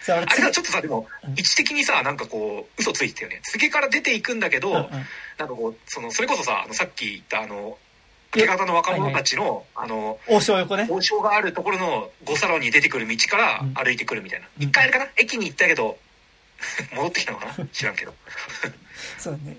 [0.00, 1.30] さあ、れがちょっとさでもうん。
[1.32, 3.40] 位置的にさなんかこう嘘ついてたよね。
[3.42, 7.78] 告げから出ていくんだけど、なんかこうそのそれこそさあのさっき言ったあの
[8.34, 10.86] 明け方の若者たちの、あの王将横ね。
[10.88, 13.74] 王将があるところの5サロンに出てくる道からうん。
[13.74, 14.64] 歩いてくるみたいな、うん。
[14.64, 15.06] 一回あれかな？
[15.16, 15.98] 駅に行ったけど
[16.96, 17.66] 戻ってきたのかな？
[17.66, 18.14] 知らんけど。
[19.18, 19.56] そうね。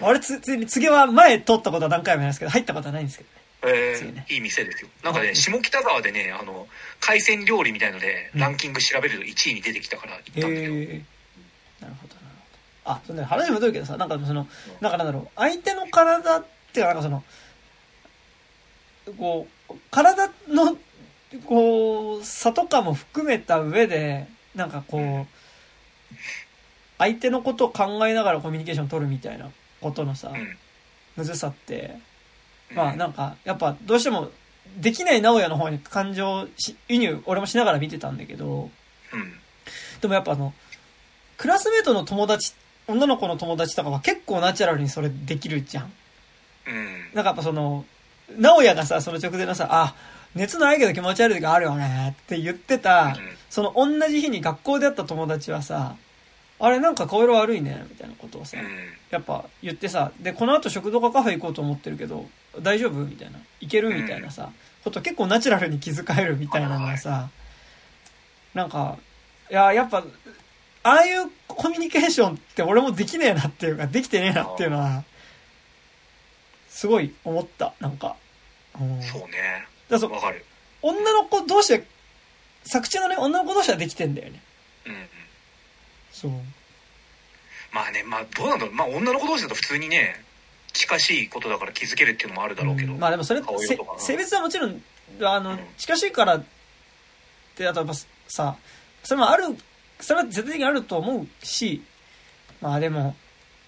[0.00, 3.76] 俺つ、ついに、告げは前通ったことは何回もありますけど、入ったことはないんですけどね。
[3.76, 4.26] えそうね。
[4.28, 4.88] ーいい店ですよ。
[5.02, 6.68] なんかうんね下北沢でねあの
[7.00, 8.40] 海鮮料理みたいのでうん。
[8.40, 11.02] ランキング調べると1位に出てきたから行ったんだけど、へえ。
[11.80, 12.26] なるほど、なる
[12.84, 12.92] ほど。
[12.92, 14.46] あ、そんで話戻るけどさ、なんかその、
[14.80, 17.24] なんかなんだろう、相手の体っていうか、なんかその、
[19.18, 20.76] こう、体の、
[21.46, 26.14] こう、差とかも含めた上で、なんかこう、
[26.98, 29.50] 相手のことを考えながらコミュニケーション取るみたいな
[29.80, 30.56] ことのさ、うん
[31.16, 31.96] むずさって、
[32.70, 32.76] うん。
[32.76, 34.30] まあなんか、やっぱどうしても、
[34.78, 38.70] できない直哉の方に感情し移入、俺もしながら見てたんだけど、
[39.12, 39.32] うん。
[40.00, 40.52] でもやっぱあの、
[41.36, 42.54] クラスメートの友達、
[42.88, 45.92] 女の子の友達とかは結構ナチュラルにそれできるじゃん。
[47.14, 47.84] なんかやっぱその、
[48.38, 49.94] 直哉がさ、その直前のさ、あ、
[50.34, 53.16] 熱ないけど気持ち悪い時があるよねって言ってた、
[53.50, 55.96] その同じ日に学校で会った友達はさ、
[56.58, 58.64] あれなんか顔色悪いねみたいなことをさ、うん。
[59.10, 62.26] やっぱ言ってさ、で、この後食堂かカフェ行こうと思ってるけど、
[62.60, 62.92] 大丈夫？
[63.04, 63.38] みたいな。
[63.60, 63.90] 行ける？
[63.90, 64.50] みたいなさ、
[64.82, 67.28] こと結構ナチュラルに気遣えるみたいなのがさ、
[68.54, 68.96] なんか、
[69.50, 70.04] いや、やっぱ、
[70.84, 75.02] ああいうコミュニケーションって俺もできねえなっていうか、できてねえなっていうのは、
[76.74, 78.16] すごい思った、なんか。
[78.80, 79.66] うん、だかそうね。
[79.88, 80.44] らそうわかる。
[80.82, 81.78] 女の子同士は、
[82.64, 84.42] 作中のね、女の子同士はできてんだよね。
[84.86, 85.06] うんうん。
[86.10, 86.32] そう。
[87.72, 88.74] まあねまあどうなんだろう。
[88.74, 90.24] まあ女の子同士だと普通にね
[90.72, 92.98] 近しいことだから気づけるっていうのもあるだろうけど、うん。
[92.98, 93.42] まあでもそれ
[93.98, 94.82] 性別はもちろん
[95.22, 95.58] あのうん。
[95.76, 96.44] 近しいからっ
[97.56, 97.94] てあとやっぱ
[98.28, 98.56] さ
[99.04, 99.44] それもある
[100.00, 101.82] それは絶対的にあると思うし
[102.60, 103.14] まあでも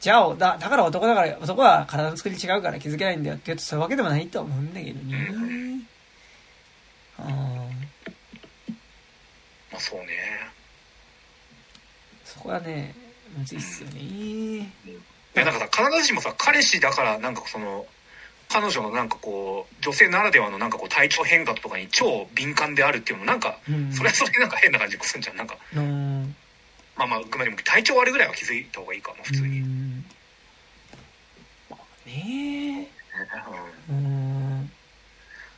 [0.07, 5.81] じゃあだだから男だから男は体の作り違うから気づけないんだよって言うとそういうわけでもないとは思うんだけどね。
[7.19, 7.25] うあ
[9.73, 10.07] まあそうね。
[12.25, 12.95] そこはね
[13.37, 14.01] むずいっすよね。
[14.01, 14.69] い
[15.35, 17.85] やなんかさ必ずしもさ彼氏だからなんかその
[18.49, 23.93] 彼女のなんかこう女性ならではのなんかこう体調変化とかに超敏感であるっていうのもなんかうん。
[23.93, 25.37] それはそれでなんか変な感じがするんじゃん。
[25.37, 26.37] なんかうん
[26.97, 27.27] まあまあも
[27.65, 29.61] 体調悪いぐらいは気づいた方がいいかも普通に、
[32.07, 32.89] ね
[33.89, 33.97] うん。
[33.97, 34.71] うん。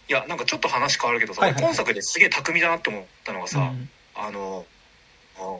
[0.08, 1.72] いやなんかちょっと話変わるけどさ、はいはいはい。
[1.72, 3.88] 今作ですげえ巧みだなって思ったのがさ、うん。
[4.16, 4.66] あの
[5.38, 5.56] あ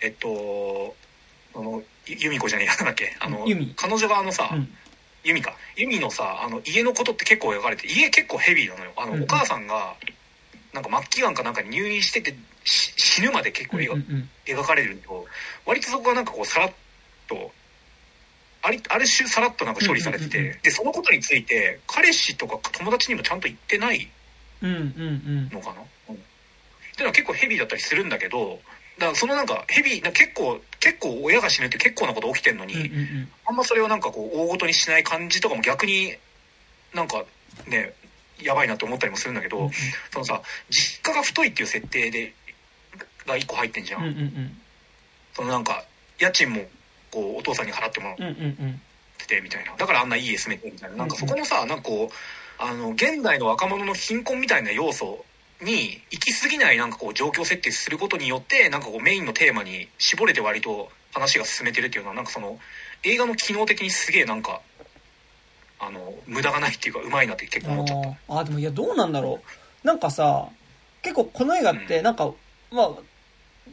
[0.00, 0.94] えっと
[1.54, 3.16] あのゆ由美子じゃねえやなんだっけ？
[3.18, 3.44] あの
[3.74, 4.72] 彼女側のさ、うん。
[5.24, 5.54] 由美か。
[5.76, 8.92] 由美のさあの家のことって結構描かれて家結構ヘビーなのよ。
[8.96, 9.18] あの、うん。
[9.18, 9.96] うんお母さんが
[10.72, 12.59] なんか末期がんかなんかに入院しててし
[13.00, 15.26] 死ぬまで結構描,、かれると
[15.64, 16.72] 割とそこがなんかこうさらっ
[17.28, 17.50] と
[18.62, 24.08] ありある種さらっとなんか処理されてて、うんうんうんでそのことについて彼氏とか友達にもちゃんと言ってない
[24.62, 25.48] うんうんうん。
[25.50, 25.80] のかな、
[26.10, 26.18] うん、ってい
[26.98, 28.60] うのは結構ヘビーだったりするんだけど
[28.98, 33.28] だからそのなんかヘビーな結構結構親が死ぬって結構なこと起きてんのに、うんうんうん。
[33.46, 36.14] あんまそれをなんかこう大ごとにしない感じとかも逆に
[36.94, 37.24] なんか
[37.66, 37.94] ね
[38.42, 39.70] やばいなと思ったりもするんだけど、うん。
[40.10, 42.34] そのさ実家が太いっていう設定で
[43.26, 44.56] が1個入ってんじゃん、うんうんうん。
[45.34, 45.84] そのなんか
[46.18, 46.62] 家賃も
[47.10, 48.32] こうお父さんに払ってもらっうんうんう
[48.66, 48.80] ん。
[49.18, 49.76] ててみたいな。
[49.76, 50.96] だからあんないい家住めてみたいな。
[50.96, 55.24] なんかそこのさなんかこうあの現代の若者の貧困みたいな要素
[55.62, 62.58] に行き過ぎないなんかこう状況設定することによってなんかこうメインのテーマに絞れて割と話が進めてるっていうのはなんかその
[63.02, 64.60] 映画の機能的にすげえなんか
[65.78, 68.08] あの無駄がないっていうかうまいなって結構思っちゃった。
[68.08, 69.40] あーあーでもいやどうなんだろ
[69.84, 69.86] う。
[69.86, 70.48] なんかさ
[71.02, 72.30] 結構この映画ってなんか、
[72.70, 72.90] まあ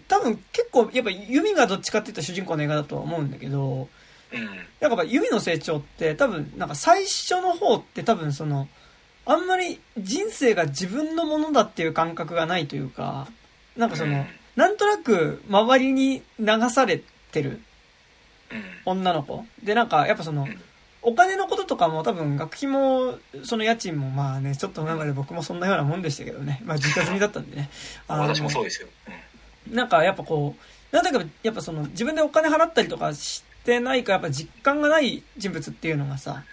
[0.07, 3.87] 多分結構やっぱユミがどっちかって言ったら主人公の映画だとは思うんだけど
[4.31, 4.45] うん。
[4.45, 8.67] なんかやっぱユミの成長って多分なんか最初の方って多分その
[9.25, 13.27] あんまり人生が自分のものだっていう感覚がないというか
[13.75, 14.25] なんかその、うん。
[14.55, 17.61] なんとなく周りに流されてる
[18.51, 18.63] うん。
[18.85, 19.45] 女の子。
[19.63, 20.61] でなんかやっぱその、うん。
[21.03, 26.61] お金のこととかも多分学費もその家賃もまあねちょっと前まで僕もそんなようなもんでしたけどね。
[26.65, 27.69] まあ実家済みだったんでね。
[28.09, 29.13] あの私もそうですよ、うん
[29.72, 30.55] なんかやっぱこ
[30.91, 36.43] うなんだかやっぱその自分でお金払ったりとかしてないからやっぱ実感がない人物っていうのがさ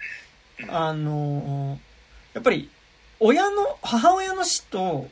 [0.61, 1.79] うんあの
[2.33, 2.69] やっぱり
[3.19, 5.07] 親の母親の死と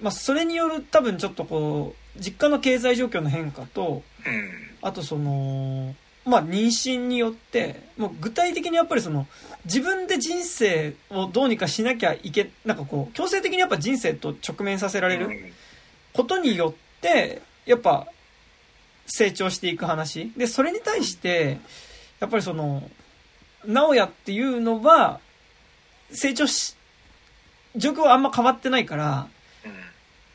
[0.00, 4.72] まあそれによる多分ちょっとこう実家の経済状況の変化とうん。
[4.82, 5.94] あとその、
[6.24, 9.26] まあ妊娠によって、もう具体的にやっぱりその、
[9.64, 15.52] 自分で人生をどうにかしなきゃいけ、なんかこう、強制的にやっぱ人生と直面させられるうん
[16.12, 18.06] ことによって、やっぱ、
[19.06, 20.32] 成長していく話。
[20.36, 21.58] で、それに対して、
[22.20, 22.88] やっぱりその、
[23.66, 25.20] 直哉っていうのは、
[26.10, 26.76] 成長し、
[27.76, 29.28] 状況はあんま変わってないから、
[29.64, 29.72] うん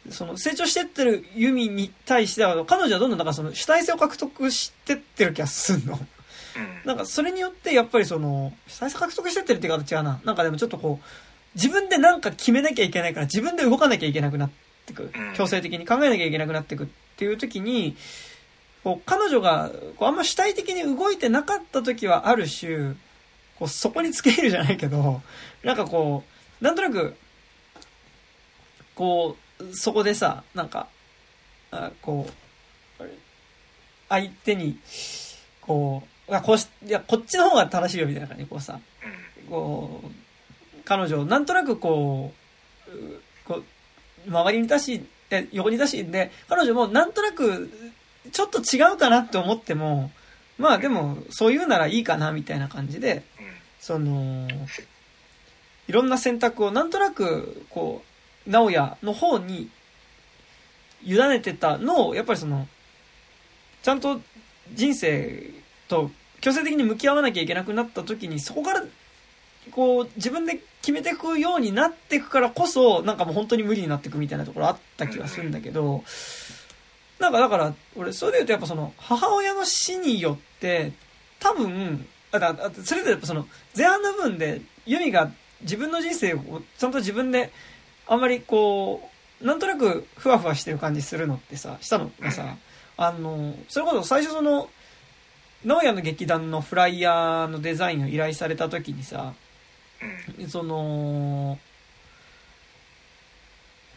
[0.09, 5.95] その成長してってるユミに対しては、彼女はどんどんなんかその主体性を獲得してってる気がすんの。
[5.95, 6.07] うん
[6.86, 10.21] なんかそれによってやっぱりその、主体性獲得してってるって言い方違うな。
[10.23, 11.05] なんかでもちょっとこう、
[11.55, 14.49] 自分でなんか決めなきゃいけないから自分で動かなきゃいけなくなっ
[14.88, 15.33] てくうん。
[15.35, 17.95] 強制的に考えなきゃいけなくなってくっていう時に、
[18.83, 22.95] こう彼女がこうあんま主体的に動いてなかった時はある種、
[23.59, 25.21] こうそこにつけ入るじゃないけど、
[25.63, 26.23] なんかこ
[26.61, 27.15] う、なんとなく、
[28.95, 30.88] こう、そこでさ、なんか、
[31.71, 32.27] あこ
[32.99, 33.03] う、
[34.09, 34.77] 相手に、
[35.61, 38.79] こう、あこうし、いや、こっちの方が正しいよみたいな感じで、こうさ、
[39.49, 42.33] こう、彼女をなんとなくこ
[42.88, 42.91] う、
[44.28, 45.05] 周りにいたし、
[45.51, 47.71] 横にいたし、で、彼女もなんとなく、
[48.32, 50.11] ちょっと違うかなって思っても、
[50.57, 53.23] まあでも、そういうならいいかな、みたいな感じで、
[53.80, 54.47] その、
[55.88, 58.03] いろんな選択をなんとなく、こ
[58.45, 59.69] う、直哉の方に
[61.03, 62.67] 委ねてたのを、やっぱりその、
[63.84, 64.19] ちゃんと
[64.73, 65.51] 人生
[65.88, 66.11] と
[66.41, 68.84] 強制的に向き合わなきゃいけなくなった時に、そこから、
[69.68, 76.03] こう、自分で決めていくようになっていくからこそ、なんかもう本当に無理になっていくみたいなところあった気がするんだけど、
[77.20, 80.93] なんかだから、俺、それで言うとやっぱその、母親の死によって、
[81.39, 87.51] 多分、あだあそれでやっぱその、前半の部分で、ユミが自分の人生をちゃんと自分で、
[88.07, 89.09] あんまりこ
[89.41, 92.55] う、なんとなくふわふわしてる感じするのってさ、したのがさ、
[92.97, 94.70] あの、それこそ最初その、
[95.65, 99.46] 直哉の劇団のフライヤーのデザインを依頼された時にさ、うん
[100.47, 101.57] その、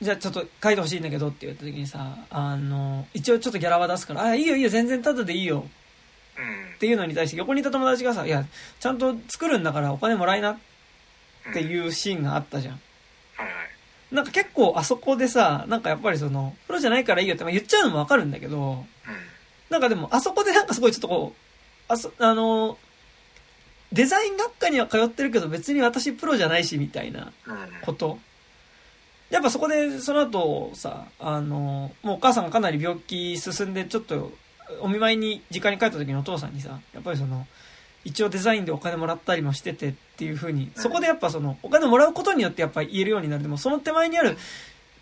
[0.01, 5.67] じゃあちょっと書いてほしいんだけどって言った時にさ、あの、一応ちょっとギャラは出すから、あ、いいよいいよ、全然タダでいいよ。
[6.39, 6.75] うん。
[6.75, 8.47] っていうのに対して横にいた友達がさ、いや、
[8.79, 10.57] ちゃんと作るんだからお金もらいなっ
[11.53, 12.81] ていうシーンがあったじゃん。
[14.11, 18.87] なんか結構あそこでさ、なんかやっぱりその、プロじゃないからいいよってまあ言っちゃうのもわかるんだけど、うん。
[19.69, 22.79] なんかでもあそこでなんかすごいちょっとこう、あそ、あの、
[23.93, 28.19] デザイン学科には通ってるけど別に私プロじゃないしみたいなうんこと。
[29.31, 34.33] やっぱそこでその後さ、あの、もうお母さんがかなり病気進んでちょっと
[34.81, 37.47] お見舞いに実家に帰った時にお父さんにさ、やっぱりその、
[38.05, 43.43] 一応デザインでお金もらったりもしててっていう風に、そこでやっぱその、お金もらうことによってやっぱ言えるようになる。
[43.43, 44.37] でもその手前にある、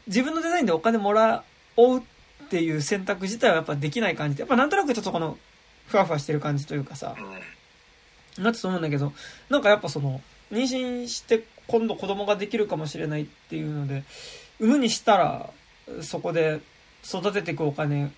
[0.07, 1.45] 自分のデザインでお金もら
[1.77, 2.03] おうっ
[2.49, 4.37] ていう選択自体はやっぱできない感じ。
[4.37, 5.39] で、やっぱなんとなくちょっとこの、
[5.87, 7.58] ふわふわしてる感じというかさ、うん
[8.39, 9.13] なってと思うんだけど、
[9.49, 10.21] なんかやっぱその、
[10.53, 14.05] 妊娠して今度子供ができるかもしれないっていうので、
[14.59, 15.51] 産むにしたら、
[16.03, 16.61] そこで
[17.05, 18.11] 育てていくお金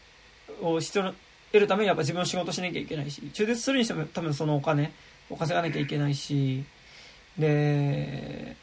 [0.61, 4.93] を必要、得るためにやっぱ自分の仕事しなきゃいけないし、中絶するにしても多分そのお金
[5.29, 6.65] を稼がなきゃいけないし、
[7.39, 8.57] で、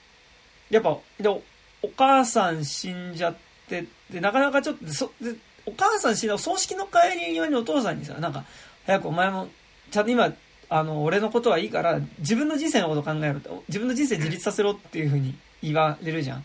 [0.69, 1.41] やっぱ、で、お
[1.83, 3.35] お母さん死んじゃっ
[3.69, 5.35] て、で、なかなかちょっと、そで
[5.65, 8.45] お母さん死んだ、葬式の帰り際にお父さんにさ、なんか、
[8.85, 9.49] 早くお前も、
[9.91, 10.31] ちゃんと今、
[10.69, 16.37] あの、俺のことはいいから、自分の人生のこと考えろって、自分の人生自立させろっていうふうに言われるじゃん。
[16.37, 16.43] うん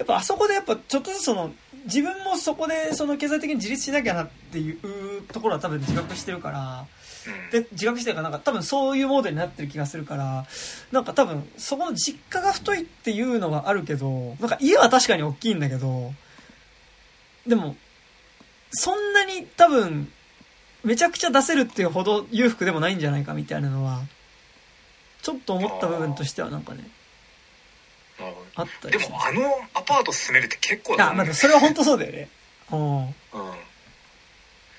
[0.00, 1.52] やっぱあそこでやっぱちょっとずつその、
[1.84, 6.86] 自分もそこでその経済的に自立しなきゃなっていうところは多分自覚してるから、
[7.26, 10.46] うんで、自覚してるからなんか多分そういうモードになってる気がするから、
[10.90, 16.14] なんか多分そこの実家が太いっていうのはあるけど、なんか家は確かに大きいんだけど、
[17.46, 17.76] でも、
[18.70, 20.10] そんなに多分、
[20.84, 24.00] めちゃくちゃ出せるっていうほど裕福でもないんじゃないかみたいなのは、
[25.22, 26.88] ちょっと思った部分としてはなんかね、
[28.56, 29.32] あったりします。
[29.32, 32.28] もあのアパート住めるって結構だあ、と思うまあそれは本当そうだよね。
[32.72, 33.06] うん。
[33.06, 33.12] うん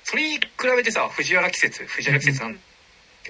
[0.03, 2.59] それに比べてさ藤原季節藤原季節なん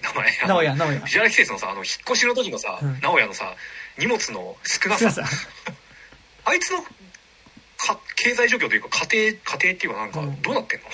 [0.01, 0.99] 名前あの直哉、直哉。
[0.99, 3.53] 藤原季節のさあの引っ越しの時のさ、うん直哉のさ
[3.99, 5.11] 荷物の少なさ。
[6.45, 10.88] あいつのか経済状況というか家庭家庭っていうかなんかうんどうなってんの、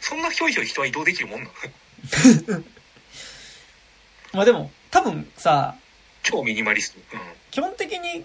[0.00, 2.64] そんなひょいひょい人は移動できるもんなの？
[4.32, 5.76] まあでも、多分さ、
[6.22, 6.98] 超ミニマリスト。
[7.50, 8.24] 基本的に、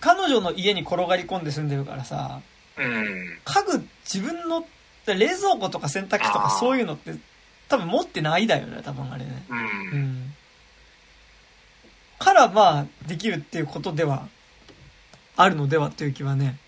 [0.00, 2.40] 彼女の家に転がり込んで住んでるからさ、
[2.76, 4.66] うん、うん、家具自分の、
[5.06, 7.14] 冷蔵庫とか洗濯機とかそういうのって、
[7.68, 9.44] 多分持ってないだよね、多分あれね。
[9.48, 9.58] うん。
[9.58, 9.62] う
[9.96, 10.34] ん。
[12.18, 14.28] からまあ、できるっていうことでは、
[15.36, 16.58] あるのではっていう気はね、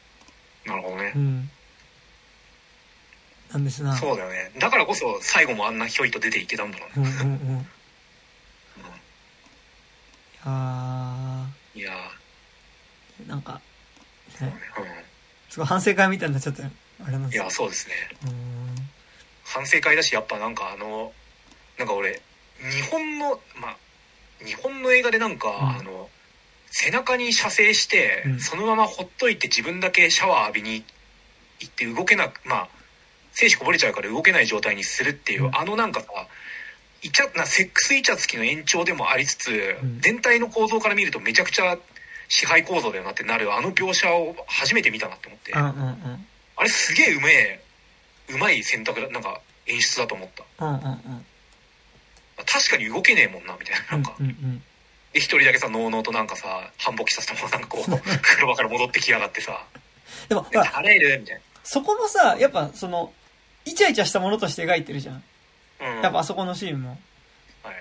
[0.64, 1.12] なるほどね。
[1.14, 1.50] う、ん。
[3.54, 3.96] なんですな。
[3.96, 4.50] そうだよね。
[4.58, 7.66] だからこそ最後もあんなひょいと出ていけたんだろうね、うんうんうん。
[10.42, 11.46] いや
[11.76, 14.52] いやー、なんか、ー、ね、
[15.50, 16.64] うすごい反省会みたいになっちゃった。
[16.64, 16.70] よ。
[17.04, 17.44] あれなんん、いですよ。
[17.44, 17.50] や。
[17.50, 17.94] そうですね。
[19.44, 21.12] 反省会だしやっぱなんかあの
[21.78, 22.20] なんか俺
[22.58, 23.76] 日本のまあ
[24.44, 25.68] 日本の映画でなんか、うん。
[25.78, 26.08] あの
[26.72, 28.40] 背中に射精して、うん。
[28.40, 30.84] そのままほっといて自分だけシャワー浴びに
[31.60, 32.68] 行って動けなくまあ
[33.34, 35.56] 精子こぼれちゃうから動けない状態にするっていう、うん。
[35.56, 36.06] あのなんかさ
[37.02, 39.50] イチャなセックスイチャつきの延長でもありつつ、
[39.82, 40.00] ん。
[40.00, 41.76] 全体の構造から見るとめちゃくちゃ
[42.28, 46.26] 支配構造だよなってなるあの描写を初めて見たなって思って、うんうんうん。
[46.56, 47.60] あれすげえうめえ
[48.30, 50.28] うまい選択だなんか演出だと思っ
[50.58, 50.66] た。
[50.66, 51.26] うんうんうん。
[52.46, 54.62] 確かに動けねえもんなみたいななんか、うんうん。
[55.12, 59.64] で一人だけさのうのうとなんかさ反勃起させたままなんかこう風呂場から戻ってきやがってさ。
[60.28, 63.12] でも、「でまあ払える?」みたいそこもさ、やっぱその、
[63.64, 65.22] イチャイチャしたものとして描いてるじゃん。
[66.02, 66.98] やっぱあそこのシーンも。
[67.62, 67.74] はい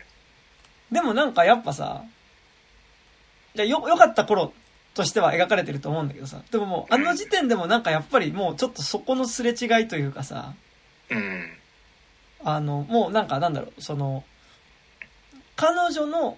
[0.92, 2.04] でもなんかやっぱさ、
[3.56, 4.54] じゃあよ、良かった頃
[4.94, 6.42] としては描かれてると思うんだけどさ。
[6.52, 10.54] でももう、あの時点でもなんかやっぱりもうちょっとそこのすれ違いというかさ、
[11.10, 11.52] うん
[12.44, 14.24] あの、もうなんかなんだろう、その、
[15.56, 16.38] 彼女の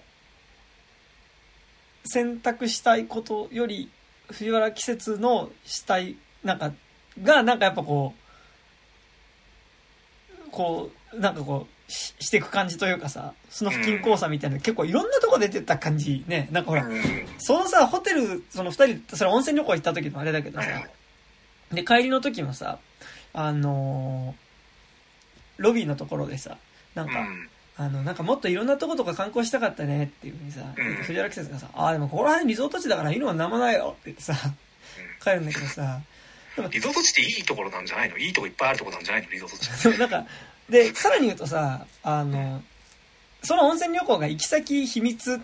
[2.04, 3.90] 選択したいことより、
[4.28, 6.72] 藤原季節のしたい、なんか、
[7.22, 8.25] が、なんかやっぱこう、
[10.56, 16.48] こう、なんかこう、ししていく感じというかさ、その不均衡さみたいな、結構いろんなとこ出てた感じね。
[16.50, 17.02] なんかほら、うん。
[17.38, 20.66] そのさ、ホテル、その二人、それ温泉旅行行った時のあれだけどさ、
[21.72, 22.78] で、帰りの時もさ、
[23.34, 24.46] あのー
[25.58, 26.58] ロビーのところでさ、
[26.94, 27.48] なんか、うん。
[27.78, 30.94] あの、なんかもっといろんなとことか観光したかったねっていうふうにさ、うん。
[30.96, 34.34] 藤原季節がさ、ああ、でもここら辺リゾート地だからいいのは生だよって言ってさ、
[35.22, 36.00] 帰るんだけどさ、
[36.70, 38.16] リゾート地っていいところなんじゃないの？
[38.18, 39.30] いいとこいっぱいあるところなんじゃないの？
[39.30, 39.82] リゾート地。
[39.84, 40.26] でもなんか、
[40.68, 42.62] で、さらに言うとさ、あの、
[43.42, 45.38] その温泉旅行が行き先秘密っ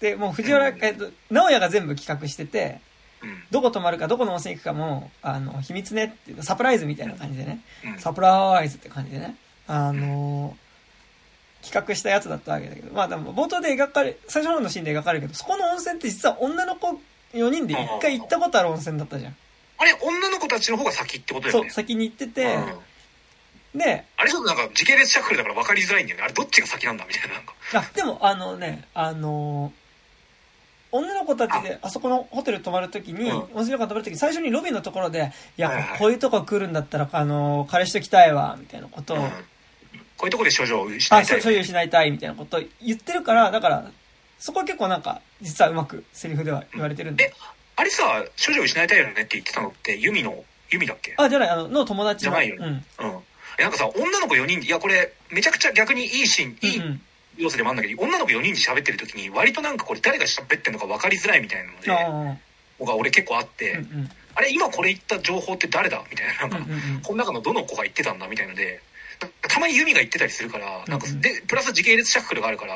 [0.00, 0.84] て、もう藤原、うん。
[0.84, 2.80] えっと、直哉が全部企画してて、
[3.22, 3.42] うん。
[3.50, 7.98] どこ泊まるか、どこの温泉行くかも、あの、秘密ねっていう、サプライズみたいな感じでね、うん。
[8.00, 9.36] サプライズって感じでね、
[9.68, 10.56] あの
[11.64, 17.00] 企画したやつだったわけだけど、まあでも冒頭で描かれ、最初の方のシーンで描かれるけど、そこの温泉って実は女の子
[17.32, 19.36] 4人で1回行ったことある温泉だったじゃん。
[19.82, 22.54] あれ女の子たちの方が先ってことだよそう、ね先に行ってて、
[23.74, 23.78] うん。
[23.80, 26.24] で、あれちょっとなんか時系列シャッフルだから分かりづらいんだよね。
[26.24, 27.54] あれどっちが先なんだみたいななんか。
[27.74, 29.82] あ、でも、あのね、あのー
[30.94, 31.88] 女の子たちで、あ。
[31.88, 33.36] そこのホテル泊まるときに、うん。
[33.36, 35.98] 温泉旅館泊まるときに、最初にロビーのところで、いや、はいはい。
[35.98, 39.22] こういうとこ来るんだったら、あのー彼氏と来たいわ、みたいなことを、うん。
[39.22, 39.30] こ
[40.22, 43.90] ういうとこで症状を失あ、いたい所有しないたい、みたいなことを言ってるから、だから、
[44.38, 47.24] そこは結構なんか、実はうまくセリフでは言われてるんで。
[47.24, 47.32] え。
[47.82, 51.14] あれさ症状を失いたいよねって言ってたのってユミのユミだっけ？
[51.18, 52.30] あ、じゃない、あの、の友達の。
[52.30, 52.64] じゃないようん。
[52.64, 52.82] うん
[53.58, 57.00] えなんかさ女の子4人いやこれめちゃくちゃ逆にいいシーンいいうんうん。
[57.38, 62.08] 要素でもあるんだけど、女の子4人で喋ってる時に割となんかこれ誰が喋ってるのか分かりづらいみたいなのであ
[62.78, 64.10] のが俺結構あっあ、て、うんうん。
[64.36, 66.02] あれ今これ言った情報って誰だ？
[66.10, 68.28] みたいななんか、うんうんうんこの中のどの子が言ってたんだ？
[68.28, 68.80] みたいので
[69.48, 72.74] たまにユミが言ってたりするからなんかうんうんでプラス時系列シャッフルがあるから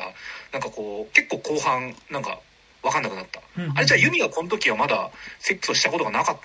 [0.53, 2.39] なんかこう結構後半なんか
[2.87, 3.77] 分かんなくなった、うんうん。
[3.77, 5.09] あれじゃあユミがこの時はまだ
[5.39, 6.37] セックスをしたことがなかっ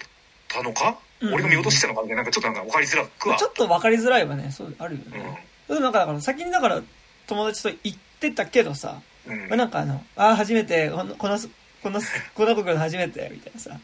[0.49, 3.36] たのか、うんうん俺が見落としてたのかみたいななんかちょっとなんか分かりづらくは。
[3.36, 4.51] ちょっと分かりづらいわね。
[4.51, 5.47] そう、あるようね。
[5.68, 6.82] でもなんか、だから先にだから、
[7.28, 9.38] 友達と行ってたけどさ、んうん。
[9.49, 11.38] まあ、なんかあの、ああ、初めて、この、この、
[11.80, 12.01] この、
[12.34, 13.78] この子来るの初めて、みたいなさ。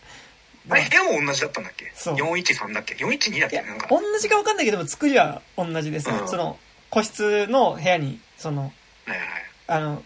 [0.69, 1.93] あれ部屋も同じだったんだっけ？
[1.95, 2.15] そう。
[2.17, 3.63] 413だっけ？412だっけ？
[3.63, 6.29] なんか、同じか分かんないけども、作りは同じでさ、うん。
[6.29, 6.59] その、
[6.91, 8.69] 個室の部屋に、その、は
[9.07, 9.21] いはい。
[9.69, 10.03] あの、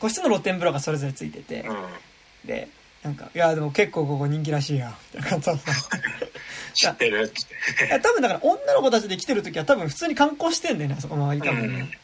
[0.00, 1.76] 個室の露天風呂がそれぞれついてて、うん
[2.46, 2.68] で、
[3.02, 5.72] なんか、いや、でも結構ここ人気らしいや、みたいな感じだった。
[6.74, 11.98] 知ってるっ多分だから女の子たちで来てる時は多分普通に観光してんだよね、あそこの周り多分ね。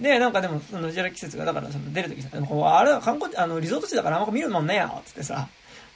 [0.00, 5.48] で、なんかでも、その、ジェラ季節が、だから、その、出るときさ、あれは観光地、あの、リゾート地だからあんま見るもんねえよ、つってさ、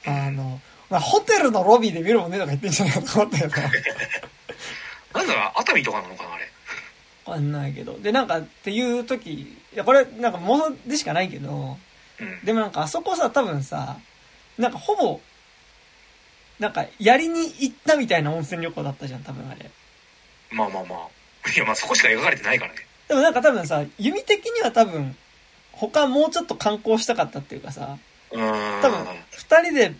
[0.06, 3.50] あの、まあ、ホテルのロビーで見るもんねえとか言ってんじゃないかと思ったけど、
[5.14, 6.48] なんだろう熱海とかなのかなあれ
[7.24, 7.98] わかんないけど。
[7.98, 11.76] で、なんか、っていう時、いや、これ、なんか妄想でしかないけど、
[12.20, 12.44] うん。
[12.44, 13.96] でもなんかあそこさ、多分さ、
[14.56, 15.20] なんかほぼ、
[16.58, 19.70] なんか、やりに行ったみたいな温泉旅行だったじゃん、多分あれ。
[20.52, 21.50] まあまあまあ。
[21.50, 22.78] いやまあそこしか描かれてないからね。
[23.08, 25.16] でもなんか多分さ、弓的には多分、
[25.72, 27.98] 他もうちょっと観光したかったっていうかさ、
[28.30, 28.82] うーん。
[28.82, 29.94] 多分、二人で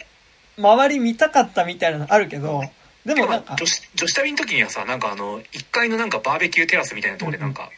[0.57, 2.63] 周り見たかったみたいなのあるけど、
[3.05, 7.71] でもなんか女、子女子旅の時にはさなんかあの1階のなんかバーベキューテラスみたいなところでなんか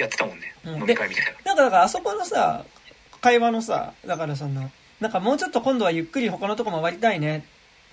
[0.00, 2.64] やってたもんね、うん飲み会みたいななんかだからあそこのさ、
[3.20, 4.70] 会話のさ、だからその、
[5.00, 7.44] なんかもうちょっと今度はゆっくり他のとこ回りたいね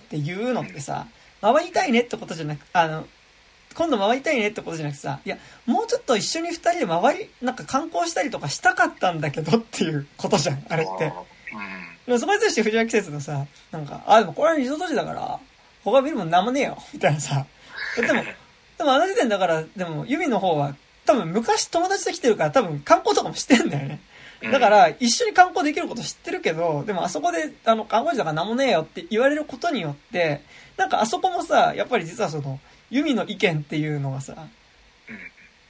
[0.04, 1.06] っていうのってさ、
[1.40, 3.06] 回りたいねってことじゃなく、あの、
[3.74, 11.04] 今度回りたいねってことじゃなくてさ、いや、もうちょっと一緒に二人で回り、なんか観光したりとかしたかったんだけどっていうことじゃん、あれって。
[11.04, 11.12] うん
[12.08, 15.38] でもそこに対して藤原季節のさ、なんか、あ、でもこれはリゾート地だから、
[15.84, 17.44] 他見るもんなんもねえよ、みたいなさ。
[17.96, 18.24] でも、
[18.78, 20.74] でもあの時点だから、でも、ユミの方は、
[21.08, 24.00] 多分昔友達と来てるから多分観光とかもしてんだよね。
[24.42, 24.52] うん。
[24.52, 30.42] だから、一緒に観光できること知ってるけど、でもあそこで、あの、観光地だからなんもねえよって言われることによって、
[30.76, 35.18] なんかあそこもさ、やっぱり実はその、ユミの意見っていうのがさ、うん。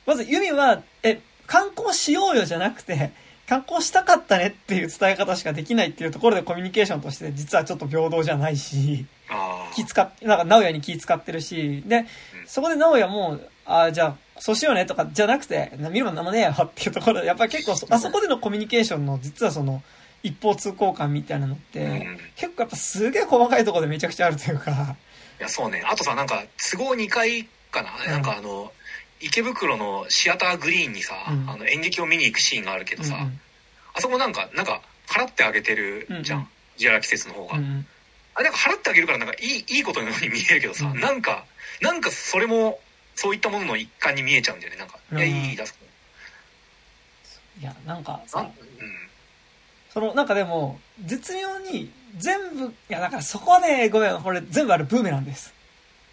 [0.07, 3.13] まずユミは、え、観光しようよじゃなくて、
[3.49, 12.05] 観光したかったねっていう伝え方しかできないっていうところでコミュニケーションとして実はちょっと平等じゃないし、あ気使っ、なんか直哉に気使ってるし、で、
[12.47, 19.83] そこで直哉も、ああ、じゃあ、そうしようねとかじゃなくて、な見るもんなんもねえよっていうところで、やっぱり結構そ、あそこでのコミュニケーションの実はその、
[20.23, 22.19] 一方通行感みたいなのって、うん。
[22.37, 24.97] 結構やっぱすげえ細かいところでめちゃくちゃあるというか、
[25.39, 25.83] いやそうね。
[25.87, 28.11] あとさなんか都合2回かな、うん。
[28.11, 28.73] なんかあの
[29.21, 31.51] 池袋のシアターグリーンにさ、うん。
[31.51, 33.41] あの演劇を見に行くシーンがあるけどさ、うんうん。
[33.95, 36.49] あそこなんかなんか払ってあげてるじゃん、うんうん。
[36.77, 37.87] ジアラ季節の方が、うん
[38.35, 41.01] あれなんか払ってあげるからなんかいいいいことのように見えるけどさ、うん。
[41.01, 41.45] なんか
[41.83, 42.79] なんかそれも
[43.21, 44.79] そういったものの一環に見えちゃうんだよね。
[44.79, 45.19] なんか、うん。
[45.19, 45.77] いやいいいい出す
[47.61, 48.53] いや、なんかあさう、ん。
[49.93, 55.53] その、なんかでも、絶妙に全部、いや、だからそこはね、ごめん、これ全部あれブーメランです。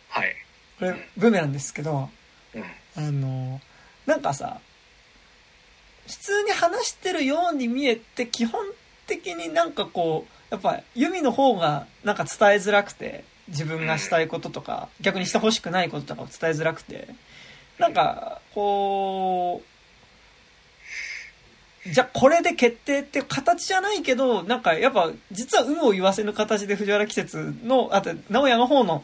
[0.10, 0.36] はい。
[0.80, 2.10] これ、ブーメランですけど、
[2.56, 2.64] うん。
[2.64, 3.61] あの、
[4.07, 4.60] なんかさ、
[6.07, 8.65] 普通に話してるように見えて、基本
[9.06, 17.07] 的になんかこう、やっぱ、ユミの方がなんか伝えづらくて、自分がしたいこととか、逆にしてほしくないこととかを伝えづらくて、
[17.77, 19.61] なんか、こ
[21.85, 29.03] う、じゃあこれで決定って形じゃないけど、なんかやっぱ、実は有無を言わせぬ形で藤原季節の、あと、直哉の方の、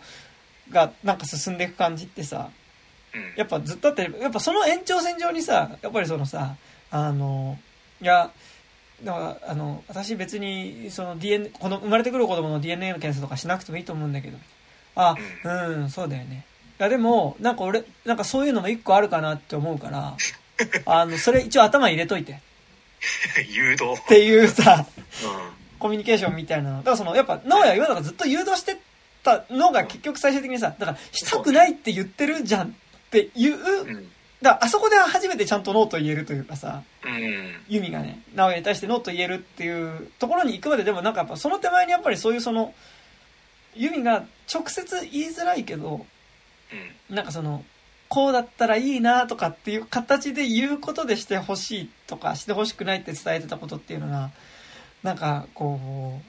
[0.72, 2.50] がなんか進んでいく感じってさ、
[3.14, 3.34] うん。
[3.36, 6.56] やっぱずっとあって、やっぱその延長線上にさ、やっぱりそのさ、
[6.90, 7.60] あの、
[8.02, 8.32] いや、
[9.04, 14.38] だから、あの、私別に、その DNA、この生まれてくる子供の DNA の検査とかしなくてもいいと思うんだけど、
[14.96, 16.46] あ、うん、そうだよね。
[16.80, 20.18] いやでも、なんか俺、なんかそういうのも一個あるかなって思うから、
[20.86, 22.40] あの、それ一応頭に入れといて。
[23.50, 24.86] 誘導っていうさ、
[25.24, 26.78] うんコミュニケーションみたいなの。
[26.78, 28.78] だからその、やっぱ、直哉はなんかずっと誘導して
[29.24, 32.72] たのが結局最終的にさ、だから、したくないって言ってるじゃんっ
[33.10, 34.12] ていう、うん
[34.42, 37.56] だからあそこで初めてちゃんとノーと言えるというかさ、うん。
[37.70, 42.74] ユミがね、直哉に対してノーと言えるっていうところに行くまででもなんかやっぱその手前にやっぱりそういうその、
[43.76, 46.06] ユミが直接言いづらいけど、
[47.10, 47.16] うん。
[47.16, 47.64] なんかその、
[48.10, 54.32] こうだったらいいなとかっていう形で言うことでしてほしいとか、してほしくないって伝えてたことっていうのが、
[55.04, 56.20] なんか、こ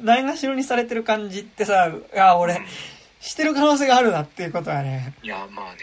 [0.00, 2.60] う、ないがしろにされてる感じってさ、いや、俺、
[3.20, 5.80] してる可能性があるなっていうことはね、いやまあね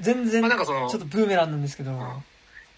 [0.00, 2.22] 全然、ちょまあなんかそのっとブーメランなんですけど、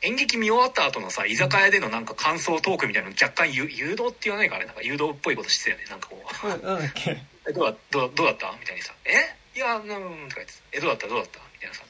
[0.03, 5.85] 演劇見終わった後のさ居酒屋でのなんか感想トークみたいなの若干誘誘導って言わないかあれなんか誘導っぽいことしてたよね。
[5.90, 6.47] なんかこう。
[6.47, 7.11] うんなんだっけ、
[7.49, 8.53] えどうだどうどうだった？
[8.61, 9.35] みたいにさ「え？
[9.57, 9.82] いやうん」
[10.31, 11.09] とか言って「えどうだった？
[11.09, 11.82] どうだった?」みたいなさ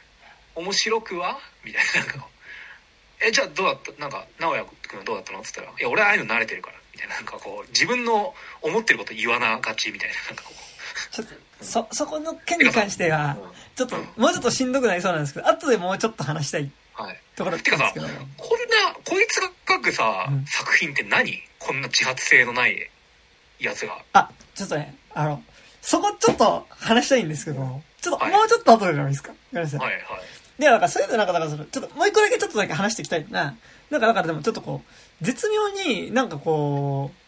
[0.56, 2.30] 「面白くは?」みたいななんかこう
[3.26, 10.54] 「えじゃあどうだったなんか直哉君はどうだったの?」っつったら「いや俺はああいうの慣れてるから」みたいななんかこう自分の思ってること言わながちみたいななんかこ
[11.12, 11.34] ちょっと、
[11.64, 17.20] そ、そこの件に関してはう、うんちょっと、もうちょっとしんどくなりそうなんですけど、後でもうちょっと話したいはい。
[17.36, 18.08] ところなんてかさこんな
[19.04, 20.44] こいつが書くさ、うん。
[20.46, 21.32] 作品って何？
[21.58, 22.90] こんな自発性のない
[23.58, 23.98] やつが。
[24.12, 25.42] あ、ちょっとね、あの、
[25.80, 28.32] そこちょっと話したいんですけど、ちょっと、はい。
[28.32, 29.32] もうちょっと後でもいいですか？
[29.52, 29.80] ごめんなさい。
[29.80, 30.02] はいはい。
[30.58, 33.26] で、なんか、それでなんか、だからその、ちょっと、もう一個だけちょっとだけ話していきたい。
[33.30, 33.56] な。
[33.88, 37.19] なんか、だからでもちょっとこう、絶妙になんかこう、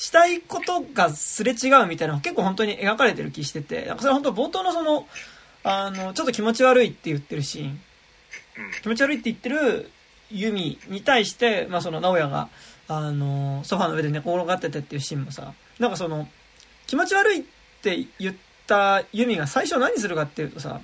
[0.00, 5.06] したいことがすれ違うみたいなのが結構本当に描かれてる気してて、なんかそれ本当冒頭のその、
[5.62, 7.78] あの、ちょっと気持ち悪いって言ってるシーン、うん。
[8.80, 9.90] 気持ち悪いって言ってる
[10.30, 12.48] ユミに対して、まあその直哉が、
[12.88, 16.26] あの、ソファーの上で寝転がっててっていうシーンもさ、なんかその、
[16.86, 17.44] 気持ち悪いっ
[17.82, 18.34] て言っ
[18.66, 20.80] たユミが最初何するかっていうとさ、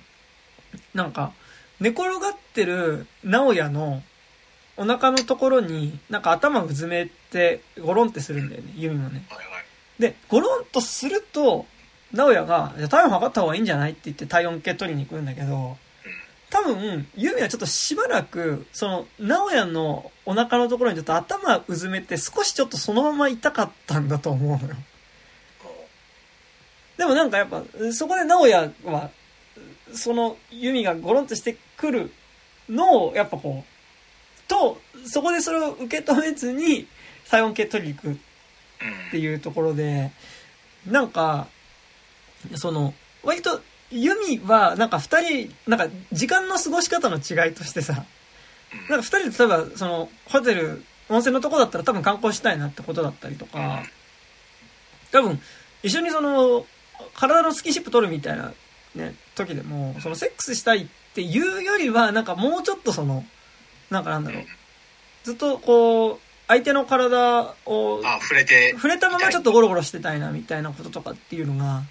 [0.92, 1.32] なんか、
[1.80, 4.02] 寝転がってる直哉の
[4.76, 9.22] お腹のところに、なんか頭うずめてゴロンってするんだよね、ユミもね。
[9.98, 11.66] で、ゴロンとすると、
[12.12, 15.76] 直哉が、じゃあ体温測った方がいいんじゃないって言って体温計取りに行くんだけど、
[16.48, 24.76] 多分、ユミはちょっとしばらく、その、直哉のお腹のところにちょっと頭うずめて少しちょっとそのまま痛かったんだと思うのよ。
[26.96, 29.10] でもなんかやっぱ、そこで直哉は、
[29.92, 32.12] そのユミがゴロンとしてくる
[32.68, 33.76] のを、やっぱこう、
[34.48, 36.86] と、そこでそれを受け止めずに、
[37.30, 38.16] 体温計取りに行くっ
[39.10, 40.10] ていうところで、
[40.86, 41.48] なんか、
[42.54, 48.04] その、割と、ユミは、なんか二人、なんか時間の過ごし方の違いとしてさ、
[48.88, 53.84] なんか二人で例えば、その、ホテル、温泉のとこだったら多分観光したいなってことだったりとか、
[55.12, 55.40] 多分、
[55.82, 56.66] 一緒にその、
[57.14, 58.52] 体のスキンシップ取るみたいな、
[58.94, 63.24] ね、時でも、そのセックスしたいっていうよりは、なんかもうちょっとその、
[63.90, 64.44] なんかなんだろう、
[65.24, 71.82] ずっとこう、相手の体をあ触れて触れたままちょっとゴロゴロしてたいなみたいなこととかっていうのが、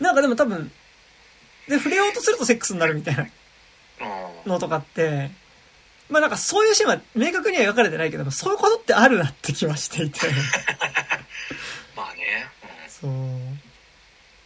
[0.00, 0.70] なんかでも多分、
[1.68, 5.30] で、触れようとするとセックスになるみたいなうんのとかって、
[6.08, 10.20] まあなんかそういうシーンは明確には描かれてないけども、そういうことってあるなって気はしていて。
[11.96, 12.48] まあね、
[12.88, 13.10] そう。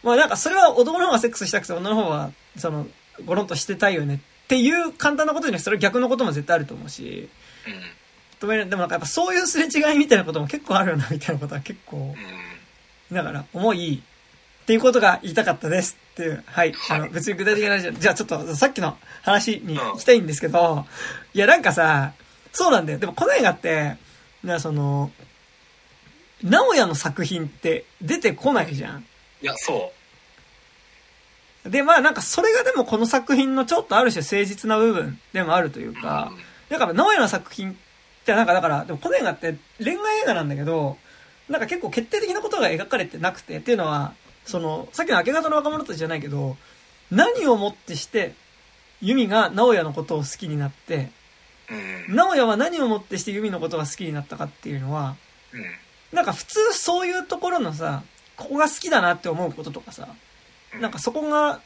[0.03, 2.87] まあなんかそれは男の方がセックスしたくて女の方は、その、
[3.25, 7.29] ゴロンとしてたいよねっていう簡単なことにはそれは逆のことも絶対あると思うし、
[8.39, 12.15] 止めるでもなんかやっぱそういうすれ違いみたいなことも結構あるよなみたいなことは結構、
[13.11, 13.15] うん。
[13.15, 16.73] だから、重いっていうことが言いたかったですっていう、はい。
[16.73, 16.99] はい。
[16.99, 20.85] あの、別に具体的な話じゃ、じゃあちょっとさっきの話に行きたいんですけど、
[21.33, 22.13] いや、なんかさ、
[22.51, 22.99] そうなんだよ。
[22.99, 23.97] でもこの映画って、
[24.43, 25.11] な、その、
[26.43, 29.05] 直哉の作品って出てこないじゃん。
[29.41, 29.91] いやそ
[31.65, 36.39] で、まあなんかそれがでもこの作品のちょっとある種誠実な部分でもあるといううかうん、
[36.69, 37.75] だから直哉の作品っ
[38.27, 40.97] てなんかだから、でもこの映画って恋愛映画なんだけど、
[41.49, 44.13] なんか結構決定的なことが描かれてなくて、っていうのは、
[44.45, 46.57] その、さっきの明け方の若者たちじゃないけど、
[47.09, 48.33] 何をもってして、
[49.01, 51.09] ユミが直哉のことを好きになって、
[52.07, 52.15] うん。
[52.15, 55.15] 直哉は何をもってしてユミのことが好きになったかっていうのは、
[55.53, 55.63] うん。
[56.15, 58.03] なんか普通そういうところのさ、
[58.35, 60.07] ここが好きだなって思うこととかさ、
[60.79, 61.61] なんかそこが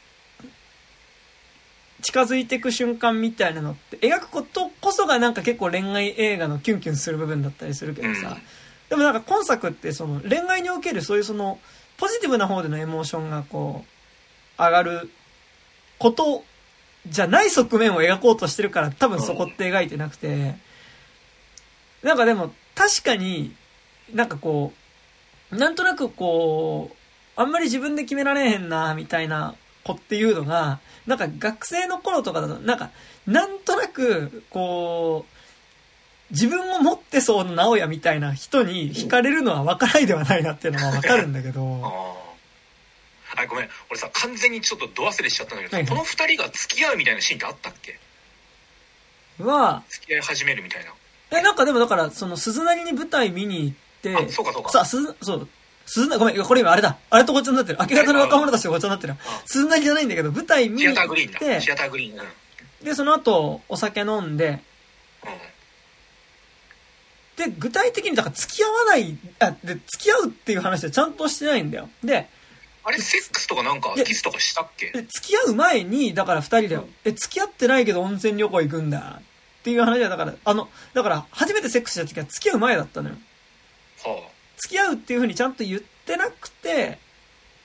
[2.02, 8.42] 近づいていく瞬間みたいなのって描くことこそがなんか結構恋愛映画のキュンキュンする部分だったりするけどさ、うん。
[8.90, 11.58] でもなんか今作ってその恋愛におけるそういうその
[11.96, 13.84] ポジティブな方でのエモーションがこ
[14.58, 15.10] う上がる
[15.98, 16.44] こと
[17.08, 20.54] じゃない側面を描こうとしてるから多分そこって描いてなくて、
[22.02, 23.54] なんかでも確かに
[24.12, 24.72] なんかこ
[25.52, 26.96] う、なんとなくこう、
[27.40, 29.54] あんまり自分で決められへんな、みたいな
[29.84, 32.90] 子っていうのが、なんか学生の頃とかだと、なんか、
[33.26, 41.62] なんとなく、こう、自分を持ってそうな直哉みたいな人に惹かれるのは分からないではないなっていうのは分かるんだけど。
[43.34, 43.68] あごめん。
[43.90, 47.98] 俺さ、完全にちょっとド忘れしちゃったんだけど、はいはいこの二人が付き合うみたいなシーンってあったっけ？
[49.42, 50.92] は、付き合い始めるみたいな。
[51.38, 54.68] え、なんかでもだから、その鈴なりに舞台見に行って、あ、そうかそうか。
[54.70, 55.48] さあ、鈴、そう、
[55.92, 56.96] 鈴な、ごめん、これ今あれだ。
[57.10, 57.78] あれとごっちゃになってる。
[57.78, 59.42] 明け方の若者たちとごっちゃになってるあ。
[59.44, 61.60] 鈴なりじゃないんだけど、舞台見に行シアターグリーンっだ。
[61.60, 62.12] シて、アターグリーン。
[62.14, 62.20] うん。
[62.20, 62.22] う
[62.82, 62.84] ん。
[62.86, 64.60] で、その後、お酒飲んで、
[67.36, 71.90] で、具体的に、だから付き合わない、あ、で、付き合うっていう話はちゃんとしてないんだよ。
[72.02, 72.26] で、
[72.84, 74.90] あれ、セックスとかなんかキスとかしたっけ？
[74.92, 79.20] で付き合う前に、だから二人で、え、付き合ってないけど温泉旅行行くんだ。
[79.20, 83.16] っていう話は、だから、あの、だから、初めてセックスした時は付き合う前だったのよ。
[84.04, 84.31] は
[84.62, 86.98] 付き合うっていう風にちゃんと言ってなくて、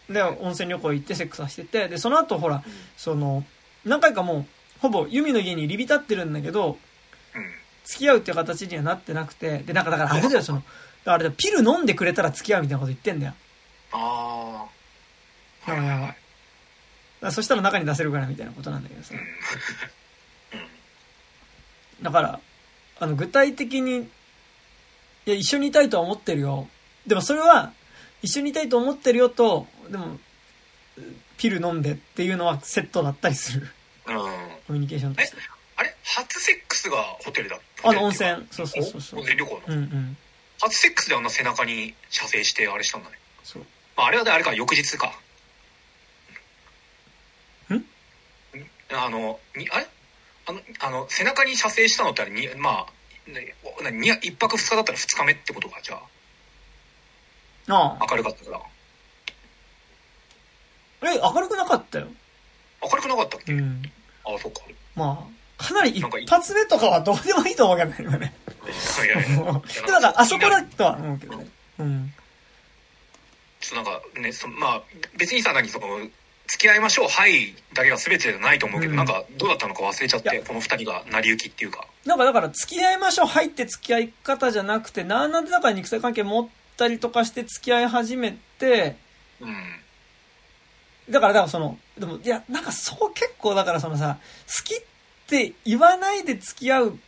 [0.10, 2.64] で、温泉旅行行ってセックスはしてて、で、その後ほら、
[2.98, 3.44] その、
[3.86, 4.46] 何回かもう、
[4.80, 6.78] ほぼ、ユミの家に入り浸ってるんだけど。
[7.88, 10.62] 付き合うっていう形にはなってなくて、で、なんかだからあれだよ、その、
[11.06, 13.34] あれだよピル飲んでくれたら付き合うみたいなこと言ってんだよ。
[13.94, 14.66] あ
[15.66, 15.72] あ。
[15.72, 16.08] やばいやばい。
[16.08, 16.18] だか
[17.22, 19.14] らそしたら中に出せるからみたいなことなんだけどさ。
[22.02, 22.40] だから、
[23.00, 24.06] あの、具体的に、い
[25.26, 26.68] や、一緒にいたいとは思ってるよ。
[27.08, 27.72] でもそれは、
[28.22, 30.20] 一緒にいたいと思ってるよと、でも、
[31.38, 33.70] ピル飲んでっていうのはセットだったりする。
[34.08, 34.16] うん。
[34.16, 35.38] コミュニケーションとえして。、
[35.76, 35.96] あれ？
[36.04, 39.62] 初セックスがホテルだあの温泉そうそうそうそう温泉旅行の？
[39.68, 40.18] うんうん。
[40.60, 43.18] 初セックスであんな背中に射精してあれしたんだね。
[43.44, 43.66] そう。
[43.96, 45.14] まあ、あれはねあれか、翌日か。
[47.72, 47.86] ん？
[48.94, 49.88] あの、に、あれ？
[50.48, 56.02] あの、あの、背中に射精したのってあれに、まあ、ねなに一泊二日だったら二日目ってことか、じゃあ
[57.76, 58.62] あ、明るかったから。
[61.02, 62.08] 明るくなかったよ。
[62.82, 63.82] 明るくなかったっけ、うん。
[64.26, 64.62] ああ、そっか。
[64.96, 65.28] ま
[65.60, 68.34] あ、かなり一発目とかはどうでもいいと思うけどね、今ね。
[68.66, 69.62] いやいやいやなん
[70.02, 71.48] か、あそこだとは思うけどね。
[71.80, 72.14] うん。
[73.60, 74.82] ちょっとなんかね、そまあ、
[75.18, 76.00] 別にさ、何その、
[76.48, 81.86] 付き合いましょう、はい、だけが全てじゃないと思うけど、うんなんか、どうだったのか忘れちゃって、この二人が成り行きっていうか。
[82.06, 86.48] なんかだから、付き合いましょう、入って付き合い方じゃなくて、なんなんでだから肉体関係持っ
[86.78, 88.96] たりとかして付き合い始めて、
[89.42, 89.56] うん。
[91.10, 94.18] だから、だからその、でも、いや、なんかそこ結構だからそのさ、
[94.48, 94.82] 好きっ
[95.28, 97.00] て言わないで付き合う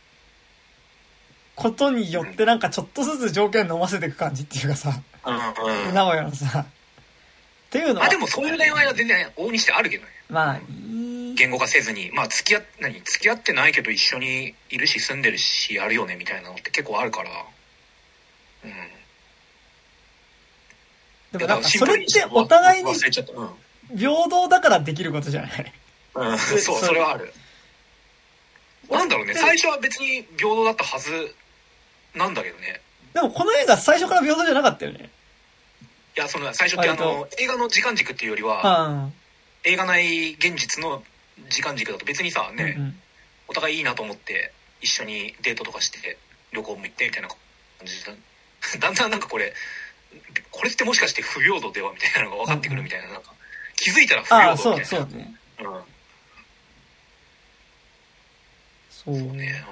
[1.54, 5.34] ことによってなんかちょっとずつ条件飲ませていく感じっていうかさ、うん
[5.88, 5.94] うん。
[5.94, 6.66] 名古屋のさ、っ
[7.70, 10.10] ていうのは、あ、でもそういう恋愛は全然大にしてあるけどね。
[10.28, 10.60] まあ。
[11.36, 13.00] 言語化せずに、まあ、付き合っ、何？
[13.00, 17.30] 付き合ってないけど一緒にいるし住んでるしやるよねみたいなのって結構あるから。
[18.64, 18.72] うん。
[21.32, 22.92] でもなんかそれってお互いに。
[23.96, 25.72] 平等だからできることじゃない？
[26.14, 27.32] うん、 そう、それはある。
[28.88, 31.34] なんだろうね、最初は別に平等だったはず
[32.14, 32.80] なんだけどね。
[33.14, 35.10] でもこの映画最初から平等じゃなかったよね。
[36.16, 39.14] いや、その、最初ってあ割の、映画の時間軸っていうよりは、うん。
[39.64, 41.04] 映画内現実の
[41.48, 43.00] 時間軸だと別にさ、ね、うんうん
[43.48, 46.16] お互いいいなと思って、一緒にデートとかして、
[46.52, 47.36] 旅行も行ってみたいな感
[47.84, 48.12] じで、
[48.78, 49.52] だんだんなんかこれ、
[50.50, 53.32] これってもしかして不平等ではみたいなのが分かってくるみたいな、なんか、
[53.76, 55.84] 気づいたら不ああ、そう、平等みたいな。
[59.02, 59.14] そうね。
[59.14, 59.18] うん。
[59.18, 59.36] そう。
[59.36, 59.64] ね。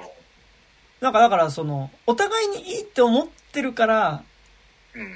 [1.00, 4.22] なんかだからその、お互いにいいって思ってるから、
[4.94, 5.02] うん。
[5.02, 5.06] い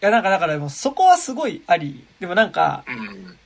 [0.00, 2.06] やなんかだからでもそこはすごいあり。
[2.20, 3.38] でもなんか、うん。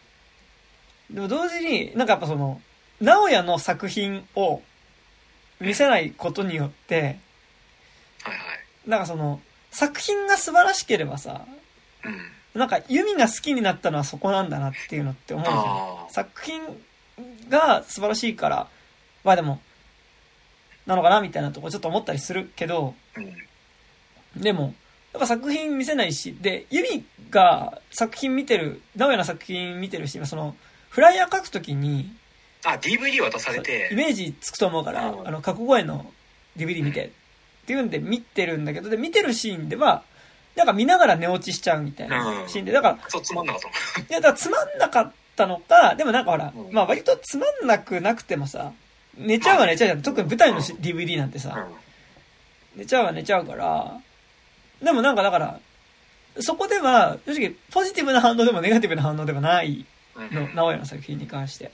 [1.15, 2.61] でも同時に、なんかやっぱその、
[3.01, 4.63] 直哉の作品を
[5.61, 7.19] 見せないことによって、
[8.23, 8.39] はいはい。
[8.87, 9.41] なんかその、
[9.71, 11.47] 作品が素晴らしければさ、
[12.05, 12.61] うん。
[12.61, 15.57] なんかユミが好きになったのはそこなんだなっていうのって思うじゃ
[16.09, 16.11] ん。
[16.11, 16.63] 作品
[17.49, 18.69] が素晴らしいから、
[19.25, 19.61] まあでも、
[20.87, 23.21] なのかなみたいなとこちょっと思ったりするけど、う
[24.39, 24.43] ん。
[24.43, 24.75] でも、
[25.13, 30.57] やっぱ作品見せないし、で、ユミが作品見てる、直哉の作品見てるし、その、
[30.89, 32.13] フライヤー書くときに、
[32.65, 36.13] あ、DVD 渡されイて、メージつくと思うから、うんあの、過去声の
[36.57, 37.11] DVD 見て、っ
[37.67, 40.03] ていうんで見てるんだけど、で、見てるシーンでは、
[40.57, 44.07] なんか見ながら寝落ちしちゃうみたいなうんシーンで、だから、そうつまんなかったの。
[44.09, 48.73] いや、だからつまんなかったのか、でもなんかほら、うんまあ割とつまんなくなくてもさ、
[49.17, 50.03] 寝ちゃうは寝ちゃうじゃん。
[50.03, 51.69] 特に舞台のし DVD なんてさ、
[52.77, 53.99] 寝ちゃうは寝ちゃうから、
[54.83, 55.61] でもなんかだから、
[56.39, 59.85] そこでは、正直、ポジティブな反応でもネガティブな反応でもない
[60.17, 60.35] うん。
[60.35, 61.73] の、うん直哉の作品に関して。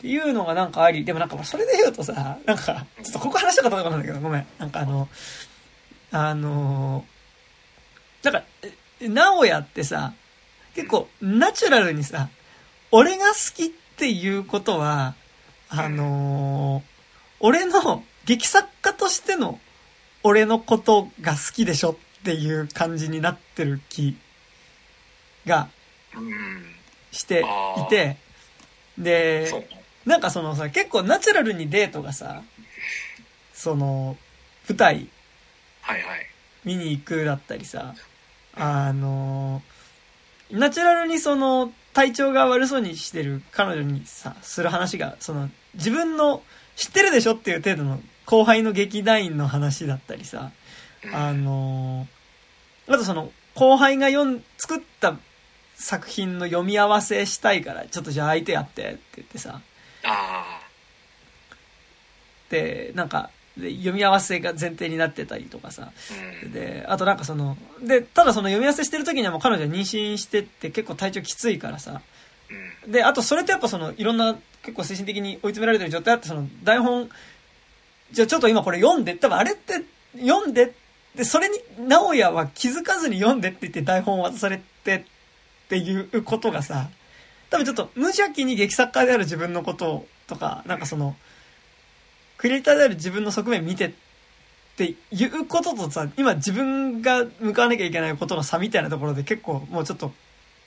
[0.00, 4.46] っていうのがなんかあり、でもなんかそれで言うとさ、なんか、ちょっとここ話したかったとこなんだけど、ごめん。
[4.58, 5.08] なんかあの、
[6.10, 7.04] あの
[8.22, 8.42] なんか、
[9.02, 10.14] 直哉ってさ、
[10.74, 12.30] 結構ナチュラルにさ、
[12.90, 13.68] 俺が好きっ
[13.98, 15.14] ていうことは、
[15.68, 16.82] あの
[17.38, 19.60] 俺の劇作家としての
[20.22, 24.16] 俺のことが好きでしょっていう感じになってる気
[25.44, 25.68] が
[27.12, 27.44] して
[27.78, 28.16] いて、
[28.98, 29.50] で、
[30.06, 32.42] なんかそのさ、結構ナチュラルにデートがさ、
[33.52, 34.16] その、
[34.68, 35.08] 舞台、
[35.82, 36.26] はいはい。
[36.64, 37.94] 見に行くだったりさ、
[38.54, 39.62] あの、
[40.50, 46.42] ナチュラルにその、体調が悪そうにしてる彼女にさ、する話が、その、自分の
[46.76, 50.52] 知ってるでしょっていう程度の後輩の劇団員の話だったりさ、
[51.12, 52.06] あの、
[52.88, 55.16] あとその、後輩が読ん、作った
[55.74, 59.60] 作品の読み合わせしたいから、ちょっとじゃあ相手やってって言ってさ、
[62.50, 65.92] で、なんか、で読み合わせが前提になってたりとかさ、
[66.52, 72.00] で、あとなんかその、で、ただその読み合わせしてる時にはもう彼女は妊娠してって結構体調きついからさ、
[72.86, 77.08] で、あとそれとやっぱその、いろんな結構精神的に追い詰められてる状態あって、その台本、
[78.12, 79.84] じゃあちょっと今これ読んで、多分あれって
[80.18, 80.72] 読んで、
[81.14, 81.58] で、それに、
[81.88, 85.02] 直哉は気づかずに読んでって言って台本を渡されてっ
[85.68, 86.88] ていうことがさ、
[87.50, 91.16] 多分ちょっと無邪気に劇作家である自分のこととか、なんかその、
[92.38, 93.92] クリエイターである自分の側面見てっ
[94.76, 100.12] ていうこととさ、今自分が向かわなきゃいけないことの差みたいなところで結構もうちょっと、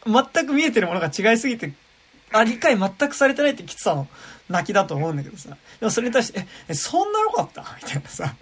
[0.05, 1.73] 全く見えてるものが違いすぎて、
[2.31, 4.07] あ、理解全くされてないってきつさの
[4.49, 5.57] 泣きだと思うんだけどさ。
[5.79, 8.35] でもそれに対して、え、そんな良かったみたいなさ、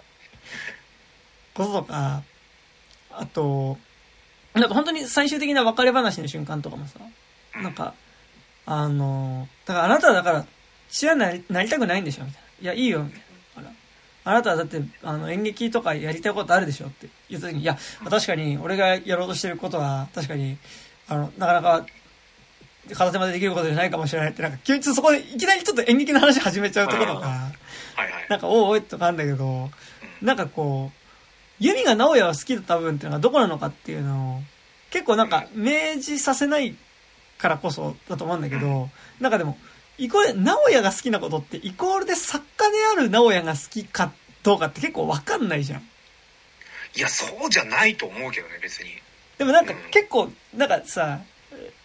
[1.54, 2.22] こととか、
[3.12, 3.78] あと、
[4.54, 6.98] なんか本当に最終的な別れ話の瞬間とかもさ、
[7.54, 7.94] なんか、
[8.66, 10.46] あの、だからあなたはだから、
[10.90, 12.48] 父親になりなりたくないんでしょみたいな。
[12.62, 13.22] いや、いいよ、みたいな。
[14.24, 17.08] あなたはだって、あの、演劇とかやりたいことあるでしょって。
[17.28, 17.76] 言った時に、いや、
[18.08, 20.58] 確かに、俺がやろうとしてることは、確かに、
[21.08, 21.86] あの、なかなか、
[22.94, 28.12] 片手までできることじゃないかもしれないって、なんか、急にそこでいきなりちょっと演劇の話始めちゃうところとか、はい。
[28.12, 29.70] はい、なんか、おいおいとかあるんだけど、
[30.20, 34.42] なんかこう、ユミが直哉を好きだった部分っていうのがどこなのかっていうのを、
[34.90, 35.70] 結構なんか、明
[36.00, 36.76] 示させない
[37.42, 38.88] からこそだと思うんだけど、
[39.20, 39.58] なんかでも、
[39.98, 44.12] イコール、直哉が好きなことって、イコールで作家である直哉が好きか
[44.44, 45.82] どうかって結構わかんないじゃん。
[46.94, 48.90] いや、そうじゃないと思うけどね、別に。
[49.38, 51.20] でもなんか結構、なんかさ、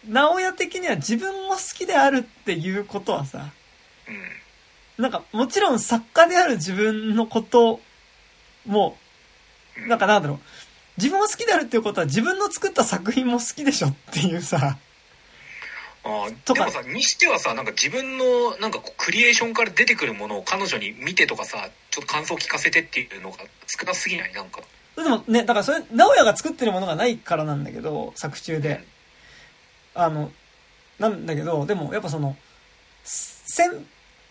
[0.07, 3.51] 直哉的には自分も好きであるっていうことはさ、
[4.07, 7.81] うん、なんかもちろん作家である自分のこと
[8.65, 8.95] も、
[9.87, 10.39] なんかなんだろう、
[10.97, 14.77] 自分も好きであるっていうことは自分の作った作品も好きでしょっていうさ、
[16.07, 24.33] あでもさにしてはさなんか自分のなんかクリエーションから出てくるものを彼女に見てとかさちょっと感想聞かせてっていうのが少なすぎない？
[24.33, 24.61] なんか。
[24.95, 28.83] でもねだからそれ直哉が作ってるものがないからなんだけど作中で、
[29.95, 30.31] うん、あの
[30.97, 32.35] なんだけどでもやっぱその
[33.03, 33.85] せん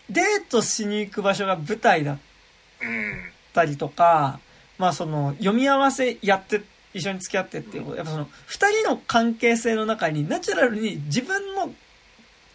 [0.09, 2.17] デートしに行く場所が舞台だっ
[3.53, 4.39] たりとか、
[4.77, 6.61] うん、まあその読み合わせやって
[6.93, 11.73] 一緒に付き合ってっていうこと、やっぱその、二人の関係性の中に、ナチュラルに自分の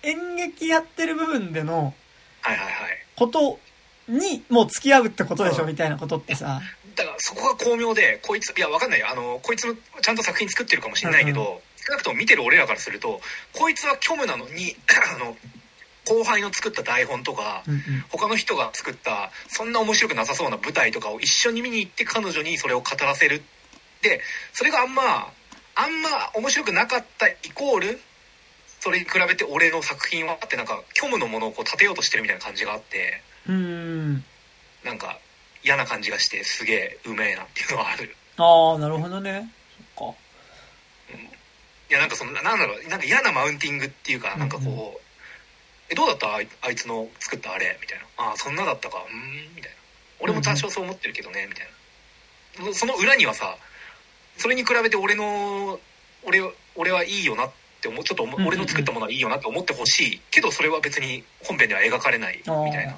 [0.03, 1.95] 演劇やってる部分での、
[2.41, 3.07] はいはいはい。
[3.17, 3.59] こと
[4.09, 6.61] に、もう付き合うってことでしょ、みたいなことってさ。
[6.97, 9.09] だからそこが巧妙で、こいつ、いや、わかんないよ。
[9.11, 13.21] あの、こいつもちゃんと作品作ってるかもしれないけど、うんうん、少なくとも見てる俺らからすると、
[13.53, 14.77] こいつは虚無なのに、
[15.15, 15.37] あの、
[16.05, 17.81] 後輩の作った台本とか、うんうん、
[18.11, 23.43] 他の人が作ったそんな面白くなさそうな舞台とかを一緒に見に行って彼女にそれを語らせる
[24.03, 24.21] で
[24.53, 25.03] それがあんま
[25.75, 28.01] あんま面白くなかったイコール
[28.81, 34.25] それに比べて俺の作品はってなんか虚無のものをこう立てようとしてるみたいな感じがあってうん。
[34.85, 35.19] なんか
[35.65, 38.17] 嫌な感じがしてすげえうめえなっていうのはある。
[38.37, 39.49] ああなるほどね。
[39.97, 40.17] そっか、
[41.15, 41.29] うん、い
[41.89, 44.83] やなんかそのなんだろうなんか嫌なマウンティングっていうかなんかこう、うんうん、
[45.91, 46.35] えどうだった？
[46.35, 47.79] あいつの作ったあれ？
[47.81, 48.05] みたいな。
[48.25, 49.05] ああそんなだったか。
[49.09, 49.77] うんみたいな。
[50.19, 52.75] 俺も多少そう思ってるけどね、みたいな。
[52.75, 53.57] その裏にはさ
[54.37, 55.79] それに比べて俺の
[56.25, 56.41] 俺
[56.77, 57.51] 俺はいいよなっ
[57.81, 60.21] て思うちょっと俺の作ったものはいいよなって思ってほしい。
[60.31, 62.97] けどそれは別に本編では描かれないみたいな。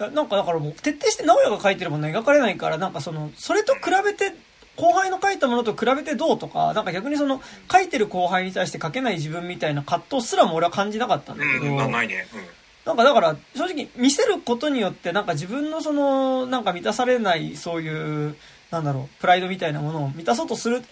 [0.00, 4.34] うん、なんかだからもう徹底して直哉が書いてるもの描かれないからなんかそのそれと比べて
[4.76, 7.40] 後輩の書いたものと比べてどうとかなんか逆にその
[7.70, 12.40] 書いてる後輩に対して書けない自分みたいな葛藤すらも俺は感じなかったんだけど、うん、ないね、うん。
[12.84, 18.36] なんかだから正直見せることによってなんか自分のそのなんか満たされないそういう
[18.70, 20.82] なんだろう、プライドみたいなものを満たそうとする、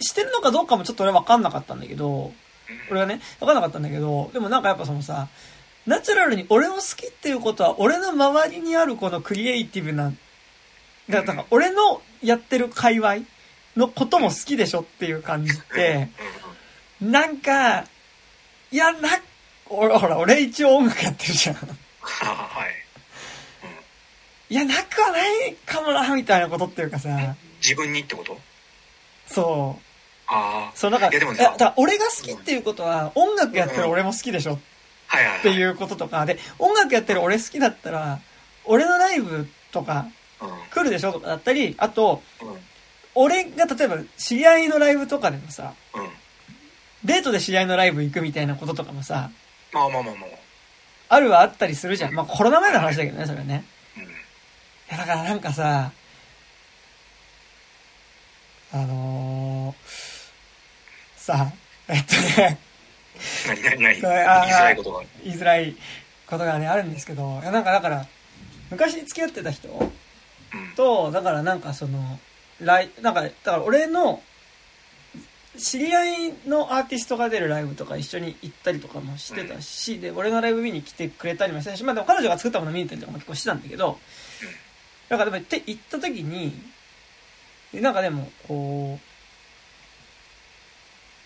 [0.00, 2.32] してるのかどうかもちょっと俺分かんなかったんだけど、
[2.90, 5.28] 俺はね、分かんなかったんだけど、でもなんかやっぱそのさ、
[5.86, 10.12] ナチュラルに俺を好きっていうことは、俺の周りにあるこのクリエイティブな、
[11.08, 13.16] だから俺のやってる界隈
[13.76, 16.08] のことも好きでしょっていう感じって、
[17.00, 17.86] なんか、
[18.70, 19.08] いや、な、
[19.70, 21.56] 俺、ほら、俺一応音楽やってるじゃん。
[22.00, 22.87] はい
[24.50, 27.08] いや、なくはないかもな、みたいなことっていうかさ、
[27.62, 28.38] 自分にってこと？
[29.26, 29.82] そう。
[30.26, 34.54] ああそう、だから、いやでもねだ俺が好きっていうことは、音楽やってる俺も好きでしょ。
[34.54, 34.58] っ
[35.06, 35.42] はいはいはい。
[35.42, 38.20] ていうこととか、で、音楽やってる俺好きだったら、
[38.64, 40.06] 俺のライブとか
[40.40, 40.48] うん。
[40.70, 42.56] 来るでしょとかだったり、あと、うん。
[43.14, 46.08] 俺が例えば知り合いのライブとかでもさ、うん。
[47.04, 49.30] デートで知り合いのライブ行くみたいなこととかもさ、
[49.72, 51.14] まあまあまあまあ。
[51.14, 52.14] あるはあったりするじゃん。
[52.14, 53.64] まあコロナ前の話だけどね、それはね。
[54.90, 55.92] うんいや、だからなんかさ、
[58.72, 59.74] あのー、
[61.16, 61.52] さ、
[61.88, 62.58] えっとね、
[63.46, 64.00] 何何何？
[64.00, 65.76] 言いづらいことが言いづらい
[66.26, 68.06] ことがね、あるんですけど、いや、なんかだから、
[68.70, 70.74] 昔付き合ってた人うん。
[70.76, 72.18] と、だからなんかその、
[72.60, 74.22] ライ、なんか、だから俺の、
[75.56, 83.98] 知り合いのアーティストが出るライブとか一緒に行ったりとかもしてたし、で、俺のライブ見に来てくれたりもしたし、まあでも彼女が作ったもの見に行ったりとかも結構してたんだけど、
[85.08, 86.52] なんかでも行って、行った時に、
[87.72, 88.98] でなんかでも、こ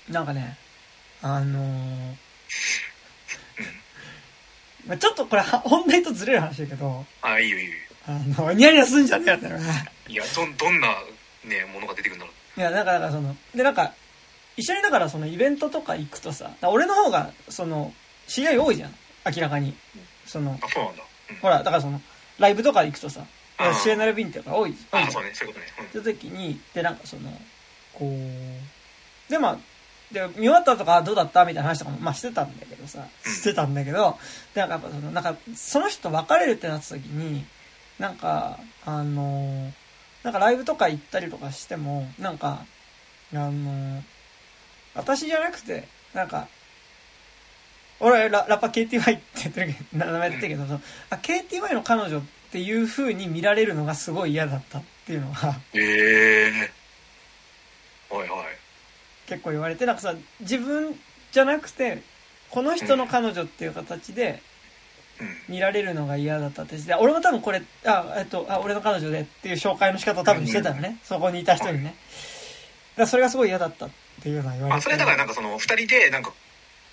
[0.09, 0.57] う、なんかね、
[1.23, 2.15] あのー
[4.87, 7.73] まあちょっとこれは本題とずれる話だけど、あいいよいいよ
[8.07, 9.59] あの、ニヤニヤすんじゃねえよってな。
[10.09, 10.89] いやどんどんな
[11.45, 13.95] ねものが出てくるんだろういや、なんか、だからその、で、なんか、
[14.57, 17.95] 一緒にだからそのイベントとか行くとさ、俺の方が、その、
[18.27, 18.95] 知り合い多いじゃん。
[19.35, 19.75] 明らかに。
[20.27, 22.03] その、あそうなんだうんほら、だからその、
[22.39, 23.25] ライブとか行くとさ、
[23.59, 25.13] あー知り合いのライブインっていうか多い、多いあじゃん。
[25.13, 25.89] そうねそういうことね。
[25.89, 27.31] って時に、で、なんかその、
[27.95, 29.59] こう、で、まあ、
[30.13, 33.33] で、見終わったとかどうだったみたいな話とかも、まあしてたんだけどさ、うん。
[33.33, 34.19] してたんだけど、
[34.55, 37.45] で、なんかその、なんか、その人と別れるってなった時に、
[37.99, 39.73] なんか、あの、
[40.23, 42.65] なんかライブとか行ったりとかしても、なんか、
[43.35, 44.03] あの、
[44.95, 46.49] 私じゃなくて、なんか、
[48.01, 50.81] 俺ラ、ラッパ KTY って言ってるけど、名前言ってるけど、その
[51.11, 52.21] あ KTY の彼女
[52.53, 56.51] っていう風に見られるのがすごい嫌だったっていうのは、へえ。
[58.11, 58.47] はいはい。
[59.27, 60.95] 結構言われてなんかさ自分
[61.33, 62.03] じゃなくて
[62.51, 64.43] この人の彼女っていう形で
[65.19, 65.37] うん。
[65.49, 71.95] 見られるのが嫌だったってで俺も多分これあ、えっと、あ俺の彼女でっていう紹介の仕方を多分してたのね、そこにいた人にね。
[72.99, 73.91] だそれがすごい嫌だったっ
[74.23, 76.35] ていうのは言われてあそれだからなんかその2人でなんか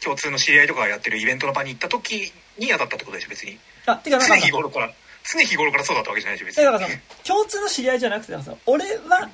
[0.02, 3.60] 共通の知り合いとかがやってるイベントの場に行った時に嫌だったってことでしょ別に。
[3.88, 4.94] あてかなん常か日 頃から
[5.32, 6.64] 常日頃からそうだったわけじゃないでしょ別に。
[6.64, 9.30] えだからさ共通の知り合いじゃなくてさ俺は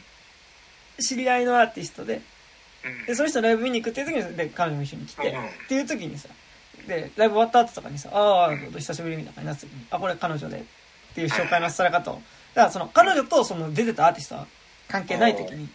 [0.99, 2.21] 知り合いのアーティストで
[2.83, 3.05] うん。
[3.05, 6.29] でその人のライブ見に行くっていう時にで彼女も一緒に来て、うんっていう時にさ
[6.87, 10.61] でライブ終わった後とかにさ「ああ久しぶり」みたいな感じになった時に「あこれ彼女で」っ
[11.15, 12.21] ていう紹介のされ方を。
[12.53, 14.47] だからその彼女とその出てたアーティストは
[14.87, 15.69] 関係ない時に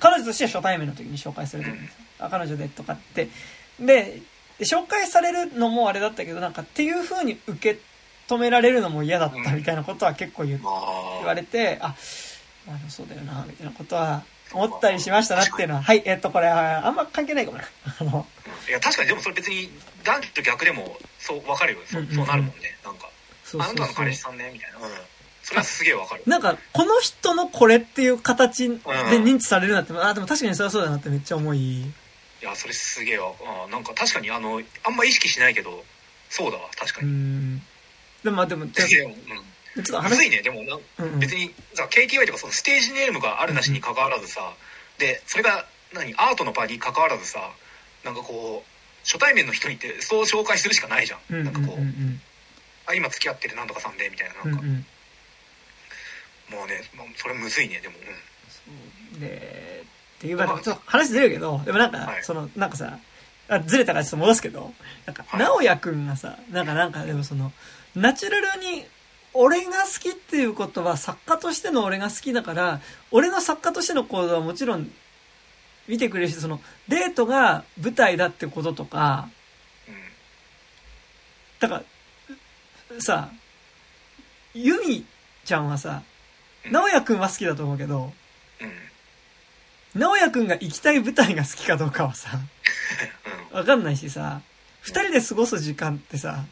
[0.00, 1.94] 彼女としては初対面の時に紹介する時にさ
[2.26, 3.28] 「あ彼女で」とかって。
[3.80, 4.20] で
[4.58, 7.80] で紹介されるのもあれだったけどなんかっていう風に受け
[8.28, 11.16] 止められるのも嫌だったみたいなことは結構言,、まあ。
[11.18, 11.94] 言われてあ
[12.66, 14.22] まあそうだよなみたいなことは
[14.52, 17.64] 思ったりしましたなっていうのははいえっとこれはあんま関係ないかもな。
[18.00, 18.26] あ の
[18.68, 19.70] いや確かにでもそれ別に
[20.04, 21.80] 男女と逆でもそう分かるよ。
[21.90, 22.16] そ,、うんうんうん。
[22.16, 22.76] そうなるもんね。
[22.84, 23.08] なんか
[23.44, 24.92] そうあなたの彼氏さんねみたいな、うん、
[25.42, 26.22] それはすげえ分かる。
[26.26, 31.82] なんか、この人のこれっていう形で認知されるなって、あ、でも確かにそれはそうだなってめっちゃ思い。
[31.82, 31.92] い
[32.40, 33.32] やそれすげえわ。
[33.66, 35.84] あなんか確かにあのあんま意識しないけど
[36.30, 37.62] そうだわ確かうに、ん。
[38.24, 39.14] でもまあでも、ちょでも
[39.76, 39.82] うん。
[39.82, 40.42] っとむずい話、ね。
[40.42, 41.20] でもなんうんうん。
[41.20, 44.54] 別にさ KTY とかそのステージネームがあるなしに関わらずさ、
[44.98, 47.50] でそれが何アートの場に関わらずさ
[48.04, 48.70] なんかこう
[49.04, 51.80] 初対面の人にってそう紹介するしかないじゃん、うんうんうんなんかこう、
[52.86, 54.50] あ今付き合ってるなんとかさんでみたいな。
[54.50, 54.76] なんか、うんうん。
[54.76, 54.84] うん。
[56.58, 57.94] もうね、まあ、それむずいねでも、
[59.14, 59.20] うん。
[59.20, 59.84] で、
[60.18, 62.24] っていう、まあでもちょっと話ずれるけど、でもなんか、はい。
[62.24, 62.98] その、なんかさ、
[63.48, 64.72] あずれたからちょっと戻すけど、
[65.06, 65.40] なんか、はい。
[65.40, 67.52] 直哉くんがさ、なんかなんかでもその、
[67.94, 68.84] ナチュラルに、
[69.32, 72.80] 俺が好きっていうことは作家としての俺が好きだから、
[73.10, 74.90] 俺の作家としての行動はもちろん
[75.88, 79.28] 見てくれるし、その、デートが舞台だってこととか、
[79.88, 79.94] うん
[81.60, 81.82] だか
[82.94, 83.30] ら、さ、
[84.54, 85.04] ユミ
[85.44, 86.02] ちゃんはさ、
[86.70, 88.12] 直哉くんは好きだと思うけど、
[88.60, 88.72] うん
[89.94, 92.30] 直哉くんが行きたい舞台が好きかどうかはさ、
[93.52, 93.58] うん。
[93.58, 94.40] わかんないしさ、
[94.80, 96.44] 二人で過ごす時間ってさ、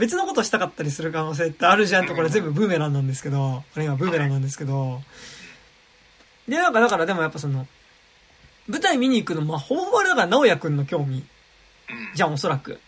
[0.00, 5.02] 別のことしたかったりする可能性ってあるじゃんと、これ全部ブーメランなんですけど、これ今ブーメランなんですけど、
[6.48, 7.66] で、なんかだからでもやっぱその、
[8.66, 11.18] 舞台見に行くの、まあ、ほぼほぼあれだから直哉くんの興味。
[11.18, 11.24] うん。
[12.14, 12.72] じゃん、おそらく。
[12.72, 12.78] うん。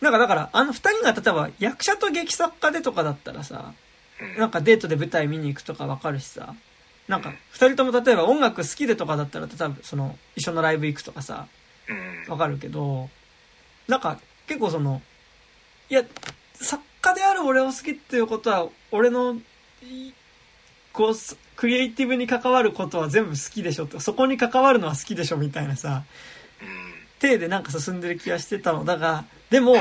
[0.00, 3.72] なんかだから、あの二人が例えば役者と劇作家でとかだったらさ、
[4.20, 4.38] うん。
[4.38, 6.54] なんかデートで舞台見に行くとかわかるしさ、
[7.08, 11.48] なんか二人とも例えば音楽好きでとかだったら多分その一緒のライブ行くとかさ、
[11.88, 12.32] うん。
[12.32, 13.08] わかるけど、
[13.88, 15.02] なんか結構その、
[15.90, 16.02] いや、
[16.54, 19.34] 作家である俺を好きっていうことは、俺の、
[19.82, 20.12] い
[20.92, 26.04] こうす、クリエイティブに関わることは全部好きでしょって、そこに関わるのは好きでしょみたいなさ、
[26.60, 26.68] うん。
[27.20, 28.84] 体でなんか進んでる気がしてたの。
[28.84, 29.76] だが、でも、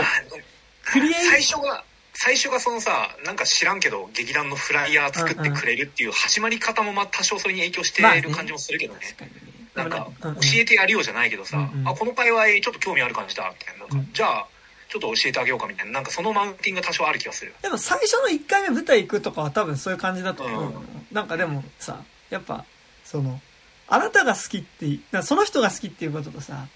[0.85, 9.47] クリエイ最初が最初がそのさなんか知らんけど劇団のフライヤー作ってくれるっていう始まり方もまあ多少それに影響している感じもするけどね,、確かにね。
[9.75, 11.87] なんか教えてやるようじゃないけどさ、うんうん。
[11.87, 13.81] あこの界隈ちょっと興味ある感じだみたいな。
[13.81, 14.13] なんか、うん。
[14.13, 14.47] じゃあ
[14.89, 15.93] ちょっと教えてあげようかみたいな。
[15.93, 17.53] なんかそのマウンティングが多少ある気がする。
[17.61, 20.63] でも最初の1回目舞台行くとかは多分そういう感じだと思う。
[20.63, 20.85] の、うん。
[21.11, 22.65] なんかでもさ、やっぱ、
[23.03, 23.39] その、
[23.87, 26.67] あなたが好きってい、なその人が好きっていうこととさ、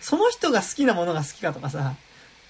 [0.00, 1.94] その人が好きなものが好きかとかさ、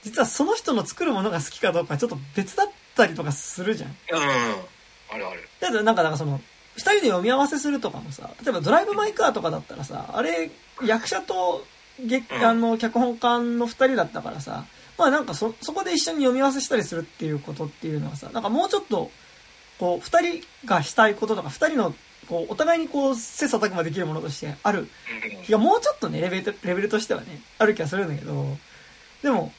[0.03, 2.67] 実はその人の作るものが好きかどうかちょっと別だっ
[2.97, 3.91] たりとかするじゃん。
[3.91, 3.97] うん。
[5.13, 5.49] あるある。
[5.61, 6.41] だってなんか、なんかその、
[6.75, 10.51] 二人で読み合わせするとかもさ、例えばドライブ・マイ・カーとかだったらさ、あれ、
[10.85, 11.65] 役者と、
[12.01, 12.45] 劇うん。
[12.45, 14.65] あの、脚本家の二人だったからさ、
[14.99, 19.11] まあなんかそ、そこで一緒に読み合わせしたりするっていうことっていうのはさ、なんかもうちょっと、
[19.79, 21.95] こう、二人がしたいこととか、二人の、
[22.29, 25.45] こう、お互いにこう、切磋琢磨できるものとしてあるうん。
[25.45, 28.57] 気がもうちょっとね、レベル、レベルとしてはね、ある気がするんだけど、
[29.23, 29.53] でも、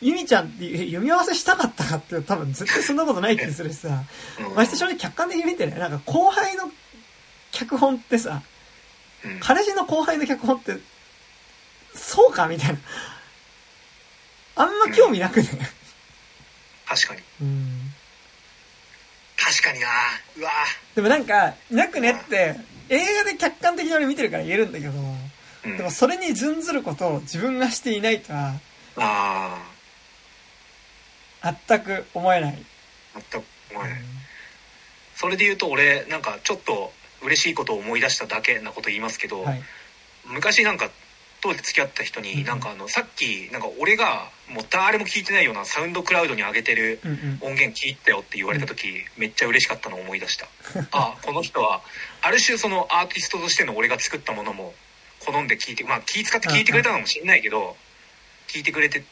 [0.00, 4.04] ゆみちゃんってえ読み合わせしたかったかって多分絶対そんなことない気するしさ、
[4.48, 4.54] うん。
[4.54, 6.70] まあ、正直客観的に見てね、なんか後輩の
[7.50, 8.42] 脚本ってさ、
[9.24, 9.40] うん。
[9.40, 10.78] 彼氏の後輩の脚本って、
[11.94, 12.78] そうかみたいな。
[14.58, 15.48] あんま興味なくね。
[16.86, 17.92] 確かにうん。
[19.36, 19.86] 確かにな
[20.36, 20.50] うわ
[20.94, 22.56] でもなんか、なくねって、
[22.88, 24.92] 映画で客観的に俺見てるから言えるんだけど、
[25.64, 28.54] うんでもそれに準ずることを自分がしていないとは、
[28.96, 29.58] あ
[31.68, 32.64] 全く思えない。
[33.14, 34.00] あ全く思えない
[35.14, 39.62] それで言うと俺なんかちょっと嬉しいことを思い出しただけなこと言いますけど、はい。
[40.26, 40.90] 昔なんか
[41.40, 42.26] 当時付き合った人うん。
[42.26, 47.00] になんかあのさっきなんか俺がもう誰も聞いてないようなサウンドクラウドに上げてる。
[47.40, 50.48] 音源聞いたよって言われた時めっちゃ嬉しかったのを思い出した。
[50.92, 51.82] あこの人は
[52.22, 54.74] ある種そのアーティストとしての俺が作ったものも
[55.20, 57.76] 好んで聞いてまあ気使って聞いてくれたのかもしれないけど
[58.48, 59.04] 聞いてくれて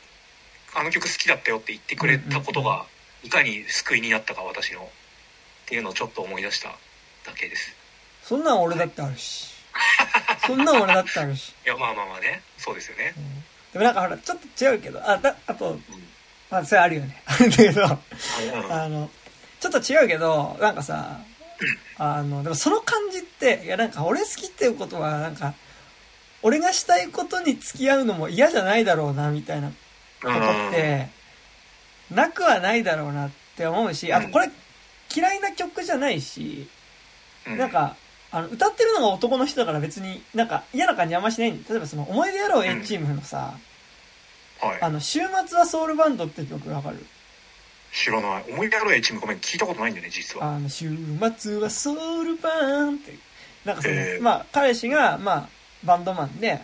[0.75, 2.87] あの曲好きだったよって言ってくれたことが
[3.23, 4.89] いかに救いになったか私のっ
[5.67, 6.69] ていうのをちょっと思い出した
[7.25, 7.75] だけです。
[8.23, 9.56] そんなん俺だってあるし。
[10.47, 11.55] そんなん俺だってあるし。
[11.65, 12.43] いやまあまあまあね。
[12.59, 13.15] そうですよね。
[13.17, 13.45] うん。
[13.73, 15.83] でもなんかほら、ちょっと違うけど、あ、だ、あと、うん。
[16.51, 17.23] まあ、それあるよね。
[17.27, 17.85] あるんだけど、
[18.71, 19.11] あの
[19.61, 21.19] ちょっと違うけど、なんかさ、
[21.99, 25.55] あの、でもその感じって、いやなんか俺好きっていうことは、なんか、
[26.43, 29.75] 俺がしたいことに付き合うのも嫌じゃないだろうな、みたいなこ
[30.23, 31.09] とって、
[32.11, 34.51] なくはないだろうなって思うし、あとこれ、
[35.15, 36.69] 嫌いな曲じゃないし、
[37.47, 37.59] うん。
[37.59, 37.97] なんか、
[38.33, 41.53] あの、歌ってるのが男の人だから別になんか嫌な感じあんましない。
[41.53, 43.55] んで、例えばその、思い出やろう A チームのさ、
[44.61, 44.79] はい。
[44.83, 47.05] あの、週末はソウルバンドって曲わかる？
[47.93, 48.45] 知らない。
[48.53, 50.55] 思い出ある A チームごめん聞いたことないんだよね実は。
[50.55, 50.91] あの、週
[51.39, 53.15] 末はソウルバンって、
[53.65, 54.23] なんかその、へー。
[54.23, 55.49] まあ、彼氏が、まあ、
[55.85, 56.61] バンドマンで、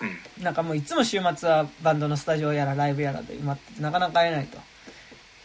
[0.00, 0.44] うん。
[0.44, 4.58] なんかもういつも週末はバンドのスタジオやらライブやらで埋まっててなかなか会えないと。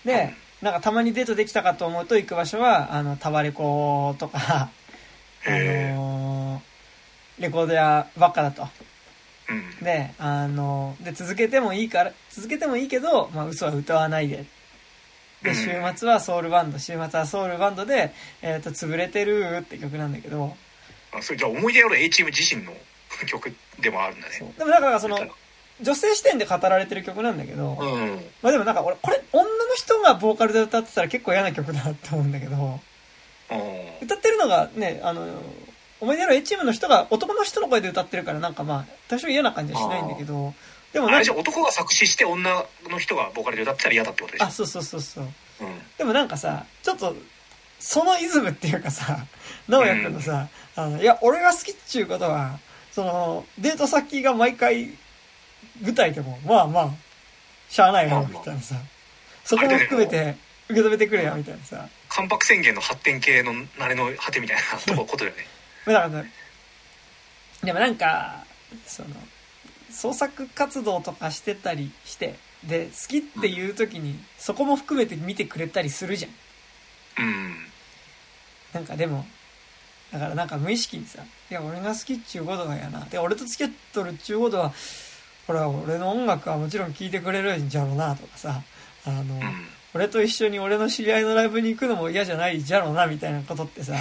[0.05, 4.69] で、なんかたまにデートできたかと思うと行く場所は、あの、タワレコとか、
[5.45, 6.73] あのー
[7.39, 8.67] レコード屋ばっかだと。
[9.49, 9.83] うん。
[9.83, 14.45] で、あの、で、続けてもいいから、続けてもいいけど、まあ、嘘は歌わないで。
[15.41, 15.55] で、うん。
[15.55, 20.55] 週末はソウルバンド、週末はソウルバンドで、えっ、と、潰れてるって曲なんだけど、
[21.11, 22.71] あそれじゃあ思い出ある A チーム自身の
[23.27, 24.53] 曲でもあるんだね。
[24.57, 25.19] でもだからその、
[25.81, 32.81] 女性視点で語られてる曲なんだけど、うんまあでもなんか俺、これ、女の人がボーカルで歌ってたら結構嫌な曲だなって思うんだけど、うん
[34.01, 35.27] 歌ってるのがね、あの、
[36.01, 40.53] 思い出ある A チームの人が男の人の声で歌ってるからなんかまあ、多少嫌な感じはしないんだけど、
[40.91, 44.45] でもあなんか、れじゃあ男が作詞して女の人がボーカルで歌ってたら嫌だってことでしょ？
[44.45, 45.23] あ、そうそうそうそう。
[45.23, 45.29] うん。
[45.97, 47.15] でもなんかさ、ちょっと、
[47.79, 49.25] そのイズムっていうかさ、
[49.67, 52.59] 直哉くんのさ、あの、いや、俺が好きっちゅうことは、
[52.91, 54.91] その、デート先が毎回、
[55.81, 56.89] 舞台でも、まあまあ、
[57.69, 58.75] しゃあないよ、みたいなさ、
[59.43, 60.35] そこも含めて、
[60.69, 61.87] 受け止めてくれよ、みたいなさ。
[62.13, 64.57] 関白宣言の発展系の慣れの果てみたい
[64.87, 65.47] なとこことだよね
[65.87, 66.31] だからね、
[67.63, 68.45] でもなんか、
[68.85, 69.09] その、
[69.91, 77.25] 創作活動とかしてたりして、で、好きっていう時に、そこも含めて見てくれたりするじゃん。
[77.25, 77.67] うん
[78.73, 79.27] なんかでも、
[80.11, 83.05] だからなんか無意識にさ、いや、俺が好きっちゅうことがやな。
[83.05, 84.73] で、俺と付き合っとるっちゅうことは、
[85.47, 88.61] ほら俺の音楽はもちろん聴いてくれるんじゃろうなとかさ
[89.05, 93.93] あの、うん俺と一緒に俺の知り合いのライブに行くのも嫌じゃないじゃろうなみたいなことってさ、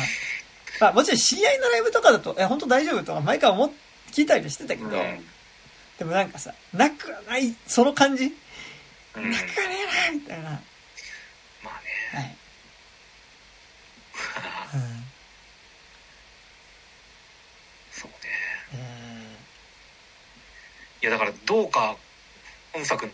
[0.81, 3.71] まあもちろん知り合いのライブとかだと、え、本当大丈夫とか毎回思っ、
[4.11, 5.25] 聞いたりしてたけど、うん
[5.99, 9.31] でもなんかさ、なくはない、その感じ、うん。
[9.31, 9.77] なくはね
[10.09, 10.49] えな、みたいな。
[10.49, 10.61] はい。
[11.63, 12.37] まあね。
[14.75, 14.81] うん。
[17.93, 18.17] そうね。
[18.75, 19.37] え
[21.03, 21.97] いやだからどうか
[22.73, 23.13] 本作の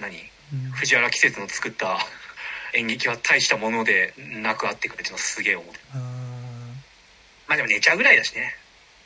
[0.00, 0.30] 何？
[0.72, 1.98] 藤原季節の作った
[2.74, 5.98] 演劇は大したものでなくあってくれってのはすげえ思うあ
[7.46, 8.54] まあでも寝ちゃうぐらいだしね。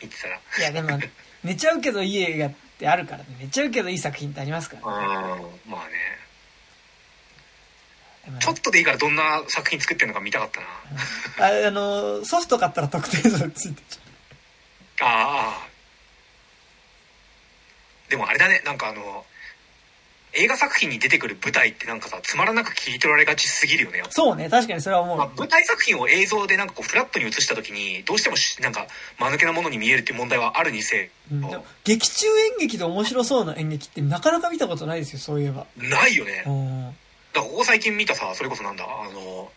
[0.03, 0.39] 見てたら。
[0.59, 1.01] ーいやでも、
[1.43, 3.25] 寝ちゃうけどいい映画ってあるからね。
[3.41, 5.61] 寝ちゃうけどいい作品ってありますからうんね。
[5.67, 6.19] まあね。
[8.41, 10.67] ちょっとでいいからどんな作品作ってるのか見たかったな。
[11.65, 15.69] ああの、ソフト買ったら特定数ついてちゃああ
[18.09, 18.63] でもあれだね。
[18.65, 19.27] なんかあの
[20.37, 24.03] 映画作品に出てくる舞台ってなんかさつまらなく切り取られがちすぎるよねう。
[24.11, 25.17] そうね、確かにそれは思う。
[25.17, 28.87] まあ、舞台作品を映像でなんかこうフラットに映した時にどうしてもしなんか
[29.19, 31.41] 間抜けなものに見えるっていう問題はあるにせようん
[31.85, 35.67] 劇中演劇で面白そうな演劇ってなかなか見たことないですよ、そういえば。
[35.77, 36.87] ないよねうん。
[37.33, 39.51] だからここ最近見たさそれこそなんだあの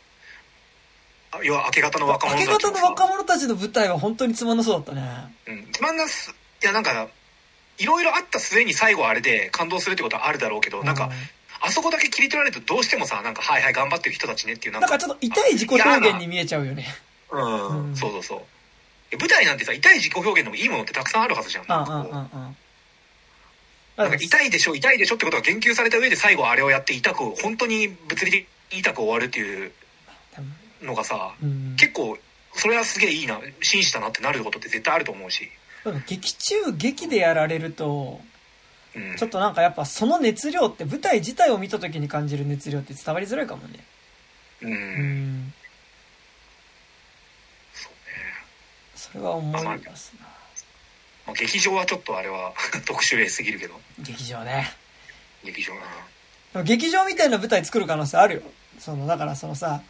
[1.31, 5.01] あ要は明け方の若者明け方の若者たちの舞台は本当につまんなそうだったね。
[5.47, 6.33] うんつまんなす
[6.63, 7.07] いやなんか
[7.77, 11.09] いろいろあった末に最後あれで感動するってことはあるだろうけどなんかう
[11.61, 16.85] あそこだけ切り取られるとどうしてもさなんかはいはい頑張ってる人たちねっていうなんかなんかちょっと痛い自己表現に見えちゃうよね。
[17.31, 17.95] うん、うん。
[17.95, 18.41] そうそうそう。
[19.11, 21.67] え舞台なんてさ痛い自己表現でもいいものってたくさんあるはずじゃん。
[21.67, 22.51] なんか。
[23.97, 29.71] なんか痛いでしょ痛いでしょってことが言及された上で最後あれをやって痛く本当に物理的に痛く終わるっていう
[30.83, 32.15] のがさうん、結構
[32.53, 35.49] それはすげえいいな紳士だなってなることって絶対あると思うし、
[36.07, 38.19] 劇中劇でやられると、
[38.95, 43.79] うん、ちょっとなんかやっぱその熱量って舞台自体を見た時に感じる熱量って伝わりづらいかもね。
[44.61, 45.53] うん、うん。
[47.73, 47.97] そうね、
[48.95, 50.27] それは思いますな。
[51.27, 52.53] まあ、劇場はちょっとあれは
[52.85, 54.73] 特殊例すぎるけど劇場ね。
[55.43, 55.73] 劇場
[56.53, 58.41] な劇場みたいな舞台作る可能性あるよ。
[58.79, 59.81] その、だからそのさ、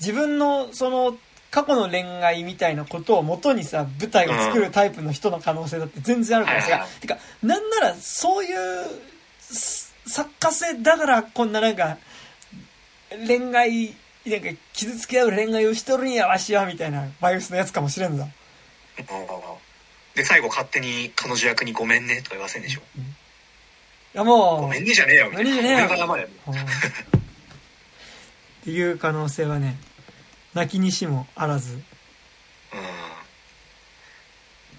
[0.00, 1.18] 自分のその
[1.54, 8.58] 過去の恋愛みたいなことを元にさ、舞台を作るタイプの人の可能性だって全然あるからさ、てか、なんならそういう
[9.38, 11.96] す作家性だからこんななんか、
[13.24, 13.94] 恋愛、
[14.26, 18.26] なんか傷つけ合う恋愛をしとるんやわしは、みたいなバイオスのやつかもしれんぞ。
[20.16, 22.80] で最後勝手に彼女役に「ごめんね」とか言わせんでしょ。
[22.80, 23.02] い
[24.14, 25.50] やもう、ごめんねじゃねえよみたいな。
[25.50, 26.28] ごめんねじゃねえよ。
[28.62, 29.76] っていう可能性はね、
[30.54, 31.74] 泣きにしもあらず。
[31.74, 31.80] うん。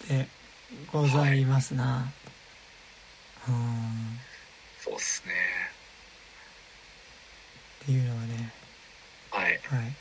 [0.07, 0.27] で
[0.91, 2.11] ございますな。
[3.47, 4.19] うん。
[4.79, 5.33] そうっすね。
[7.83, 8.51] っていうのはね、
[9.31, 9.43] はい。
[9.43, 9.95] はい。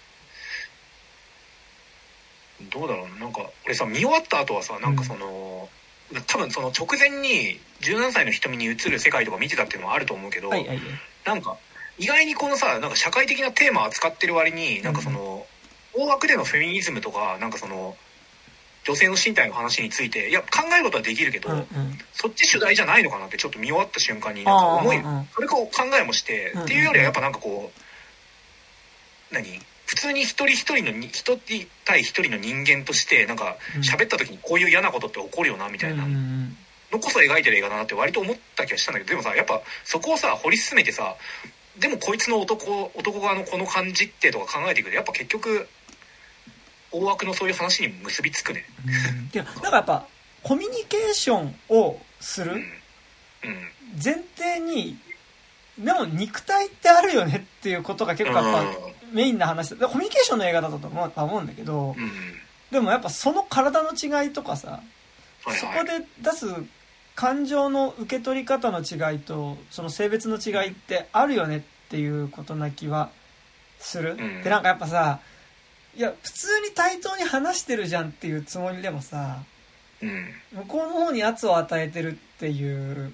[2.70, 5.68] どうだろうななんか俺さ見終わった後はさなんかその、
[6.26, 10.78] 多分その直前に17歳の瞳に映る世界とか見てたっていうのはあると思うけど、はいはいはい。
[11.26, 11.56] なんか
[11.98, 15.46] 意外にこのさなんか社会的なテーマを扱ってる割になんかその、
[15.96, 17.96] 大枠でのフェミニズムとかなんかその
[18.84, 21.66] 女性の身体の話についていや考えることはできるけど、うんうん。
[22.12, 25.28] そっち主題じゃないのかなってちょっと見終わった瞬間になんか思いあーうんうん。
[25.34, 26.64] それか考えもして、うんうん。
[26.66, 27.70] っていうよりはやっぱなんかこ
[29.30, 29.60] う何？
[29.86, 31.38] 普通に一人一人の人
[31.84, 33.80] 対一人の人間としてなんかうん。
[33.82, 36.04] 喋った時にこういう嫌なことって起こるよなみたいな。
[36.92, 41.16] のこそ描いてる映画だなって割と思った気がしたんだけどでもさやっぱそこをさ掘り進めてさ
[41.78, 45.66] でもこいつの男男側のこの感じってとか考えていくとやっぱ結局
[46.94, 48.64] 大枠のそういう話に結びつくね。
[48.84, 48.92] うん。
[48.92, 50.06] いや、だからやっぱ、
[50.42, 52.62] コミュニケーションをする
[54.02, 54.98] 前提に、
[55.78, 58.78] でも肉体ってあるよねっていうことが結構やっぱ
[59.12, 59.88] メインな話だ。
[59.88, 61.96] コミュニケーションの映画だったと思う思うんだけど
[62.70, 64.80] でもやっぱその体の違いとかさ、
[65.42, 66.46] そこで出す
[67.16, 71.60] 感情の受け取り方の違いとその性別の違いってあるよねっ
[71.90, 73.10] ていうことな気は
[73.78, 74.42] する、ん。
[74.42, 75.20] でなんかやっぱさ
[75.96, 79.38] いや普通に対等に話してるじゃんっていうつもりでもさ
[80.02, 80.26] うん。
[80.52, 83.12] 向こうの方に圧を与えてるっていう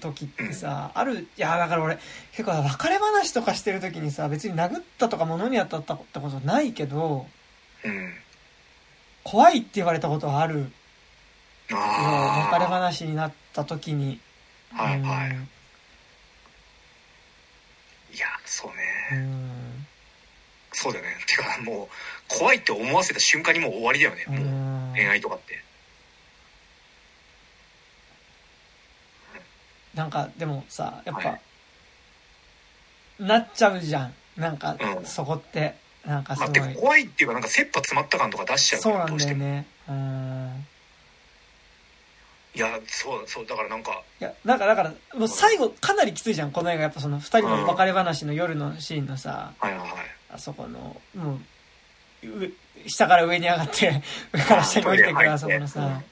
[0.00, 1.98] 時ってさ、あるいやだから俺
[2.32, 7.26] 結構別れ話とかしてる時にさ別に殴ったとか物に当たったってことないけど
[7.84, 8.14] うん。
[9.24, 10.70] 怖いって言われたことはある
[11.72, 14.20] あ別れ話になった時に。
[14.72, 15.30] はいはい。
[15.30, 15.48] うん。
[18.14, 19.50] いやそううね、ん
[20.82, 21.16] そうだよね。
[21.28, 21.88] てかもう
[22.28, 24.40] 怖いって思わせた瞬間にもう終わりだよね、うもう
[24.90, 24.92] ん。
[24.94, 25.62] 恋愛とかって。
[29.94, 31.40] なんかでもさやっぱ、はい。
[33.20, 34.14] なっちゃうじゃん。
[34.36, 35.06] なんかうん。
[35.06, 35.80] そこって。
[36.04, 39.66] なんかすまあ、ごい、怖いっていうかなんか切羽詰まった感とか出しちゃうそうなんだよね。
[39.88, 40.66] うん。
[42.54, 44.02] いやそうそうだからなんか。
[44.20, 46.50] いやなんかだからもう最後かなりきついじゃん。
[46.50, 49.52] この映画やっぱその二人の別れ話の夜のシーンのさ。
[49.60, 51.38] はいはいはいあそこのも
[52.22, 52.52] うう
[52.86, 54.02] 下から上に上がって
[54.32, 56.02] 上から下に降りてくるあそこのさ、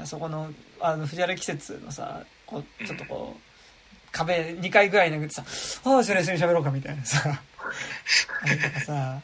[0.00, 3.40] あそこのあの藤原季節のさこうちょっとこう、
[4.12, 5.44] 壁2回ぐらい殴ってさ
[5.84, 7.42] 「ああそれ一緒に喋ろうか」みたいなさ
[8.42, 9.20] あれとかさ、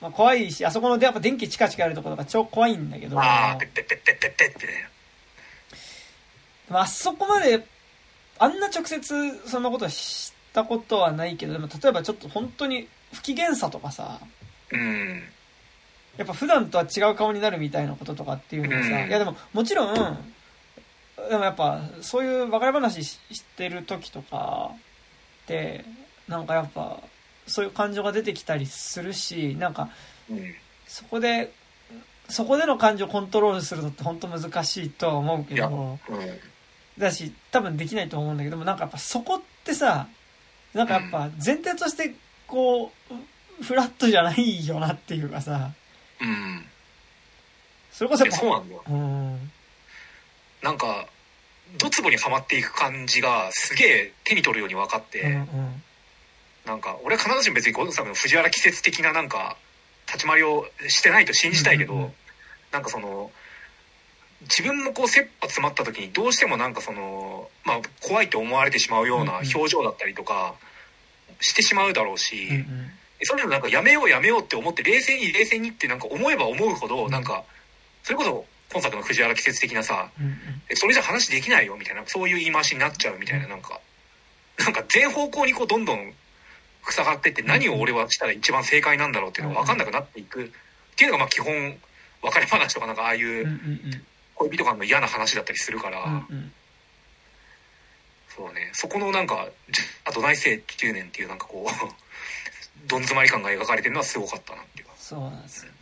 [0.00, 3.18] まあ、怖いしあそこのやっぱ電気チカチカやるところが超怖いんだけど。
[3.20, 4.88] ああペッペッペッペッペッペッってね
[6.68, 7.64] でもあそこまで
[8.38, 14.18] あんな直接そんなことはしたことはないけどでも例えばちょっと本当に不機嫌さとかさ
[14.72, 15.22] うん。
[16.16, 19.08] やっぱ普段とは違う顔になるみたいなこととかっていうのはさ、うん。
[19.08, 20.00] いやでももちろんで
[21.36, 24.72] もやっぱそういう別れ話ししてる時とか
[25.44, 25.84] って
[26.28, 27.00] なんかやっぱ
[27.46, 29.90] そういう感情が出てきたりするしなんか
[30.30, 30.54] うん。
[30.86, 31.52] そこで
[32.28, 36.18] そこでの感情をコントロールするのって本当難しいとは思うけどうん。
[36.98, 40.08] だし多分できないと思うんだけどもなんかやっぱそこってさ
[40.74, 42.14] なんかやっぱ前提として
[42.52, 42.92] こ
[43.60, 45.70] うフラットじゃないよなっていうかさ。
[46.20, 46.64] うん。
[47.90, 48.74] それこそいややっぱそうなんだ。
[48.74, 49.50] ようん。
[50.62, 51.06] なんか
[51.78, 55.82] ドツボにはまっていく感じがすげえ手に取るように分かって、うんうん。
[56.66, 59.56] なんか俺は必ずしも別にゴンさんの藤原季節的ななんか
[60.06, 62.12] 立ち回りをしてないと信じたいけど、うんうんうん
[62.72, 63.30] なんかその
[64.42, 70.54] 自分もこう切羽詰まった時にどうしてもなんかそのまあ怖いと思われてしまうような表情だったりとか
[71.40, 72.66] してしまうだろうし、うんうん。
[73.22, 77.44] それでもなんかやめようやめようって思って冷静に冷静にってなんか思えば思うほどなんか
[78.02, 80.34] それこそ今作の藤原季節的なさうんうん。
[80.68, 83.80] えそれじゃ話できないよみたいなそういう言い回しになっちゃうみたいななんか
[84.58, 86.12] なんか全方向にこうどんどん
[86.90, 90.48] 塞がってって何を俺はしたら一番正解なんだろうっていうのが分かんなくなっていくっ
[90.96, 91.76] ていうのがまあ基本
[92.22, 93.46] 別れ話とかなんかああいう
[94.34, 96.52] 恋人間の嫌な話だったりするから、うんうん
[98.36, 98.70] そうね。
[98.72, 99.48] そこのなんか
[100.04, 101.70] 「あどないせい10年」っていうなんかこう
[102.88, 104.92] どん詰まり感が描かれてるのはすごかったなっていうか。
[104.96, 105.78] そうなんですよね。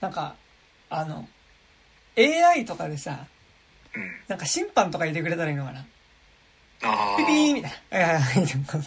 [0.00, 0.34] なんか
[0.88, 1.28] あの
[2.16, 3.26] AI とかでさ
[3.94, 4.20] うん。
[4.28, 5.86] なんか審判とか入れてくれたらいいのかな。
[6.82, 7.72] あピピーあみたい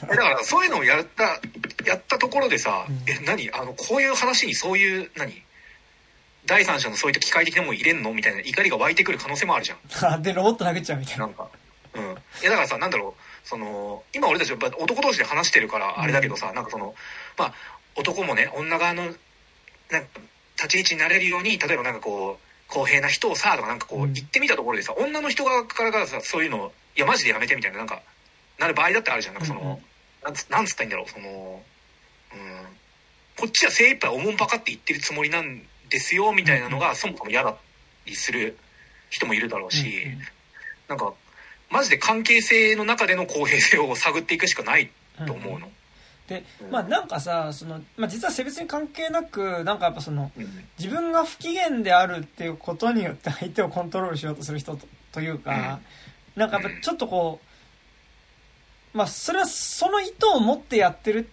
[0.06, 0.16] な。
[0.16, 1.40] だからそういうのをやった
[1.86, 3.04] やったところでさ、うん。
[3.08, 3.50] え何？
[3.52, 5.44] あのこういう話にそういう何？
[6.46, 8.14] 第三者のそういった機械的なもの入れんの？
[8.14, 10.14] みたいな怒りが湧いてくる可能性もあるじゃん。
[10.14, 11.26] あ で、ロボット殴っちゃうみたいな。
[11.26, 11.50] なんか
[11.96, 12.02] うん。
[12.02, 12.06] い
[12.44, 16.94] やだからさなんだろうその今俺たちやっぱ男同士で話してるからあれだけどさ、なんかその
[17.38, 17.54] まあ
[17.96, 19.18] 男もね女側のなんか
[20.56, 24.14] 立ち位置になれるように例えばなんかこう公平な人をさとかなんかこううん。
[24.14, 28.02] 言ってみたところでさ、女の人側からがさそういうのいやマジでやめてみたいななんか
[28.60, 29.36] なる場合だってあるじゃん。
[29.36, 29.78] なんかその、うんうん。
[30.24, 31.62] なんつなんつったらいいんだろうその
[32.34, 32.68] うん。
[33.38, 37.56] こっちは精一杯おもんぱかって言ってるつもりなんですよみたいなのがそもそも嫌だ
[38.06, 38.58] りする
[39.10, 40.20] 人もいるだろうし、うんうん。
[40.90, 41.14] なんか
[41.72, 44.90] マジで関係性の中での公平性を探っていくしかない
[45.26, 45.70] と思うの。
[46.28, 50.48] でうんまあなんかさその、まあ、実は性別に関係なくなんかやっぱそのうん。
[50.78, 55.80] 自分が不機嫌であるっていうことによって相手をコントロールしようとする人とというか、
[56.36, 57.40] なんかやっぱちょっとこ
[58.94, 61.30] うまあそれはその意図を持ってやってる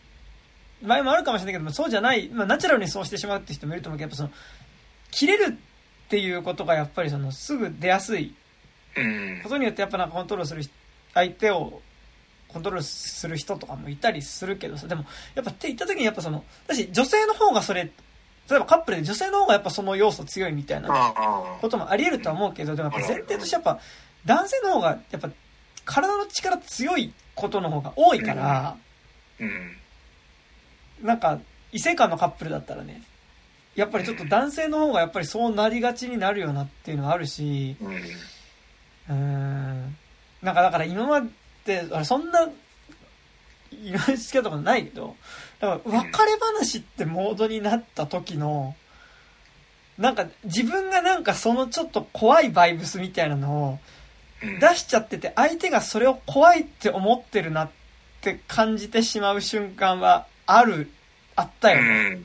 [0.83, 4.31] 場合もあるかもしれないけどもそうじゃない、まあ、ナチュラルにそうしてしまうって人もいると思うけどやっぱその
[5.11, 8.35] 切れるっていうことがやっぱりそのすぐ出やすいうん
[9.43, 10.73] ことによってやっぱなんかコントロールする人
[11.15, 11.81] 相手を
[12.49, 15.05] コントロールする人とかもいたりするけどさでも
[15.35, 17.91] やっぱって言った時にやっぱそのだし女性の方がそれ
[18.49, 21.15] 例えばカップルで女性の方がやっぱその要素強いみたいな
[21.61, 23.81] こともあり得るとは思うけどでもやっぱ前提としてやっぱ
[24.25, 25.31] 男性の方がやっぱ
[25.85, 28.77] 体の力強いことの方が多いから、
[29.39, 29.77] うん。
[31.03, 31.39] なんか
[31.73, 33.03] 異性間のカップルだったらね
[33.75, 37.77] やっぱりちょっと男性の方がやっぱりそうなりがちになるよなっていうのはあるし
[39.09, 39.97] うん。
[40.43, 41.27] なんかだから今ま
[41.65, 42.49] であれそんな
[43.71, 45.17] 今まで付き合ったことないけど
[45.61, 48.77] だから別れ話ってモードになった時の
[49.99, 53.79] なんか自分がなんかそのちょっと怖いバイブスみたいなのを
[54.43, 54.61] うん。
[54.61, 57.71] 出しちゃってて相手がそれを怖いって思ってるなっ
[58.21, 60.91] て感じてしまう瞬間はある
[61.37, 62.19] あったようね、ん。
[62.19, 62.23] い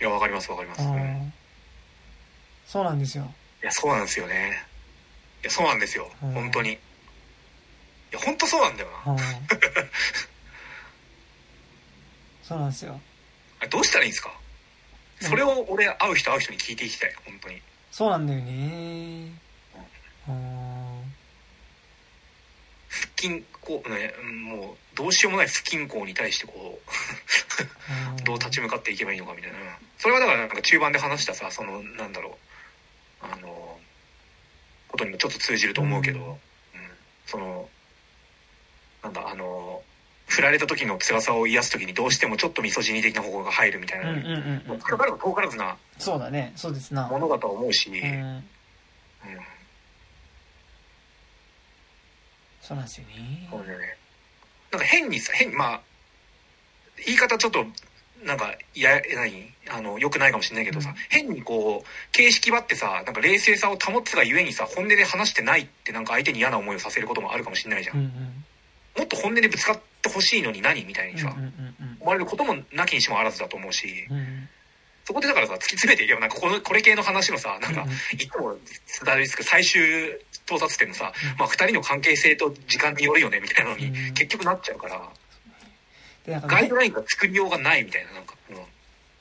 [0.00, 0.82] やわかりますわかります、
[2.66, 3.30] そうなんですよ。
[3.62, 4.52] やそうなんですよね。
[4.54, 4.67] い
[5.44, 6.10] やそうなんですよ。
[6.22, 6.32] うん。
[6.32, 6.72] 本当に。
[6.72, 6.78] い
[8.12, 9.12] や本当そうなんだよな。
[9.12, 9.18] うん。
[12.42, 13.00] そうなんですよ。
[13.60, 14.32] あれどうしたらいいんですか？
[15.20, 17.14] それを俺会う人会う人に聞いていきたい。
[17.24, 17.60] 本当に。
[17.90, 19.32] そうなんだよね。
[20.28, 21.14] うん。
[23.16, 26.80] 均こうねもうどうしようもない不均衡に対してこ
[28.18, 29.58] うどう立ち向かっていけばいいのかみたいな。
[29.98, 32.38] それはだからなんか中盤で話したさそのなんだろ
[33.22, 33.26] う。
[33.26, 33.78] あの
[34.88, 36.26] ことにもちょっと通じると思うけど、うん。
[36.30, 36.38] うん。
[37.26, 37.68] その
[39.02, 39.82] なんだあの
[40.26, 46.52] 振られた時の辛さを癒す時にどうしてもちょっとミソジニ的な方向が入るみたいな、うんうんうんからず遠からずなそうだね。
[46.56, 47.08] そうですな。
[47.08, 48.00] ものだとは思うし、ううん。
[48.00, 48.44] ん
[52.60, 53.48] そうなんですよね。
[53.50, 53.66] そうね。
[54.70, 55.80] なんか変にさ変にまあ
[57.06, 57.64] 言い方ちょっと
[58.24, 59.52] なんかいや何？
[59.70, 60.94] あの良くないかもしれないけどさ、うん。
[61.08, 68.12] 変にこう形式ばってさなんか冷静さを保ってたがゆえにさ本音で話してないってなんか相手に嫌な思いをさせることもあるかもしれないじゃん、うんうん。
[68.98, 71.98] もっと本音でぶつかってほしいのに何みたいにさ、うんうんうん。
[72.00, 74.48] 思われることもなきにしもあらずだと思うし、うん
[75.04, 77.94] そこでだからさ突き詰めていけばなんかこのこれ系の話のさなんかうんうん。
[77.94, 78.54] いつも
[79.06, 79.80] たどり着く最終
[80.44, 81.38] 到達点のさ、うん。
[81.38, 83.94] まあ、2人の関係性と時間によるよねみたいなのにうん。
[84.12, 85.00] 結局なっちゃうから、
[86.28, 88.56] でなんかガイドラインが作りようがないみたいななんか、うん。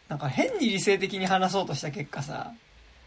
[0.10, 2.52] なんか変に理性的に話そうとした結果さ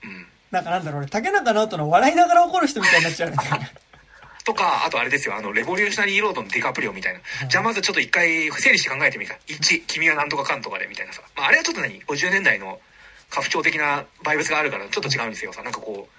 [0.03, 3.71] うん、なんかなんだろう俺竹中直人の笑いながら怒る人みたいになっちゃうんだよね
[4.47, 11.13] とかあとあれですよあのレボリューショナリーロードのディカプリオみたいな、うんじゃあまずちょっと一回整理して考えてみた1君はなんとかかんとかでみたいな。
[11.13, 12.81] さ、まあ、あれはちょっと何50年代の
[13.29, 15.53] 家父長的なバイブスがあるからちょっと違うんですよ。
[15.53, 16.13] さなんかこう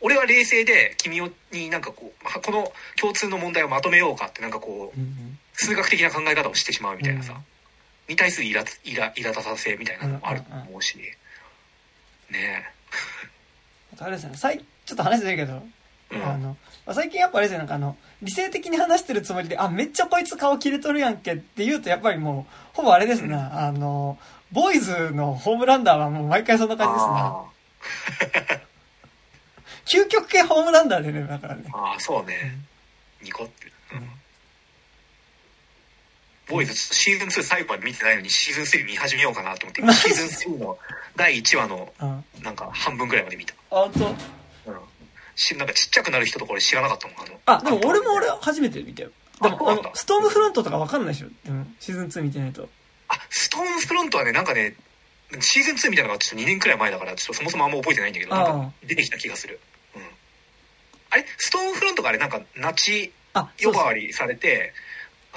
[0.00, 2.70] 俺は冷静で君をになんかこうまあこの
[3.00, 7.38] 共通の問題をまとめようかってなんかこううんうん数学的な考え方をしてしまうみたいなさ、うん。
[8.08, 10.96] に対するイラつイライラ立たせみたいなのもあると思うし、
[12.30, 12.64] ね
[13.92, 15.62] あとあれですよね最ちょっと話してるけど、
[16.10, 16.56] え、うん、あの
[16.86, 24.16] まあ最近やっぱあれですよなんかあの理性的に話してるつもりであめっちゃこいつ顔切れとるやんけって言うとやっぱりもうほぼあれですな、あの
[24.52, 27.44] ボーイズのホームランダーはもう毎回そんな感じですなあ
[29.90, 31.64] 究極系ホームランダーでねだからね。
[31.66, 32.56] ーあーそうね、
[33.22, 33.77] ニコって、うん
[36.48, 40.78] ボーイズシーズン2最後まで見てないのにシーズン3見始めようかなと思ってシーズン3の
[41.16, 42.24] 第1話のうん。
[42.42, 44.06] なんか半分ぐらいまで見た、あ本当。
[44.06, 44.78] うん、
[45.34, 47.16] しなんかちっちゃくなる人とこれ知らなかったもん
[47.56, 47.70] あの。
[47.70, 49.10] あでも俺も俺初めて見たよ。
[49.42, 49.56] でも
[49.94, 51.28] ストームフロントとかわかんないでしょ？
[51.44, 52.68] でもシーズン2見てないと。
[53.08, 54.74] あストーンフロントはねなんかね
[55.40, 59.60] シーズン2みたいなのがちょっと2年くらい前だからちょっとそもそもあんま覚えてないんだけどなんあか出てきた気がする、
[59.94, 60.02] うん、
[61.10, 61.26] あれ？
[61.36, 63.12] ストーンフロントがあれなんかナチ
[63.62, 64.72] 呼ばわりされて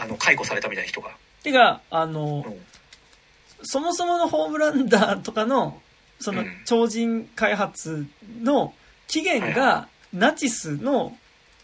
[0.01, 1.11] あの解雇されたみたいな人が、
[1.43, 2.65] てかあの、うん。
[3.63, 5.79] そもそものホームランダーとかの
[6.19, 6.61] そのうん。
[6.65, 8.07] 超人開発
[8.41, 8.73] の
[9.07, 11.15] 起源はいがナチスの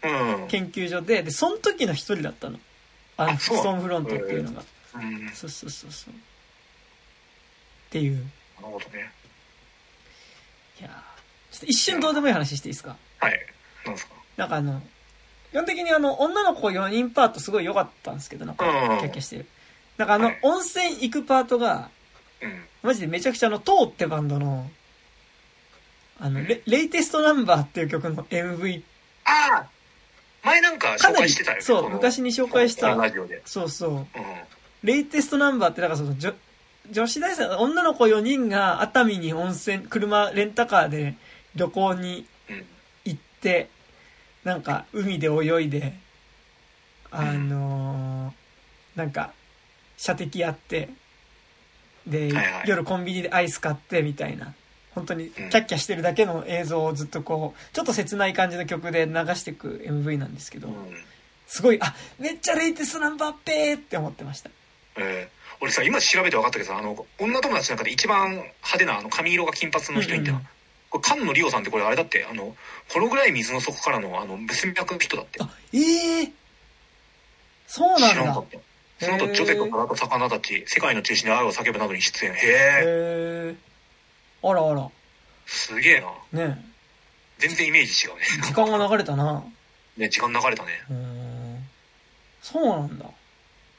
[0.02, 0.46] うん。
[0.46, 2.60] 研究所ででその時の一人だったの。
[3.16, 4.62] あのストームフロントっていうのが。
[4.94, 6.14] うん、なるそうそうそうそう。
[6.14, 6.16] っ
[7.90, 8.24] ていう。
[8.54, 9.10] ほどね。
[10.80, 10.92] いやー。
[11.52, 12.96] ちょっと一瞬どうでもいい話していいですか？
[13.18, 13.40] はい。
[13.84, 14.14] なんですか？
[14.36, 14.80] なんかあの
[15.50, 18.98] 基本的にあの女の子4人パートすごい良かったんですけどなんかうん。
[18.98, 19.46] キャッキャしてる。
[19.96, 20.38] なんかあのはい。
[20.42, 21.88] 温泉行くパートが
[22.42, 22.64] うん。
[22.82, 24.68] マジでめちゃくちゃあの、トーってバンドの、
[26.20, 28.82] あの、レレイテストナンバーっていう曲の MV、
[29.24, 29.66] ああ
[30.44, 33.42] 前なんか紹介してたよねそう、昔に紹介したラジオで。
[33.44, 34.06] そうそう、うん。
[34.84, 36.32] レイテストナンバーって、だからその、女
[36.90, 41.16] 女子大生、女の子4人が熱海に温泉、車、レンタカーで
[41.54, 42.64] 旅行にうん。
[43.04, 43.68] 行って、
[44.48, 45.92] なんか、海で泳いで、
[47.10, 49.32] あのーなんか、
[49.98, 50.88] 射的やって、
[52.06, 52.64] で、はいはい。
[52.66, 54.54] 夜コンビニでアイス買ってみたいな、
[54.94, 60.74] 本当にキャッキャしてるだけの映像をずっとこう、ちょっと切ない感じの曲で流していく MV なんですけど、うん。
[61.46, 64.50] すごい、あ、めっちゃレイテストナンバーペーって思ってました。
[64.96, 70.46] えー俺さ今調べて分かったけどさあの女友達の中で一番派手なあの髪色が金髪の人いんだよ、うんうん
[70.90, 72.56] これ菅野リオさんってこれあれだってあの
[72.92, 75.42] このぐらい水の底からのあの娘役の人だって。
[75.42, 76.32] あ、ええ
[77.66, 78.08] そうなんだ。
[78.10, 78.44] 知らなかっ。
[78.50, 78.58] た。
[79.04, 83.54] その後ジョゼと虎と魚たち世界の中心で愛を叫ぶなどに出演へえ
[84.42, 84.90] あらあら。
[85.46, 86.00] すげえ
[86.32, 86.46] な。
[86.46, 86.64] ね
[87.38, 88.22] 全然イメージ違うね。
[88.44, 89.44] 時間が流れたな。
[89.96, 90.82] ね時間流れたね。
[90.90, 91.68] うーん。
[92.42, 93.06] そうなんだ。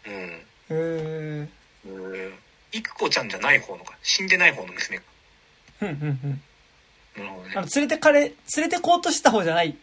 [0.05, 0.13] うん。
[0.13, 2.33] へええー
[2.71, 5.03] 育子ちゃんじゃない方のか死んでない方の娘か。
[5.79, 6.41] ふんふんふん。
[7.19, 9.73] なるほどねあの、連れてかれ、連れてこうとした方じゃないっ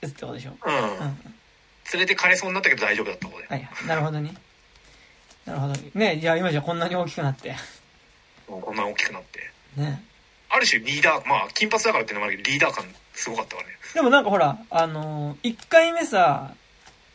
[0.00, 0.52] てことでしょ？
[0.64, 1.18] うん、うん。
[1.92, 3.86] 連れて枯れそうになったけど大丈夫だった方で、はいはい。
[3.86, 4.34] なるほどね。
[5.46, 5.74] なるほど。
[5.94, 7.54] ねじゃあ今じゃこんなに大きくなって。
[8.48, 9.40] もうこんな大きくなって
[9.76, 10.02] ね
[10.48, 16.54] ある種リーダーまあ金髪だからっていうのもあるけどリーダー感すごかったからねでもなんかほら、あのー、1回目さ、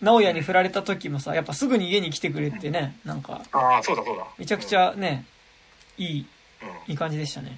[0.01, 5.25] 直哉に振られた時もさ、やっぱすぐに家に来てくれてね、なんか、ああそうだそうだめちゃくちゃね、
[5.97, 6.25] いい、
[6.61, 7.57] うん、うんいい感じでしたね。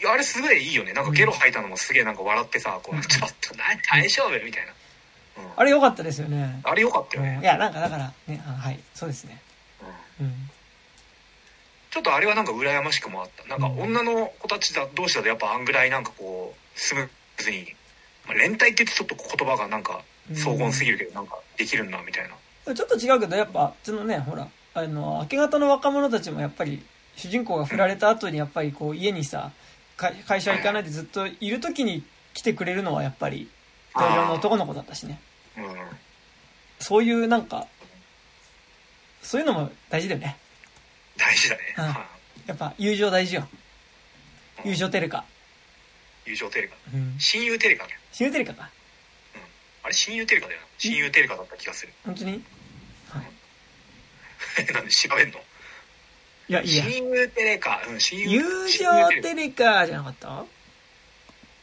[0.00, 0.92] いやあれすごいいいよね。
[0.92, 2.98] なんかゲロ吐いたのもすげえなんか笑ってさこうん。
[3.00, 4.72] うちょっと何大丈夫みたいな、
[5.56, 6.60] あれ良かったですよね。
[6.64, 9.40] あれ良かったうん、よねい、や、なんかだから、ね、あはい、そうですね。
[10.20, 10.26] うん。
[10.26, 10.50] うん。
[11.90, 13.44] ちょっとあれはなんか羨ましくもあった。
[13.48, 13.82] なんかうん。
[13.96, 17.74] 女の子たちだ同士だとやっぱあんぐらいなんかこうスムーズに、
[18.26, 20.02] まあ、連帯って言ってちょっと言葉がなんか
[20.34, 22.74] 荘厳すぎるけどなんかできるんだみたいな。
[22.74, 26.84] ちょっと違うけど、やっぱ、そのね、ほら、あの、明け方の若者たちもやっぱり、
[27.16, 29.52] 主人公が振られた後にやっぱりこう、家にさ、か
[29.98, 33.50] 会社行かないでずっといる時に来てくれるのはやっぱり、
[33.94, 35.20] 同僚の男の子だったしね。
[35.56, 35.64] うん。
[36.78, 37.66] そういうなんか、
[39.22, 40.36] そういうのも大事だよね。
[41.16, 41.84] 大事だね、うん。
[41.84, 42.06] は
[42.46, 43.48] やっぱ、友情大事よ。
[44.64, 45.24] 友情テレカ。
[46.26, 46.76] い友情テレカ。
[46.94, 47.16] うん。
[47.18, 47.98] 親友テレカね。
[48.12, 48.70] 親友テレカか。
[49.82, 50.66] あれ親友テレカだよな。
[50.78, 51.92] 親友テレカだった気がする。
[52.04, 52.44] 本当に？
[54.72, 55.40] なんで調べんの？
[56.48, 56.84] いや、いいや。
[56.84, 58.84] 親友テレカうん親友友情
[59.22, 60.44] テレカじゃなかった？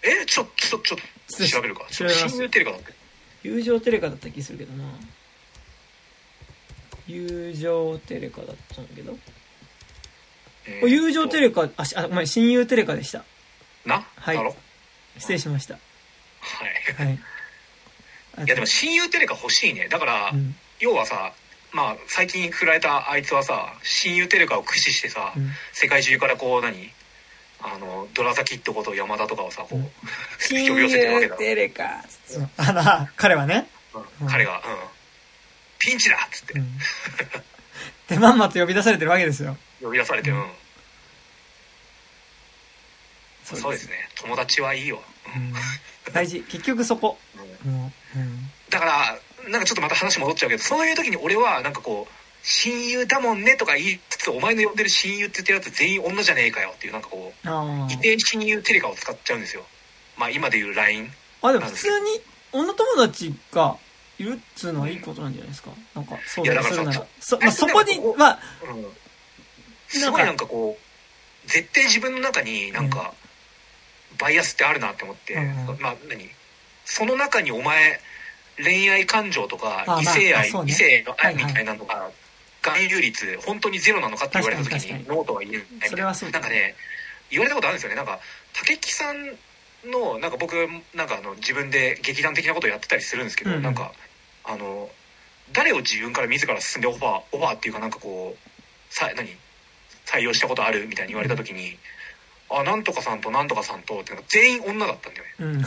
[0.04, 1.00] えちょちょちょっ
[1.38, 2.94] と調べるか調べます親友テレカだって
[3.44, 4.84] 友情テレカだった気するけどな。
[7.08, 9.18] 友情テレカだったんだけど。
[10.68, 13.24] えお友情テレレカ、あ、しあごめん、親友テレカでした。
[13.86, 14.56] な、はいだろ？
[15.20, 15.76] 失礼しました。
[15.76, 15.80] は
[17.00, 17.20] いはい。
[18.38, 20.56] あいやでも親友テレカ欲しいねだから、うん。
[20.80, 21.34] 要はさ
[21.76, 25.52] まあ最近振られたあいつはさ親友テレカを駆使してさ、うん。
[25.74, 26.90] 世界中からこう何
[27.62, 29.90] あのドラザキッドこと山田とかをさこう、うん呼
[30.50, 32.04] 親び寄せてるわけだ友テレカ。
[32.58, 33.68] あら、彼はね。
[34.22, 34.28] うん。
[34.28, 34.62] 彼が、うん
[35.80, 36.54] 「ピンチだ!」っつって。
[36.54, 36.78] うん。
[38.08, 39.58] で、まんまと呼び出されてるわけですよ。
[39.82, 40.52] 呼び出されて、うん。
[43.44, 44.08] そそうですね。
[44.16, 45.02] 友達はいいよ、
[45.36, 45.54] うん。
[46.14, 46.42] 大事。
[46.42, 47.18] 結局そこ。
[48.70, 49.20] だから
[49.50, 52.14] なんかちょっとまた話戻っちゃうけどそういう時に俺はなんかこう
[52.44, 59.64] 親友だもんねとか言いつつお前の呼んでる親友って言ってるやつ全員女じゃねえかよっていうなんかこうあ異定親友テレカを使っちゃうんですよ。
[60.18, 61.12] まあ今で言う LINE
[61.42, 61.48] あ。
[61.48, 63.78] あ、でも普通に女友達が
[64.18, 65.72] いるっつうのはいいことなんじゃないですか？
[65.94, 67.08] なんか、そうだとするならいやだから。
[67.20, 68.40] そ、まあ、そこにまあ、
[68.74, 68.86] うん。
[69.88, 73.14] すごいなんかこう絶対自分の中になんか
[74.20, 75.66] バイアスってあるなって思って、うん。
[75.82, 76.30] まあ何？
[76.86, 78.00] その中にお前
[78.58, 80.64] 恋愛感情とかあ異性愛、ね。
[80.66, 82.10] 異性の愛みたいなのが
[82.62, 86.76] 含有率本当にゼロなのかって言われた時にノーとは言えないみたいそれはそうなんかね
[87.30, 87.96] 言われたことあるんですよね。
[87.96, 88.20] なんか
[88.54, 89.18] 武木さん
[89.92, 90.54] のなんか僕
[90.94, 93.64] なんかあの自分で劇団的なことをやってたりするんですけど、うんうん。
[93.64, 93.92] なんか
[94.44, 94.90] あの
[95.54, 99.30] 誰を自分から自ら進んでオファーオファーっていうかなんかこうさ何？
[100.06, 101.78] 採用したことあるみたいに言われた時に
[102.50, 105.34] 「あなんとかさんとなんとかさんと」って全員女だったんだよね。
[105.40, 105.66] うん。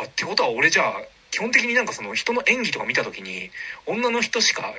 [0.00, 0.94] あってことは俺じゃあ
[1.30, 3.50] 基本的になんかその人の演技とか見た時に
[3.86, 4.74] 女の人しか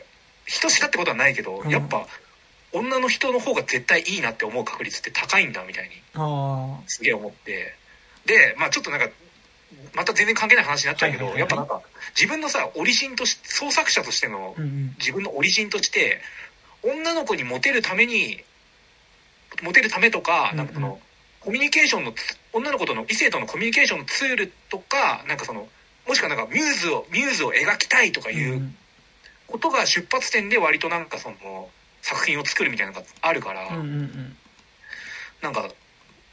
[0.45, 1.69] 人しかってことはないけど、うん。
[1.69, 2.07] やっぱ
[2.73, 5.91] 女の人の方が絶対いいなって思う確率って高いんだみたいに。
[6.15, 7.76] あすげえ思って。
[8.26, 9.10] でまあちょっとなんか
[9.94, 11.52] また全然関係ない話になっちゃうけど、はいはいはい。
[11.52, 11.81] やっぱなんか
[12.15, 14.61] 自分のさオリジンとし創作者としてのあ。
[14.61, 14.95] うんうん。
[14.99, 16.22] 自分のオリジンとして
[16.81, 18.44] 女の子にモテるために
[19.61, 20.99] モテるためとかなんかその、うんうん
[21.48, 25.65] コミュニケーションのツ女の子との異性とのコミュニケーションのツールとかなんかその
[26.06, 28.76] もしくはなんかミューズをミューズを描きたいとかいううん
[29.48, 31.69] ことが出発点で割となんかその
[32.02, 34.36] 作品を作るみたいなのがあるから、うんうんうん。
[35.41, 35.69] なんか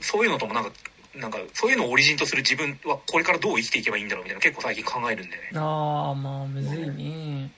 [0.01, 0.73] そういうのともなんか
[1.15, 5.43] なんかそういうのをオリジンとする自分はこれからどう生きていけばいいんだろうみたいな結構最近考えるんでね。
[5.55, 7.51] ああ、まあ、むずいね。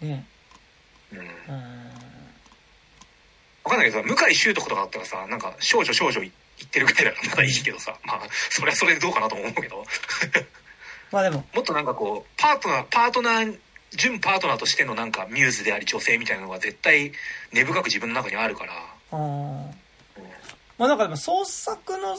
[0.00, 0.24] ね
[1.12, 1.99] うんうん。
[3.64, 8.20] わかんないけどさ向井秀斗とかだったらさなんか少女少女言ってるぐらいだから まだいいけどさまあ
[8.50, 9.84] それはそれでどうかなとも思うけど。
[11.10, 13.58] まあでも、もっとなんかこうパートナーパートナー
[13.96, 17.12] 準パートナーとしてのなんかミューズであり女性みたいなのが絶対
[17.52, 18.76] 根深く自分の中にあるから、あ
[19.10, 19.16] あ。
[20.78, 22.16] まあなんかでも創作の、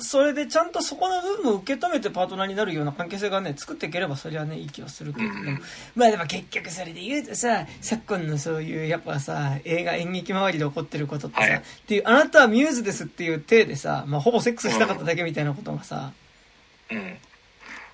[0.00, 5.58] それでちゃんとそこの部分を受け止めてパートナーになるような関係性がね、作っていければそれはね、いい気はするけど、うんでも
[5.96, 11.58] まあでも結局それで言うとさ、昨今のそういうやっぱさ、映画演劇周りで起こってることってさ、はい。
[11.58, 16.12] っていう、あなたはミューズですっていう体でさ、まあほぼセックスしたかっただけみたいなことがさ、
[16.90, 17.16] うん、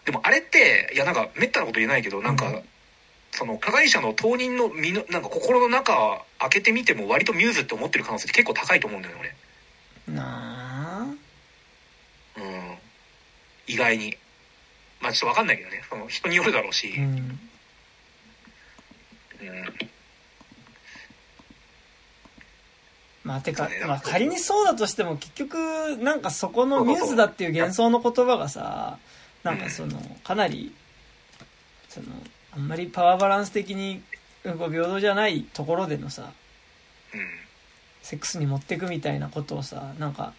[0.04, 2.62] でもあれっていやなんかめったなこと言えないけどなんか、うん。
[3.36, 9.36] その加害者の当人の身のなんか心の中を開けてみても割とミューズって思ってる可能性って結構高いと思うんだよね
[10.06, 11.12] な
[12.36, 12.52] 俺うん
[13.66, 14.16] 意外に。
[15.00, 15.82] まあちょっと分かんないけどね。
[15.88, 17.08] その人によるだろうし、あ、うん。
[17.08, 17.38] うん。
[23.24, 28.98] まあ、てかね、まあ、仮にそうだとしても、結局、なんかそこのミューズだっていう幻想の言葉がさ、
[29.42, 30.74] なんかその、かなり、
[31.88, 32.06] その、
[32.52, 34.02] あんまりパワーバランス的に、
[34.42, 36.32] 平等じゃないところでのさ、
[37.14, 37.16] う
[38.02, 40.34] セックスに持ってくみたいなことをさ、なんか、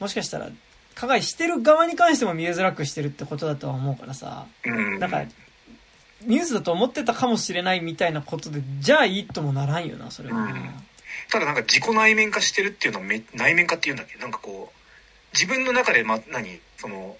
[0.00, 0.50] もしかしたら、
[0.96, 4.46] 加害してる側に関しても見えづらくしてるってことだとは思うからさ。
[4.64, 4.98] うん。
[4.98, 5.22] なんか、
[6.24, 10.48] ニュースだと思ってたかもしれないみたいなことで、じゃあいいともならんよな、それは。
[11.30, 14.18] ただなんか自己内面化してるっていうのはめ内面化っていうんだっけ？
[14.18, 14.76] なんかこう
[15.34, 16.60] 自分の中でま何？
[16.76, 17.16] その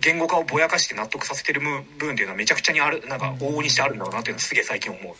[0.00, 1.66] 言語化をぼやかして納得させてる部
[1.98, 5.14] 分っていうのはめちゃくちゃにあるなんか往々にしてあるんだろうなっていうのはすげえ最近思う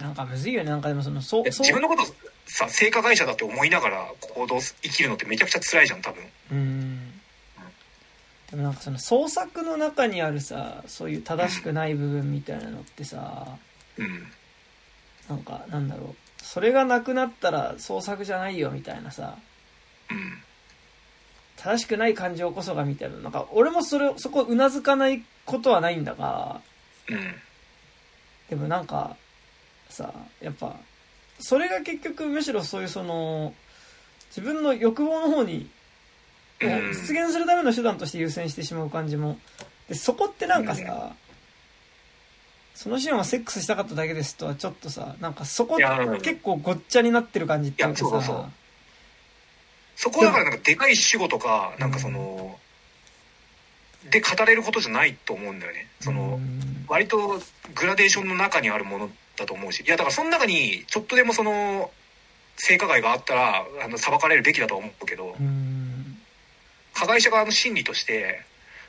[0.00, 0.70] なんかむずいよね。
[0.70, 1.44] なんかでもその、そう。
[1.44, 2.04] 自分のこと
[2.46, 7.12] さ性加害者だって思いながら行動す生きるのってめちゃくちゃ辛いじゃん多分うん。
[8.50, 13.46] でもなんかその創作の中にあるさ、そういう正しくない部分みたいなのってさ、
[13.96, 14.26] うん
[15.28, 16.14] なんかなんだろう。
[16.42, 19.36] それがなくなったら創作じゃないよみたいなさ、
[20.10, 20.42] うん
[21.56, 23.18] 正しくない感情こそがみたいな。
[23.18, 26.62] なんか俺もそれ、そこうなずかないことはないんだが、
[27.08, 27.34] うん
[28.48, 29.16] でもなんか
[29.90, 30.76] さやっぱ
[31.38, 33.54] それが結局むしろそういうその
[34.28, 35.68] 自分の欲望の方に
[36.62, 36.92] をうん。
[36.92, 39.38] 実現するための手段として優先してしまう感じも。
[39.88, 41.12] でそこってなんかさ、
[42.74, 45.76] そのシーンはセックスしたかっただけですとはちょっとさなんかそこ
[46.22, 48.48] 結構ごっちゃになってる感じっていうかさ。
[49.96, 52.58] そこだからなんかでかい主語とかなんかその
[54.10, 55.88] で語れることじゃないと思うんだよね。
[56.00, 56.86] そのうん。
[56.88, 57.40] 割と
[57.74, 59.10] グラデーションの中にあるもの
[59.40, 59.82] だと思うし。
[59.82, 61.90] いやだからその中にちょっとでもその
[62.56, 66.18] 性加害があったらあの裁かれるべきだとは思うけどうん。
[66.94, 68.42] 加害者側の心理として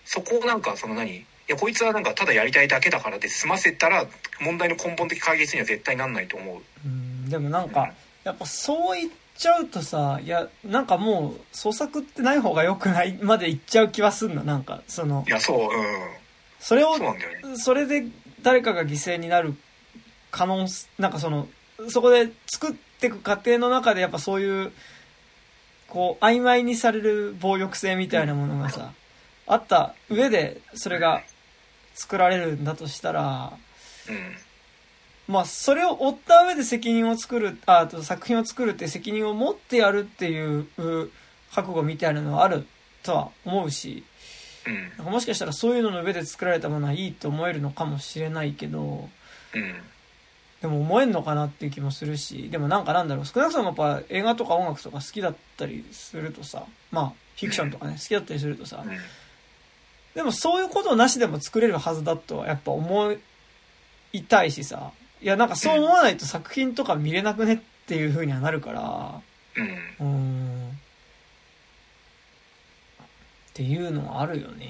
[0.06, 4.06] そこをなんかその何いやこいつはなんかただやりたいだけだからで済ませたら
[4.42, 6.62] 問題の根本的解決には絶対なんないと思う。
[6.86, 7.30] うん。
[7.30, 15.70] でもなんかやっぱそう言っちゃうとさいやなんかもう創作ってない方が良くないまで言っちゃう気はすんのなんかそのいやそううん。
[16.60, 17.20] それをそね。
[17.56, 18.06] それで
[18.44, 19.56] 誰かが犠牲になる
[20.32, 21.48] 可能すなんかその
[21.90, 24.72] そこで作っていく過程の中でやっぱそういう
[25.88, 28.94] こう曖昧にされる暴力性みたいなものがさ
[29.48, 31.22] あった上でそれが
[31.94, 33.54] 作られるんだとしたら
[34.10, 34.36] うん。
[35.28, 41.12] まあそれを追った上で責任を作るああと作品を作るって責任を持ってやるっていうう
[41.54, 42.66] 覚悟みたいなのはある
[43.04, 44.04] とは思うし
[44.66, 44.90] うん。
[44.90, 49.10] なんかもしかしたらそういうのの上で作られたものはいいと思えるのかもしれないけど
[49.56, 49.76] うん
[50.62, 58.98] でも思えんのかなっていう気もするしでもなんかなんだろう少なくともやっぱ映画とか音楽とか好きだったりするとさまあフィクションとかね好きだったりするとさうん。
[60.14, 63.16] でもそういうことなしでも作れるはずだとはやっぱ思
[64.14, 69.22] いたいしさいやなんかそう思わないと作品とか見れなくねっていう風にはなるから
[70.00, 70.70] うん。
[73.52, 74.66] っていうのはあるよね。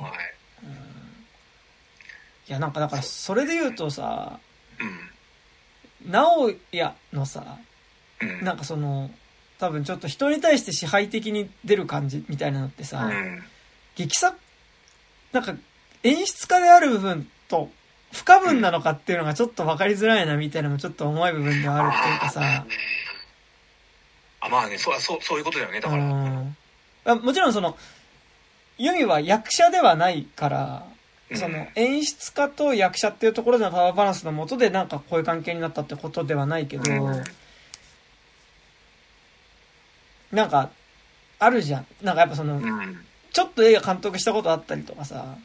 [0.00, 0.12] はい。
[2.48, 4.51] いやなんかだからそれで言うとさうん
[6.06, 7.58] 直哉のさ
[8.20, 8.44] うん。
[8.44, 9.10] なんかその
[9.58, 13.42] 多分ちょっと人に対して支配的に出る感じみたいなのってさ、うん。
[13.96, 14.36] 劇作
[15.32, 15.54] なんか
[16.02, 17.70] 演出家である部分と
[18.12, 22.66] 不可分なのかっていうのがちょっと分かりづらいなみたいなのもちょっと重い部分ではあるっていうかさ。
[24.44, 26.02] あまあねそうそうそういうことだよねだから。
[26.02, 26.56] うん。
[27.04, 27.76] あもちろんその
[28.78, 30.91] ユミは役者ではないからうん
[31.34, 37.24] その演出家と役者っていうところでのパワーバランスのもとでなんかこういう関係になったってことではないけど、うん。
[40.32, 40.70] なんか
[41.38, 41.86] あるじゃん。
[42.02, 43.04] なんかやっぱその、うん。
[43.32, 45.36] ちょっと映画監督したことあったりとかさ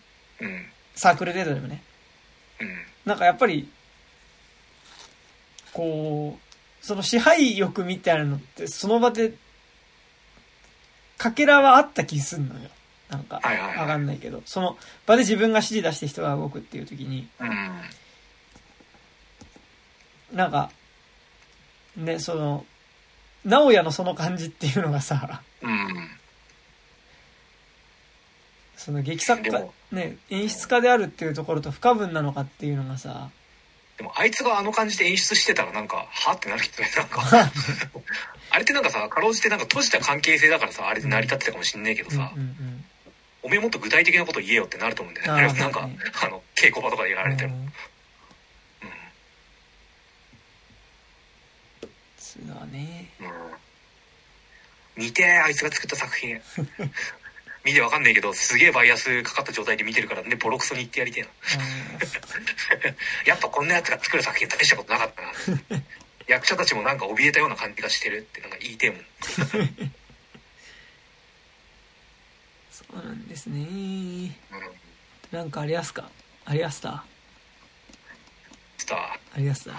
[0.41, 0.65] うん。
[0.95, 1.81] サークル程度でもね。
[2.59, 2.69] うん。
[3.05, 3.69] なんかやっぱり
[5.73, 9.33] こうその支配欲みたいなのってその場で
[11.17, 12.69] かけらはあった気すんのよ
[13.09, 17.81] なんかわかんないけどその場で自分が指示出して人が動くっていう時にうん。
[20.33, 20.71] なんか
[21.95, 22.65] ねその
[23.45, 26.09] 直哉のその感じっていうのがさうん。
[28.75, 33.29] その劇作家ね演出家であるっていうところと不可分なのかっていうのがさ
[33.97, 37.23] でもあいつがあの感じで演出してたらなんかはってなるけどねなんか。
[38.49, 42.85] あれってなんかさかろうじてなんか閉じた関係性だからさあれで成り立ってたかもしんねえけどさ、うんうん
[43.47, 45.39] おめえもっと具体的なこと言えよってなると思うんだよね。
[45.39, 47.73] あれは なんか、はいはいあの稽古場とかでやられても、うん。
[52.17, 53.09] そうのはね。
[53.21, 53.23] う
[54.99, 55.03] ん。
[55.05, 56.41] 見てーあいつが作った作品。
[57.63, 61.29] 見てわかんないけどすげえバイアスかかった状態で見てるからねボロクソに言ってやりてえな。
[63.25, 65.83] やっぱこんなやつが作る作品大したことなかったな。
[66.27, 69.01] 役者たちもなんか怯えたような感じがしてるってなんか言いてえもん
[72.77, 73.59] そうなんですね。
[75.31, 75.37] うん。
[75.37, 76.09] なんかありやすか？
[76.45, 77.03] ありやすた？
[78.77, 79.71] ちょっとはありやすた？
[79.71, 79.75] い。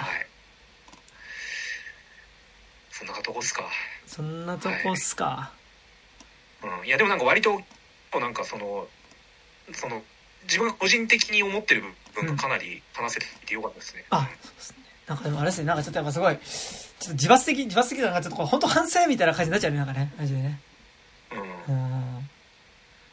[2.91, 3.62] そんなとこっすか？
[4.09, 5.53] そんなとこっすか、
[6.65, 7.61] うん、いやでもなんか割と
[8.19, 8.89] なんかその
[9.73, 10.03] その
[10.45, 11.83] 自分が個人的に思ってる
[12.15, 14.79] 部分がかなり話せていてよかったですね、あ、そうですね。
[15.07, 18.20] なんかでもあれですね、なんかちょっとやっぱすごい、ちょっと自罰的、自罰的なな。
[18.20, 20.61] ちょっとこう本当反省みたいな感じになっちゃうね、なんかね、マジでね。
[21.69, 21.75] うん。
[21.75, 22.18] うん。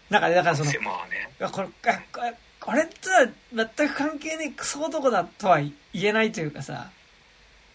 [0.09, 1.29] なんかね、だからその、いまあね。
[1.39, 6.89] やこれ、あこれ、これとは全く関係ねえクソ男だとは言えないというかさ、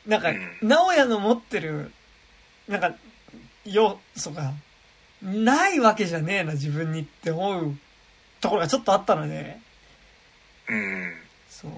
[0.06, 0.68] なんか、うん。
[0.68, 1.92] 直哉の持ってる、
[2.68, 2.94] なんか、
[3.64, 4.52] 要素が、
[5.22, 7.76] ないわけじゃねえな、自分にって思う
[8.40, 9.58] ところがちょっとあったので、
[10.68, 11.12] うん。
[11.48, 11.70] そう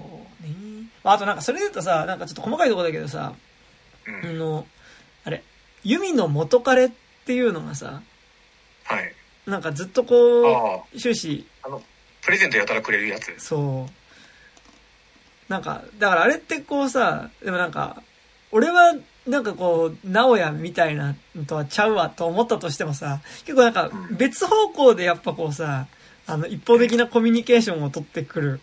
[0.43, 0.87] ね。
[1.03, 3.33] まああとなんかそれで言うとさ、なんかちょっと細かいところだけどさ、
[4.07, 4.67] うん、あの、
[5.25, 5.43] あれ、
[5.83, 6.91] ユミの元彼っ
[7.25, 8.12] ていうのがさ、はい
[9.45, 10.83] なんかずっとこああ。
[10.93, 11.45] う、終始、
[12.21, 13.33] プレゼントやたらくれるやつ。
[13.37, 15.51] そう。
[15.51, 18.01] なんか、だからあれってこうさ、でもなんか、
[18.51, 18.95] 俺は
[19.27, 24.15] なんかこう、直哉みたいなのとはちゃうわと思ったとしてもさ、結構なんかうん。
[24.17, 25.87] 別方向でやっぱこうさ、
[26.25, 28.59] あの一方的なコミュニケーションを取ってくる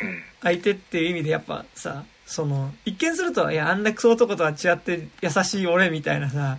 [0.00, 0.22] うん。
[0.42, 6.58] 相手っていう意味でやっぱさ、その、一見すると、いや、あんなクソ男とは違って優しい俺みたいなさ、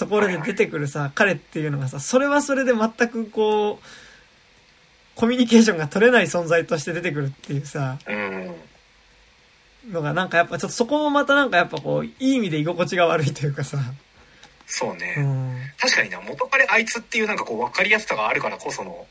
[0.00, 3.84] ところで出てくるさ、彼っていうのがさ、それはそれで全くこう、
[5.14, 8.54] コミュニケーションが取れない存在として出てくるっていうさ、うん
[9.90, 13.78] のがなんかやっぱちょっとそこもまたなんかやっぱこう、いい意味で居心地が悪いというかさ、
[14.66, 15.60] そうね、うん。
[15.78, 19.06] 確かにな元彼あいつっていうなんかこう分かりやすさがあるからこその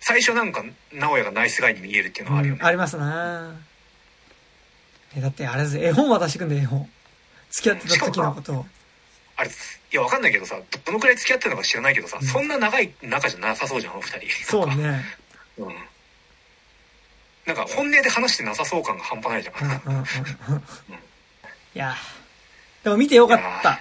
[0.00, 3.54] 最初なんか直哉がナイスガイに見えるっていうのはあるよね、ありますな
[5.16, 6.88] え、だってあれです絵本渡してくんだよ、絵本。
[7.50, 8.66] 付き合ってた時のことを。
[9.40, 9.52] あれい
[9.96, 12.26] や分かんないけどさどのくらい付き合ってるのか知らないけどさ、うん。
[12.26, 14.44] そんな長い仲じゃなさそうじゃんあの二人。
[14.44, 15.02] そうね。
[15.56, 15.74] うん。
[17.46, 20.04] なんか本音で話してなさそう感が半端ないじゃん、うんうんうんうん。
[21.74, 21.96] いや
[22.84, 23.80] でも見てよかった。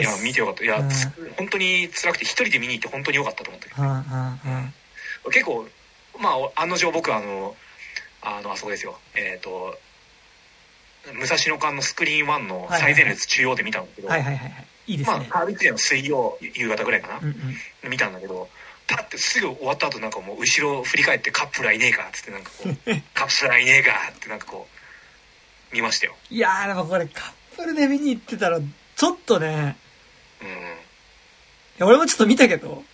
[0.00, 0.16] いや。
[0.22, 0.64] 見てよかった。
[0.64, 0.88] いや、うん。
[0.88, 4.74] つ本当に辛くて一人で見に行って本当によかったと思ったけうんうんうん。
[5.24, 5.68] ど結構
[6.18, 7.54] まあ案の定僕あの
[8.22, 8.98] あのあそこですよ。
[9.14, 9.78] えっ、と
[11.14, 14.66] 武蔵野間のスクリーン1の最前列中央で見たんだけど、はいはいはいはい。
[14.86, 15.16] いいですね。
[15.16, 17.26] まあ、サービスデーの水曜夕方ぐらいかなう、ん
[17.84, 17.90] うん。
[17.90, 18.48] 見たんだけど
[18.88, 22.74] パッてすぐ終わった後なんかもう後ろ振り返ってカップルはいねえかっつってなんかこう
[23.14, 24.68] カップルはいねえかってなんかこ
[25.72, 29.76] う見ましたよいやーでもこれカップルで見に行ってたら、ちょっとね、
[30.40, 30.56] うんうんい
[31.78, 32.84] や俺もちょっと見たけど、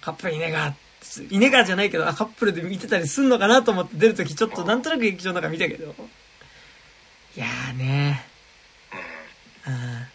[0.00, 0.74] カップルいねえか、
[1.30, 5.94] いねえかじゃないけど、あ、カップルで見てたりすんのかなと思って出るときちょっとなんとなく劇場の中見たけど、
[7.36, 8.24] いやーね
[9.66, 9.80] うんうん。
[9.80, 10.06] うん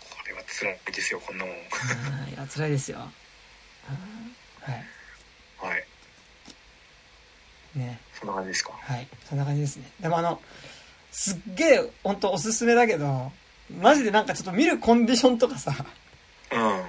[0.00, 1.58] これは辛いですよこんなもんい
[2.36, 2.98] や、辛いですよ。
[2.98, 3.04] うん
[4.62, 4.84] はい。
[5.58, 5.84] はい
[7.74, 8.00] ね。
[8.18, 8.72] そんな感じですか？
[8.72, 9.08] はい。
[9.28, 9.90] そんな感じですね。
[10.00, 10.40] でもあの、
[11.10, 13.32] すっげえ、ほんとおすすめだけど、
[13.80, 15.74] マジでなんかちょっと見るコンディションとかさ、
[16.52, 16.84] うん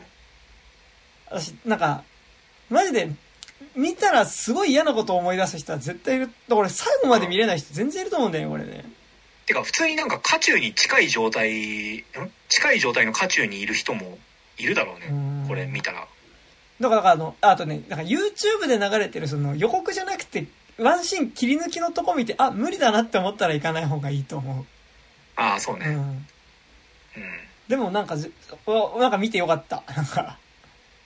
[1.32, 2.04] 私、なんか、
[2.70, 3.10] マジで、
[3.76, 6.30] 見たらすごい嫌なことを思い出す人は絶対いる。
[6.50, 8.86] これ最後まで見れない人全然いると思うんだよね、これね。
[9.46, 12.04] てか普通になんか渦中に近い状態ん？
[12.50, 14.18] 近い状態の渦中にいる人も
[14.58, 16.08] いるだろううんねこれ見たら
[16.80, 20.46] だから、だからあの、あとね、なんか YouTube で流れてるその予告じゃなくて、
[20.78, 24.66] ワンシーン切り抜きのとこ見て、あ、無理だなって思ったら行かない方がいいと思う。
[25.36, 25.94] ああそうねうん。
[25.94, 26.26] うん
[27.68, 29.84] でもなんかなんか見てよかった。
[29.96, 30.38] なんか。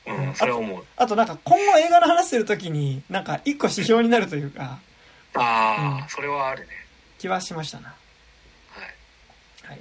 [0.08, 4.80] うん、それは思うあとなんか今後映画の話するときに、なんか一個指標になるというか、
[5.34, 6.68] ああ、うんそれはあるね
[7.18, 7.90] 気はしましたな。
[7.90, 7.96] は
[8.82, 9.76] いはい。
[9.76, 9.80] はい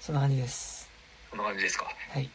[0.00, 0.88] そんな感じです。
[1.30, 2.30] こんな感じですかはい。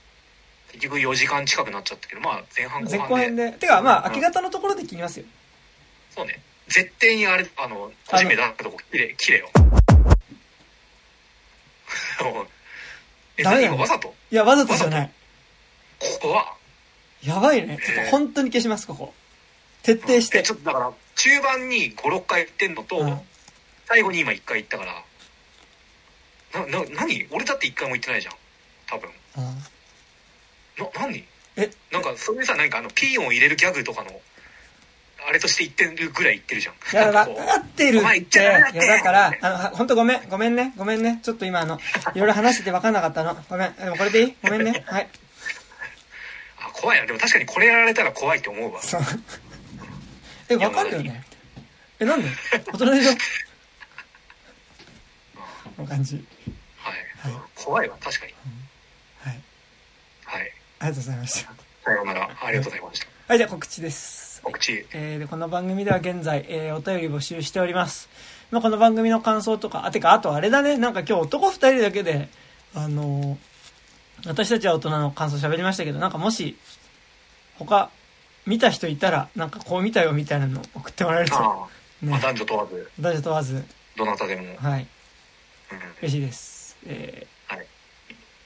[0.72, 3.52] 結局4時間近くなっちゃったけどまあ前半後前後半で編で。
[3.60, 5.26] てかまあ、うん明け方のところで切りますよ。
[6.11, 9.49] そうね絶対にあれあの個人名だったとこ切れ切れよ
[13.38, 14.14] えダメだよ何今わざと？
[14.31, 15.11] いや、わざとじゃない。
[15.99, 16.53] ここは
[17.23, 17.77] やばいね。
[17.85, 19.13] ちょっと本当に消します、ここ。
[19.84, 20.51] 徹底してえち。
[20.51, 23.19] ょっとだから中盤に56回言ってんのと、うん
[23.91, 27.26] 最後に今1回言ったからなな何？
[27.31, 28.34] 俺だって1回も言ってないじゃん
[28.88, 29.43] 多分うん
[30.77, 31.23] な何？
[31.57, 31.71] え？
[31.91, 34.11] なんかそれさなんかあのピー音を入れるギャグとかの
[35.27, 38.39] あれとして言ってるぐらい言ってるじゃんいや、分なんかこうかってるお前言っって。
[38.39, 41.19] いや、だってだから、あの、本当ごめん、ごめんね、ごめんね。
[41.23, 41.77] ちょっと今あの、
[42.15, 43.35] いろいろ話してて分かんなかったの。
[43.49, 43.73] ごめん。
[43.76, 44.35] でもこれでいい？
[44.43, 44.84] ごめんね。
[44.85, 45.09] はい。
[46.80, 48.80] あ怖いなでも確かにこれやられたら怖いって思うわ。
[50.49, 51.23] え、分かるよね。
[51.99, 52.30] え、なんで？
[52.72, 53.11] 大人でしょ？
[55.76, 56.15] この感じ。
[56.77, 56.91] は
[57.30, 58.34] い、はい怖いわ確かに
[59.22, 59.39] はい。
[60.26, 61.51] はいありがとうございました。
[61.84, 64.41] さようならありがとうございましたはい、じゃあ告知です。
[64.41, 68.10] 告知えーでこの番組では現在、えーお便り募集しております。
[68.51, 72.30] まあ、この番組の感想とか、あ、てか、あとあれだね、なんか今日男二人だけで、
[72.73, 73.48] あのー
[74.25, 76.57] 私たちは大人の感想喋りましたけど、なんかもし、
[77.57, 77.89] 他、
[78.45, 81.67] 見た人いたら、なんかこう見たよみたいなの送ってもらえると、ああ、
[82.01, 82.91] まあね、男女問わず。
[82.99, 83.63] 男女問わず、
[83.97, 84.87] どなたでも、はい、
[85.71, 85.77] うん。
[86.01, 86.77] 嬉しいです。
[86.85, 87.39] えー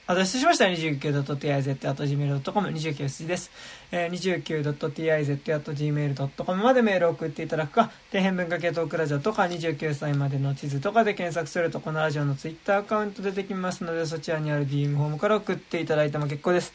[0.06, 3.50] はいアドレスとしました 29.tiz.gmail.com、29数字です。
[3.90, 4.10] えー、
[4.44, 16.74] 29.tiz.gmail.com までメールを送っていただくか、底辺文化系トークラジオとか29歳までの地図とかで検索すると、このラジオのツイッターアカウント出てきますので、そちらにある DM フォームから送っていただいても結構です。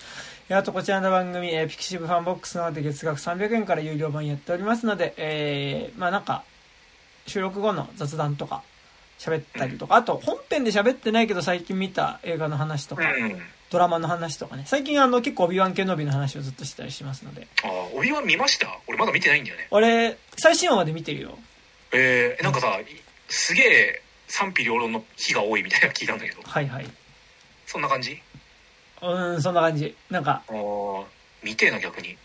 [0.49, 6.43] えあと、こちらの番組、えーピクシブファンボックスの方で月額300円から有料版やっておりますので、えーまあなんか、
[7.27, 8.63] 収録後の雑談とか、
[9.19, 13.41] 喋ったりとか、あと本編で喋ってないけど最近見た映画の話とか、うん。
[13.69, 18.79] ドラマの話とかね、最近あの結構オビワン・ケノービの話をずっとしてたりしますので、ああ、オビワン見ました？
[18.87, 19.67] 俺まだ見てないんだよね。
[19.69, 21.37] 俺、最新話まで見てるよ。
[21.91, 22.79] えー、なんかさ、
[23.27, 26.89] すげえ賛否両論の否が多いみたいなの聞いたんだけど、はいはい。
[27.67, 28.19] そんな感じ？
[29.03, 29.95] うーん、そんな感じ。
[30.09, 31.03] なんか、ああ、
[31.43, 32.17] 見てえな逆に。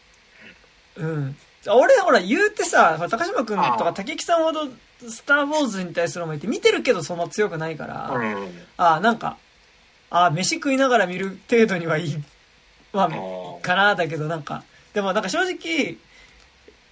[0.96, 1.36] うん。
[1.68, 4.68] 俺、ほら、言うてさ、高島くんとか竹木さんほど、
[5.08, 8.48] スター・ウォーズに対する思いって見てるけどそんな強くないから、うん。
[8.76, 9.36] ああ、なんか、
[10.10, 12.16] ああ、飯食いながら見る程度にはいい、
[12.92, 15.96] まあ、かなだけどなんか、でもなんか正直、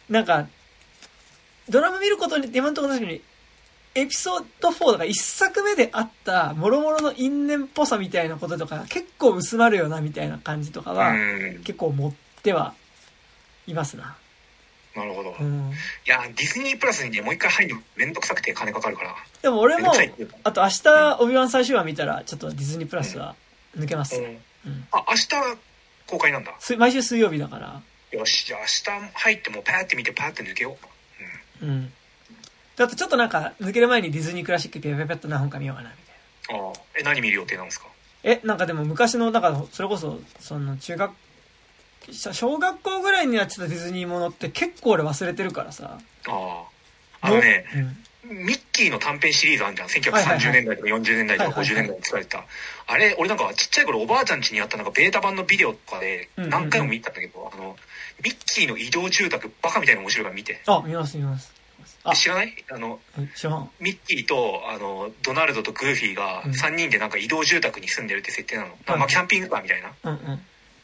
[0.08, 0.46] なんか、
[1.68, 3.22] ドラマ見ることに、今のところ確かに、
[3.94, 11.62] エピソード4だから一作目であった、もろもろの因縁っぽさみたいなこととか、結構薄まるよな、みたいな感じとかは、うん。
[11.62, 12.12] 結構持っ
[12.42, 12.74] ては
[13.66, 14.16] いますな。
[14.94, 15.30] なるほど。
[15.30, 15.70] いうん。
[16.04, 19.16] や、ディズニープラスにね、もう一回入るのめんどくさくて金かかるから。
[19.40, 19.92] でも俺も
[20.44, 23.34] あと明日、オビワン最終話見たら、ちょっとディズニープラスは
[23.76, 24.16] 抜けます。
[24.16, 24.24] うん
[24.66, 24.86] うん。
[24.92, 25.28] あ、明日
[26.06, 26.54] 公開なんだ。
[26.58, 27.80] す毎週水曜日だから、
[28.12, 28.66] よし、じゃあ明
[29.06, 30.76] 日入ってもうパーって見てパーって抜けよ
[31.62, 31.64] う。
[31.64, 31.92] うん。
[32.76, 35.96] だってちょっとなんか、抜ける前にディズニークラシックピャピャピャっと何本か見ようかな、み
[36.52, 36.68] たいな。
[36.68, 36.72] ああ。
[36.98, 37.86] え、何見る予定なんですか
[38.22, 41.12] え、なんかでも昔の、なんか、それこそ、その、中学、
[42.10, 45.98] 小学校ぐらいにやってたディズニーものって結構俺忘れてるからさ。
[46.28, 47.26] ああ。
[47.26, 47.96] あのね、うん。
[48.46, 49.88] ミッキーの短編シリーズあるじゃん。
[49.88, 52.44] はいはいはい1930年代とか40年代とかはいはいはい50年代に作られた。
[52.86, 57.76] あれ、俺なんかちっちゃい頃おばあちゃん家にあったなんかベータ版のビデオとかでうんうんうん何回も見たんだけど、あの、
[58.24, 60.60] ミッキーの移動住宅バカみたいな面白いから見て。
[60.66, 61.52] あ、見ます見ます。
[62.04, 62.54] あ、知らない？
[62.70, 63.00] あの、
[63.34, 63.70] 知らん。
[63.80, 68.68] ミッキーと、あの、ドナルドとグーフィーがうん3人でなんか移動住宅に住んでるって設定なの。
[68.86, 69.92] はいまあ、キャンピングカーみたいな。
[70.04, 70.36] うんうん。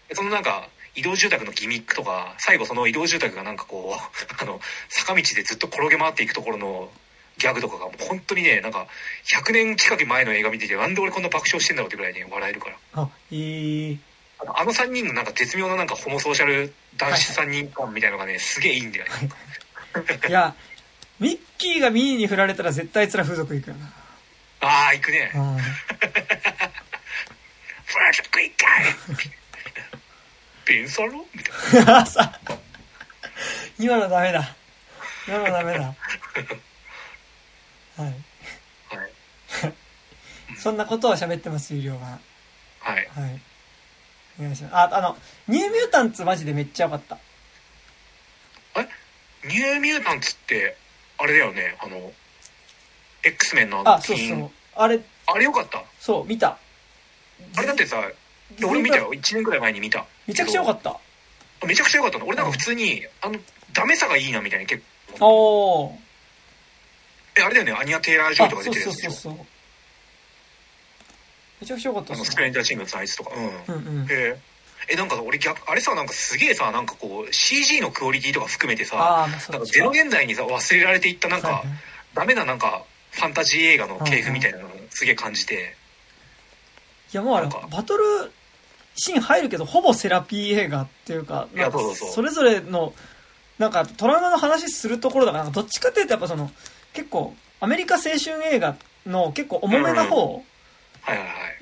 [0.09, 4.00] でそのなんか、移動住宅のギミックとか、最後その移動住宅がなんかこう、
[4.42, 6.90] あの、坂道でずっと転げ回っていくところの
[7.38, 8.88] ギャグとかがもう本当にね、なんか、
[9.26, 12.76] 100年近く前の映画見てて、なんで俺こんな爆笑してんだろうってぐらいね、笑えるから。
[12.94, 13.98] あ、いい。
[14.40, 19.28] あのあの3人のなんか絶妙ななんかホモソーシャル男子3人間みたいのがね、すげえいいんだよね。
[20.28, 20.54] いや、
[21.20, 23.92] ミッキーがミーに振られたら絶対あいつら風俗行くよな。
[24.60, 25.30] ああ、行くね。
[25.34, 25.58] うん。
[25.58, 25.64] フ
[27.98, 31.24] ラッシュクイッカーペンサロ？
[31.35, 31.51] みた
[31.82, 32.07] いな。
[32.07, 32.39] さ
[33.78, 34.55] 今のダメだ。
[35.27, 35.85] 今のダメだ。
[37.97, 38.01] はい。
[38.01, 38.07] は
[39.05, 39.12] い。
[40.59, 42.20] そんなことを喋ってます、有料版。
[42.81, 43.09] はい。
[43.15, 43.40] はい。
[44.40, 44.74] お願いします。
[44.74, 45.16] あ、あの、
[45.47, 47.19] ニューミュータンツマジでめっちゃ良かった。
[49.45, 50.77] ニューミュータンツって、
[51.16, 52.12] あれだよね、あの、
[53.23, 54.51] X メンのあそうそう。
[54.74, 55.82] あれ、あれよかった？
[56.01, 56.59] そう、見た。
[57.57, 58.03] あれだってさ、
[58.65, 59.12] 俺見たよ。
[59.12, 60.05] 1年ぐらい前に見た。
[60.28, 61.00] めちゃくちゃ良かった。
[61.60, 61.66] た。
[61.66, 62.26] めちゃくちゃ良かったの。
[62.26, 63.40] 俺なんか普通に、あの、
[63.72, 64.82] ダメさがいいなみたいに結
[65.18, 65.98] 構。
[67.36, 69.10] え、あれだよね、アニア・テイラー・ジョイあ、とか出てるやつでしょ。
[69.10, 69.46] そうそうそう。
[71.60, 73.30] めちゃくちゃ良かったあの、ストレンジャー・シングスのあいつとか。
[73.34, 73.74] うん。
[73.74, 74.06] うんうん。
[74.06, 74.38] へえ。
[74.90, 81.64] え、なんか俺逆、あれさ、なんかすげえさ、なんかこう、CG のクオリティとか含めてさ、なんかゼロ年代にさ、忘れられていったなんか、は
[82.14, 85.74] ダメななんか、ファンタジー映画の系譜みたいなのをすげえ感じて、
[87.12, 88.30] いやもうあれバトル
[88.98, 92.92] シーン入るけどほぼセラピー映画っていうかなんかそれぞれの
[93.58, 96.50] なんかトラウマの話するところだからどっちかっていうとやっぱその
[96.92, 98.76] 結構アメリカ青春映画
[99.06, 100.42] の結構重めな方。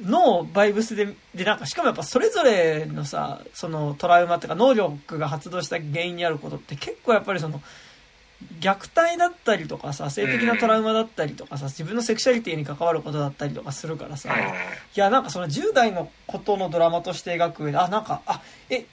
[0.00, 7.62] のバイブスででなんかしかもやっぱそれぞれのさそのトラウマっていうか能力が発動した原因にあることって結構やっぱりその
[8.60, 14.52] 虐待だったりとかさ性的なトラウマだったりとかさ自分のセクシャリティに関わることだったりとかするからさ、はい
[14.94, 18.86] や、なんかその10代のことのドラマとして描く上で、あ、なんか、あ、え、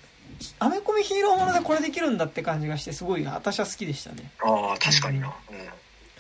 [0.60, 4.32] アメコミヒーローものでこれできるんだって感じがして、すごい、私は好きでしたね。
[4.42, 5.28] ああ、確かにな。
[5.28, 5.34] うん。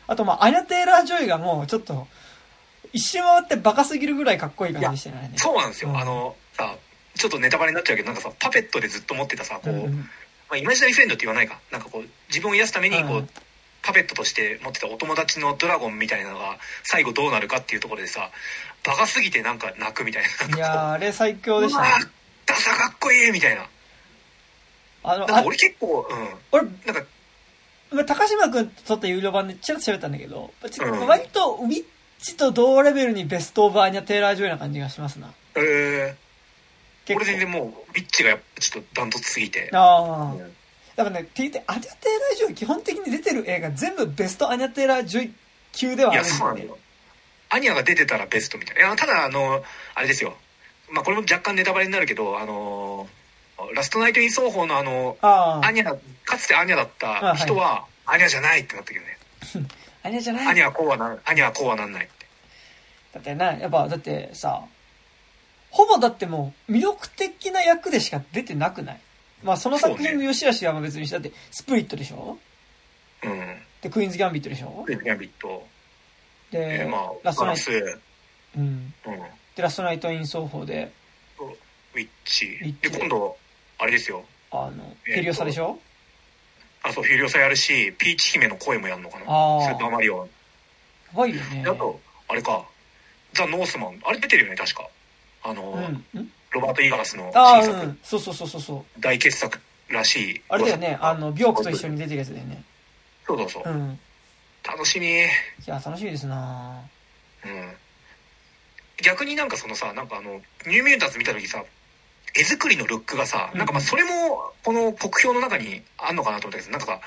[0.07, 2.07] あと、まあ、アニャ・テイラー・ジョイがもう、ちょっと、
[2.91, 5.33] 一周回ってバカすぎるぐらいかっこいい感じでしたよね。
[5.35, 5.89] そうなんですよ。
[5.89, 6.75] うんあの、さ、
[7.15, 10.09] ちょっとネタバレになっちゃうけど、なんかさ、パペットでずっと持ってたさ、こう、うんうん
[10.53, 11.59] まあ、イマジナリーフレンドって言わないか。
[11.71, 13.30] なんかこう、自分を癒すために、こう、うん
[13.85, 18.31] パペットとして持ってたお友達のドラゴンみたいなのが最後どうなるかっていうところでさ
[18.85, 20.47] バカすぎてなんか泣くみたいな。
[20.47, 21.89] ないやーあれ最強でしたね。
[22.45, 23.67] ダサかっこいいみたいな。
[25.03, 26.30] あの俺結構うん。
[26.53, 27.03] 俺なんか
[27.91, 31.05] まあ高島君と撮った有料版でちらっと喋ったんだけど、うん。
[31.05, 31.85] 割とウィッ
[32.21, 35.34] チと同レベルにベストオブアーニャ・テイラー・ジョイな感じがしますな。
[35.55, 36.15] え
[37.09, 39.69] 俺全然もうビッチがちょっとダントツすぎて。
[39.73, 40.34] ああ。
[40.34, 40.39] うん。
[40.95, 45.31] だからね、って言って、アニャ・テイラー・ジョイ基本的に出てる映画全部ベストアニャ・テイラー・
[45.73, 46.77] 級ではいあやるんだよねそうなんだよ。
[47.49, 48.81] アニャが出てたらベストみたいな。
[48.81, 49.63] いやただあの
[49.95, 50.35] あれですよ。
[50.91, 53.07] まあこれも若干ネタバレになるけどあの
[53.75, 55.17] ラストナイト・イン奏法のあの。
[55.21, 59.17] アニャかつてアニャだった人はアニャじゃないってなったけどね。
[60.03, 60.47] アニャじゃない。
[60.47, 62.25] アニャはこうはなんアニャはこうはなんないって。
[63.13, 64.63] だってな、やっぱ、だってさ、
[65.75, 68.99] ほぼだってもう魅力的な役でしか出てなくない？
[69.41, 72.37] まあその作品の良し悪しはまあ別にして、だってスプリットでしょ？
[73.23, 73.57] うん。
[73.81, 74.83] で、クイーンズ・ギャンビットでしょ？
[74.85, 75.67] クイーンズギャンビット。
[76.51, 77.71] で、えーまあラストナイト、
[78.57, 78.63] うん。
[78.63, 78.93] うん。
[79.55, 80.91] で、ラストナイト・イン奏法で、
[81.95, 82.45] ウィッチ。
[82.45, 82.91] ッチ。
[82.91, 83.35] で今度
[83.79, 84.23] あれですよ。
[84.51, 85.79] あの、えーとヘリオサでしょ？
[86.83, 89.25] あそうフィリオサやるしピーチ姫の声もやるのかな？
[89.27, 89.73] あー。
[89.73, 90.23] スーパーマリオや
[91.15, 91.63] ばいよね。
[91.63, 91.69] で。
[91.69, 92.63] あとあれか。
[93.33, 93.99] ザ・ノースマン。
[94.05, 94.87] あれ出てるよね確か
[95.44, 95.72] あの、
[96.15, 96.22] うん。
[96.22, 97.99] んロバート・イーガラスの新作、うん。
[98.03, 99.02] そうそうそうそうそう。
[99.02, 99.60] 大傑作
[99.90, 102.64] らしいあれだよね、あの、ビョークと一緒にに出てるやつだよね。
[103.26, 103.99] そうそうそう、うん。
[104.68, 105.20] 楽しみい
[105.65, 106.82] や、楽しみですな
[107.45, 107.74] うん
[109.03, 111.64] 逆になんかそのさなんかあのニューミュータンズ見た時さ
[112.36, 114.10] 絵作りのルックがさ、うんなんかまあそれも
[114.64, 116.99] この国評の中にあんのかなと思ったけどなんかさ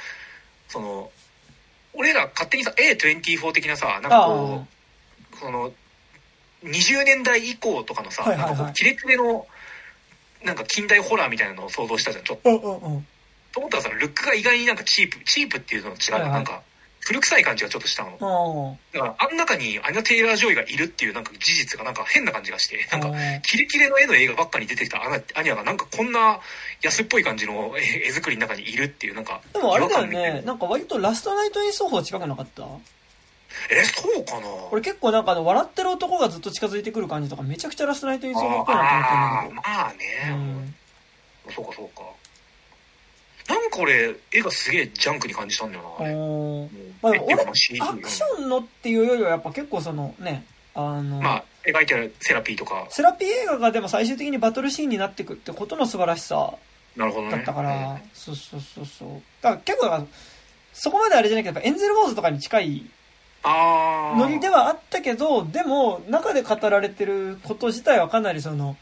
[0.68, 1.10] その
[1.94, 4.66] 俺ら勝手にさ A24 的なさなんかこ
[5.32, 5.72] うその
[6.66, 8.54] 20年代以降とかのさ、はいはいはい。
[8.54, 9.46] なんかこうキレキレの
[10.44, 12.50] なんか近代ホラーみたいなのを想像したじゃんちょっと。
[12.50, 12.98] うんうんう。
[12.98, 13.06] ん。
[13.52, 16.30] と思ったらさルックが意外になんかチープチープっていうのと違う、はいはい。
[16.32, 16.62] なんか
[17.00, 18.10] 古臭い感じがちょっとしたの。
[18.92, 22.98] あだからあん中にアニャ・テイラー・ジョイがいるっていうなんか事実がなんか変な感じがしてあ。
[22.98, 26.40] なんかあキレキレの絵の映画ばっかに出てきたアナアニャがなんかこんな
[26.82, 32.64] 安っぽい感じの絵絵作りの中にいるっていうなんかでもあれだよね、なんか割とラストナイト・イン・ソーホー近くなかった？
[33.70, 34.46] えそうかな？
[34.70, 40.36] 俺結構なんかあの、笑ってる男がずっと近づいてくる感じとかめちゃくちゃラストナイト・イン・ソーホーっぽいなと思ってあーんだまあけね、ど。
[40.36, 40.74] うん。
[41.54, 42.02] そうかそうか。
[43.48, 52.86] なんか俺絵がすげえジャンクに感じたんだよなあでまあ CG アクションのっていうよりはやっぱ結構そのね、あの、まあ描いてあるセラピーとか。
[52.90, 56.54] セラピー映画がでも最終的にバトルシーンになってくってことの素晴らしさ
[56.96, 57.32] なるほどね。
[57.32, 59.08] だったから、うんそうそうそうそう。
[59.40, 60.04] だから結構だから、
[60.72, 62.86] そこまであれじゃないけど、やっぱエンゼルウォーズとかに近い
[63.48, 68.76] ああノリではあったけど、でも、中で語られてること自体はかなりその、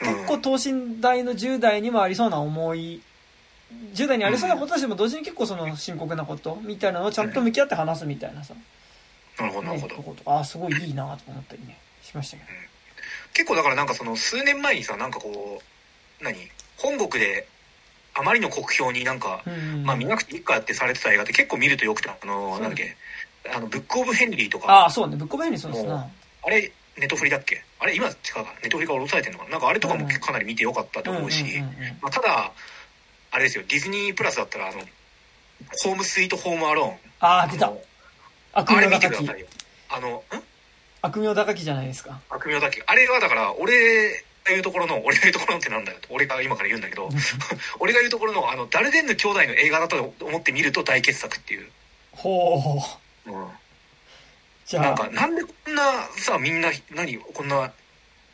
[0.00, 3.02] 結構等身大の10代にもありそうな思い、
[3.92, 8.54] 10代にありそうなこととしても同時に結構その深刻なことみたいなのをちゃんと向き合って話すみたいなさ、
[9.38, 12.48] なるほどなるね、ほどああ、すごいいいなとか思ったりね、しましたけど。
[13.34, 16.36] 結構だからなんかその数年前にさなんかこう何？
[16.78, 17.46] 本国で
[18.14, 22.96] あまりの酷評になんか、うんまあ見なくていいかってされてた映画って結構見るとよくてあのなんだっけ
[23.52, 24.72] あのブック・オブ・ヘンリーとか。
[24.72, 26.08] ああ、そうね、ぶっこべにそうですな。
[26.44, 27.64] あれネットフリだっけ？
[27.80, 29.50] あれ今違うかネットフリから降ろされてんのかな？
[29.50, 31.44] なんかあれとかもかなり見てよかったと思うし、
[32.00, 32.52] まあ、ただ
[33.32, 33.64] あれですよ。
[33.68, 34.78] ディズニープラスだったらあの
[35.82, 36.96] ホームスイートホームアローン。
[37.20, 37.72] ああ、出た。
[38.52, 38.92] 悪名高き。
[38.94, 39.36] 見てくださ。
[39.36, 39.46] いよ。
[39.90, 40.22] あのん？
[41.02, 42.20] 悪名高きじゃないですか。
[42.30, 44.14] 悪名だっけあれはだから俺が
[44.50, 45.98] 言うところの俺が言うところのってなんだよ。
[46.00, 47.08] と俺が今から言うんだけど。
[47.80, 51.70] 俺が言うところのあのダルデンヌ兄弟の映画だと思って見ると大傑作っていう、
[52.12, 52.78] ほ
[53.26, 53.30] う。
[53.30, 53.48] うん、
[54.66, 54.84] じゃあ。
[54.84, 55.82] なんか、なんでこんな
[56.18, 57.72] さみんな何こんな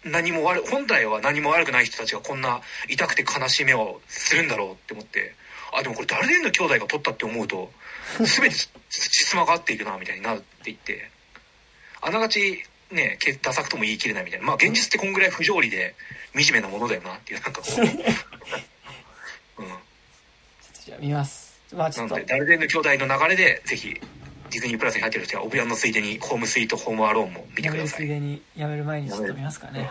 [0.05, 5.35] 何も悪本来は何も悪くない人たちがこんな痛くて悲しい目をするんだろうって思って。
[5.73, 7.73] あでもこれダルデンヌ兄弟が撮ったって思うと
[8.19, 8.57] 全て
[8.89, 11.11] 実まが合っているなみたいになるって言って。
[12.03, 14.47] あながちねけダサくとも言い切れないみたいな。
[14.47, 15.95] まあ現実ってこんぐらい不条理で
[16.35, 17.81] 惨めなものだよなっていうなんかこう、
[19.62, 19.69] うん、
[20.85, 21.59] じゃあ見ます。
[21.75, 22.15] まあちょっと。
[22.15, 24.01] なので、ダルデンヌ兄弟の流れでぜひ
[24.51, 27.99] ディズニープラスに入ってる人はオブヤンのついでにホームスイートホームアローンも見てください。
[28.01, 29.91] ついでに、やめる前にちょっと見ますかね。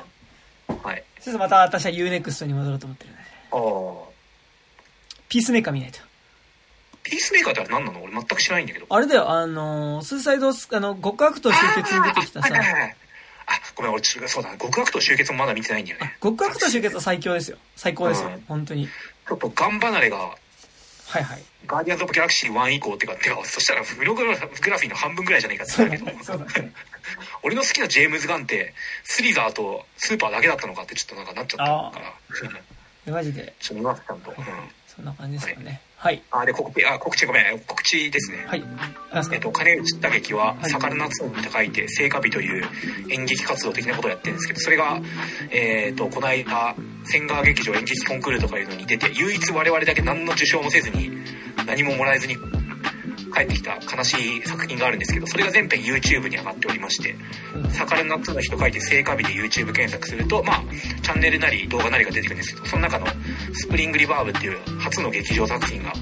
[0.84, 1.04] はい。
[1.20, 3.22] そしてまた私は UNEXT に戻ろうと思ってるんで。
[3.52, 4.10] ああ
[5.30, 6.00] ピースメーカー見ないと。
[7.04, 8.04] ピースメーカーってあれ何なの？
[8.04, 8.86] 俺全く知らないんだけど。
[8.90, 12.96] あれだよ、あのー、スーサイドス、あの、極悪と集結に出てきたさあー、はいはいはい
[13.48, 16.16] あ、ごめん、俺、そうだ、極悪と集結もまだ見てないんだよね。
[16.22, 17.58] 極悪と集結は最強ですよ。
[17.76, 18.42] 最高ですようん。
[18.48, 18.88] 本当に。
[18.88, 21.44] ちょっと、ガン離れが、はいはい。
[21.66, 26.06] ガーディアンズ・オブ・ギャラクシー1以降ってか、てか、そしたら、フログラフィーの半分ぐらいじゃないかって言けど。
[27.42, 32.00] 俺の好きなジェームズ・ガンって、スリザーとスーパーだけだったのかってちょっとなんかなっちゃったか
[33.08, 33.54] ら、マジで？
[33.60, 34.30] ちょっと見ます、ちゃんと。
[34.30, 34.46] うん
[34.96, 35.66] そんな感じですかね。
[35.66, 35.82] はい。
[36.32, 38.46] あ、で、告知、あ、告知ごめん、告知ですね。
[38.48, 38.64] はい。
[39.34, 42.64] えっと、金内打撃は、はい魚夏に書いて、聖火日という
[43.10, 45.02] 演劇活動的なことをやってるんですけど、それが、
[45.52, 51.12] えっと、この間、千川劇場演劇コンクールとかいうのに出て、唯一我々だけ何の受賞もせずに、
[51.66, 52.38] 何ももらえずに
[53.34, 57.16] 帰ってきた悲しい作品があるんですけど、それが全編 YouTube に上がっておりまして、
[57.56, 57.70] うん。
[57.72, 60.64] 魚夏の日と書いて聖火日で YouTube 検索すると、まあ、
[61.02, 63.08] チャンネルなり動画なりが出てくるんですけど、その中の
[63.54, 65.94] スプリングリバーブっていう初の劇場作品が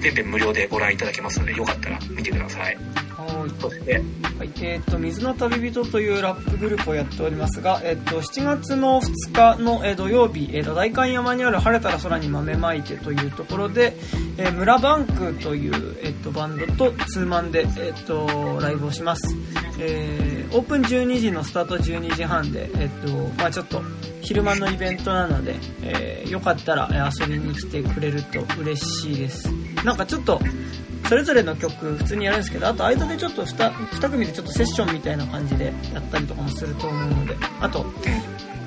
[0.00, 2.76] 全編無料でご覧いただけますので、よかったら見てください。
[3.16, 3.60] はーい。
[3.60, 4.02] そして、
[4.38, 13.94] はい、えっ、と、水の旅人というラップグループをやっておりますが、えっ、と、7月の2日の、えー土曜日、えっ、と、代官山にある晴れたら空に豆まいてというところで、
[14.38, 19.36] えー村バンクという、えっ、と、バンドとツーマンで、えっ、と、ライブをします。
[19.78, 23.82] えーオープン12時のスタート12時半で、えっ、と、まあちょっと、
[24.20, 29.48] 昼間のイベントなので、えーよかったらえー遊びに来てくれると嬉しいです。
[29.84, 30.40] なんかちょっと、
[31.08, 37.84] それぞれの曲普通にやるんですけどあと間でちょっと 2, 2組でちょっとセッションみたいな感じでやったりとかもすると思うのであと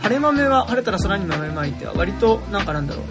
[0.02, 3.06] 晴れ豆は晴れたら空に豆まいては割となんかなんだろう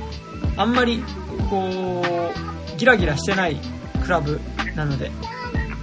[0.58, 1.02] あんまり
[1.48, 3.56] こうギラギラしてない
[4.02, 4.38] クラブ
[4.76, 5.10] なので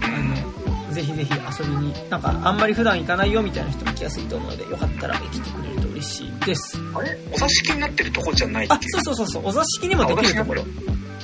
[0.04, 6.78] あのぜひぜひ遊びになんかあんまり普段行かないよみたいな人も来やすいと思うのでよかったら来てくれると嬉しいです。
[6.94, 7.18] あれ？
[7.32, 9.44] お座敷になってるとこじゃないっあけそうそうそうそう。
[9.48, 10.62] お座敷にもできるところ。
[10.62, 10.66] へ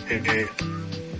[0.10, 0.48] え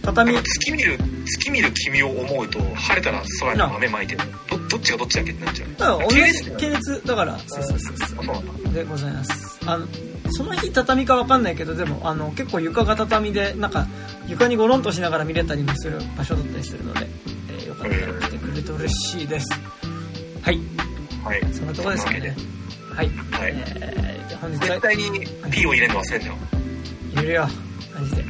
[0.06, 0.34] 畳。
[0.34, 4.22] 月見る月見る君を思うと晴れたら空に豆まいてる。
[4.50, 5.70] どどっちがどっちだっけってなっちゃう。
[5.70, 8.74] だから同じ系列だからそうそうそうそう。
[8.74, 9.60] でございます。
[9.66, 9.88] あの
[10.32, 13.88] その日畳かわかんないけどでもあの結構床が畳でなんか
[14.28, 17.08] 床にゴロンとしながら見れたりもする場所だったりするので、
[17.50, 19.48] えーよかったら来てくれると嬉しいです。
[20.42, 20.60] はい。
[21.24, 21.54] はい。
[21.54, 22.36] そんなとこですかね。
[22.94, 23.54] はい、はい。
[23.76, 24.68] えー、本日は。
[24.68, 25.04] 絶対に
[25.52, 26.36] P を入れるの忘れんなよ
[27.16, 27.48] 入れるよ。
[27.94, 28.26] マジで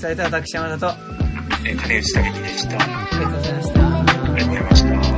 [0.00, 0.96] 本日は私山田とあ
[1.64, 2.76] えー金内武樹でした。
[2.76, 3.82] ありがとうございました。
[4.36, 5.11] りがとうございました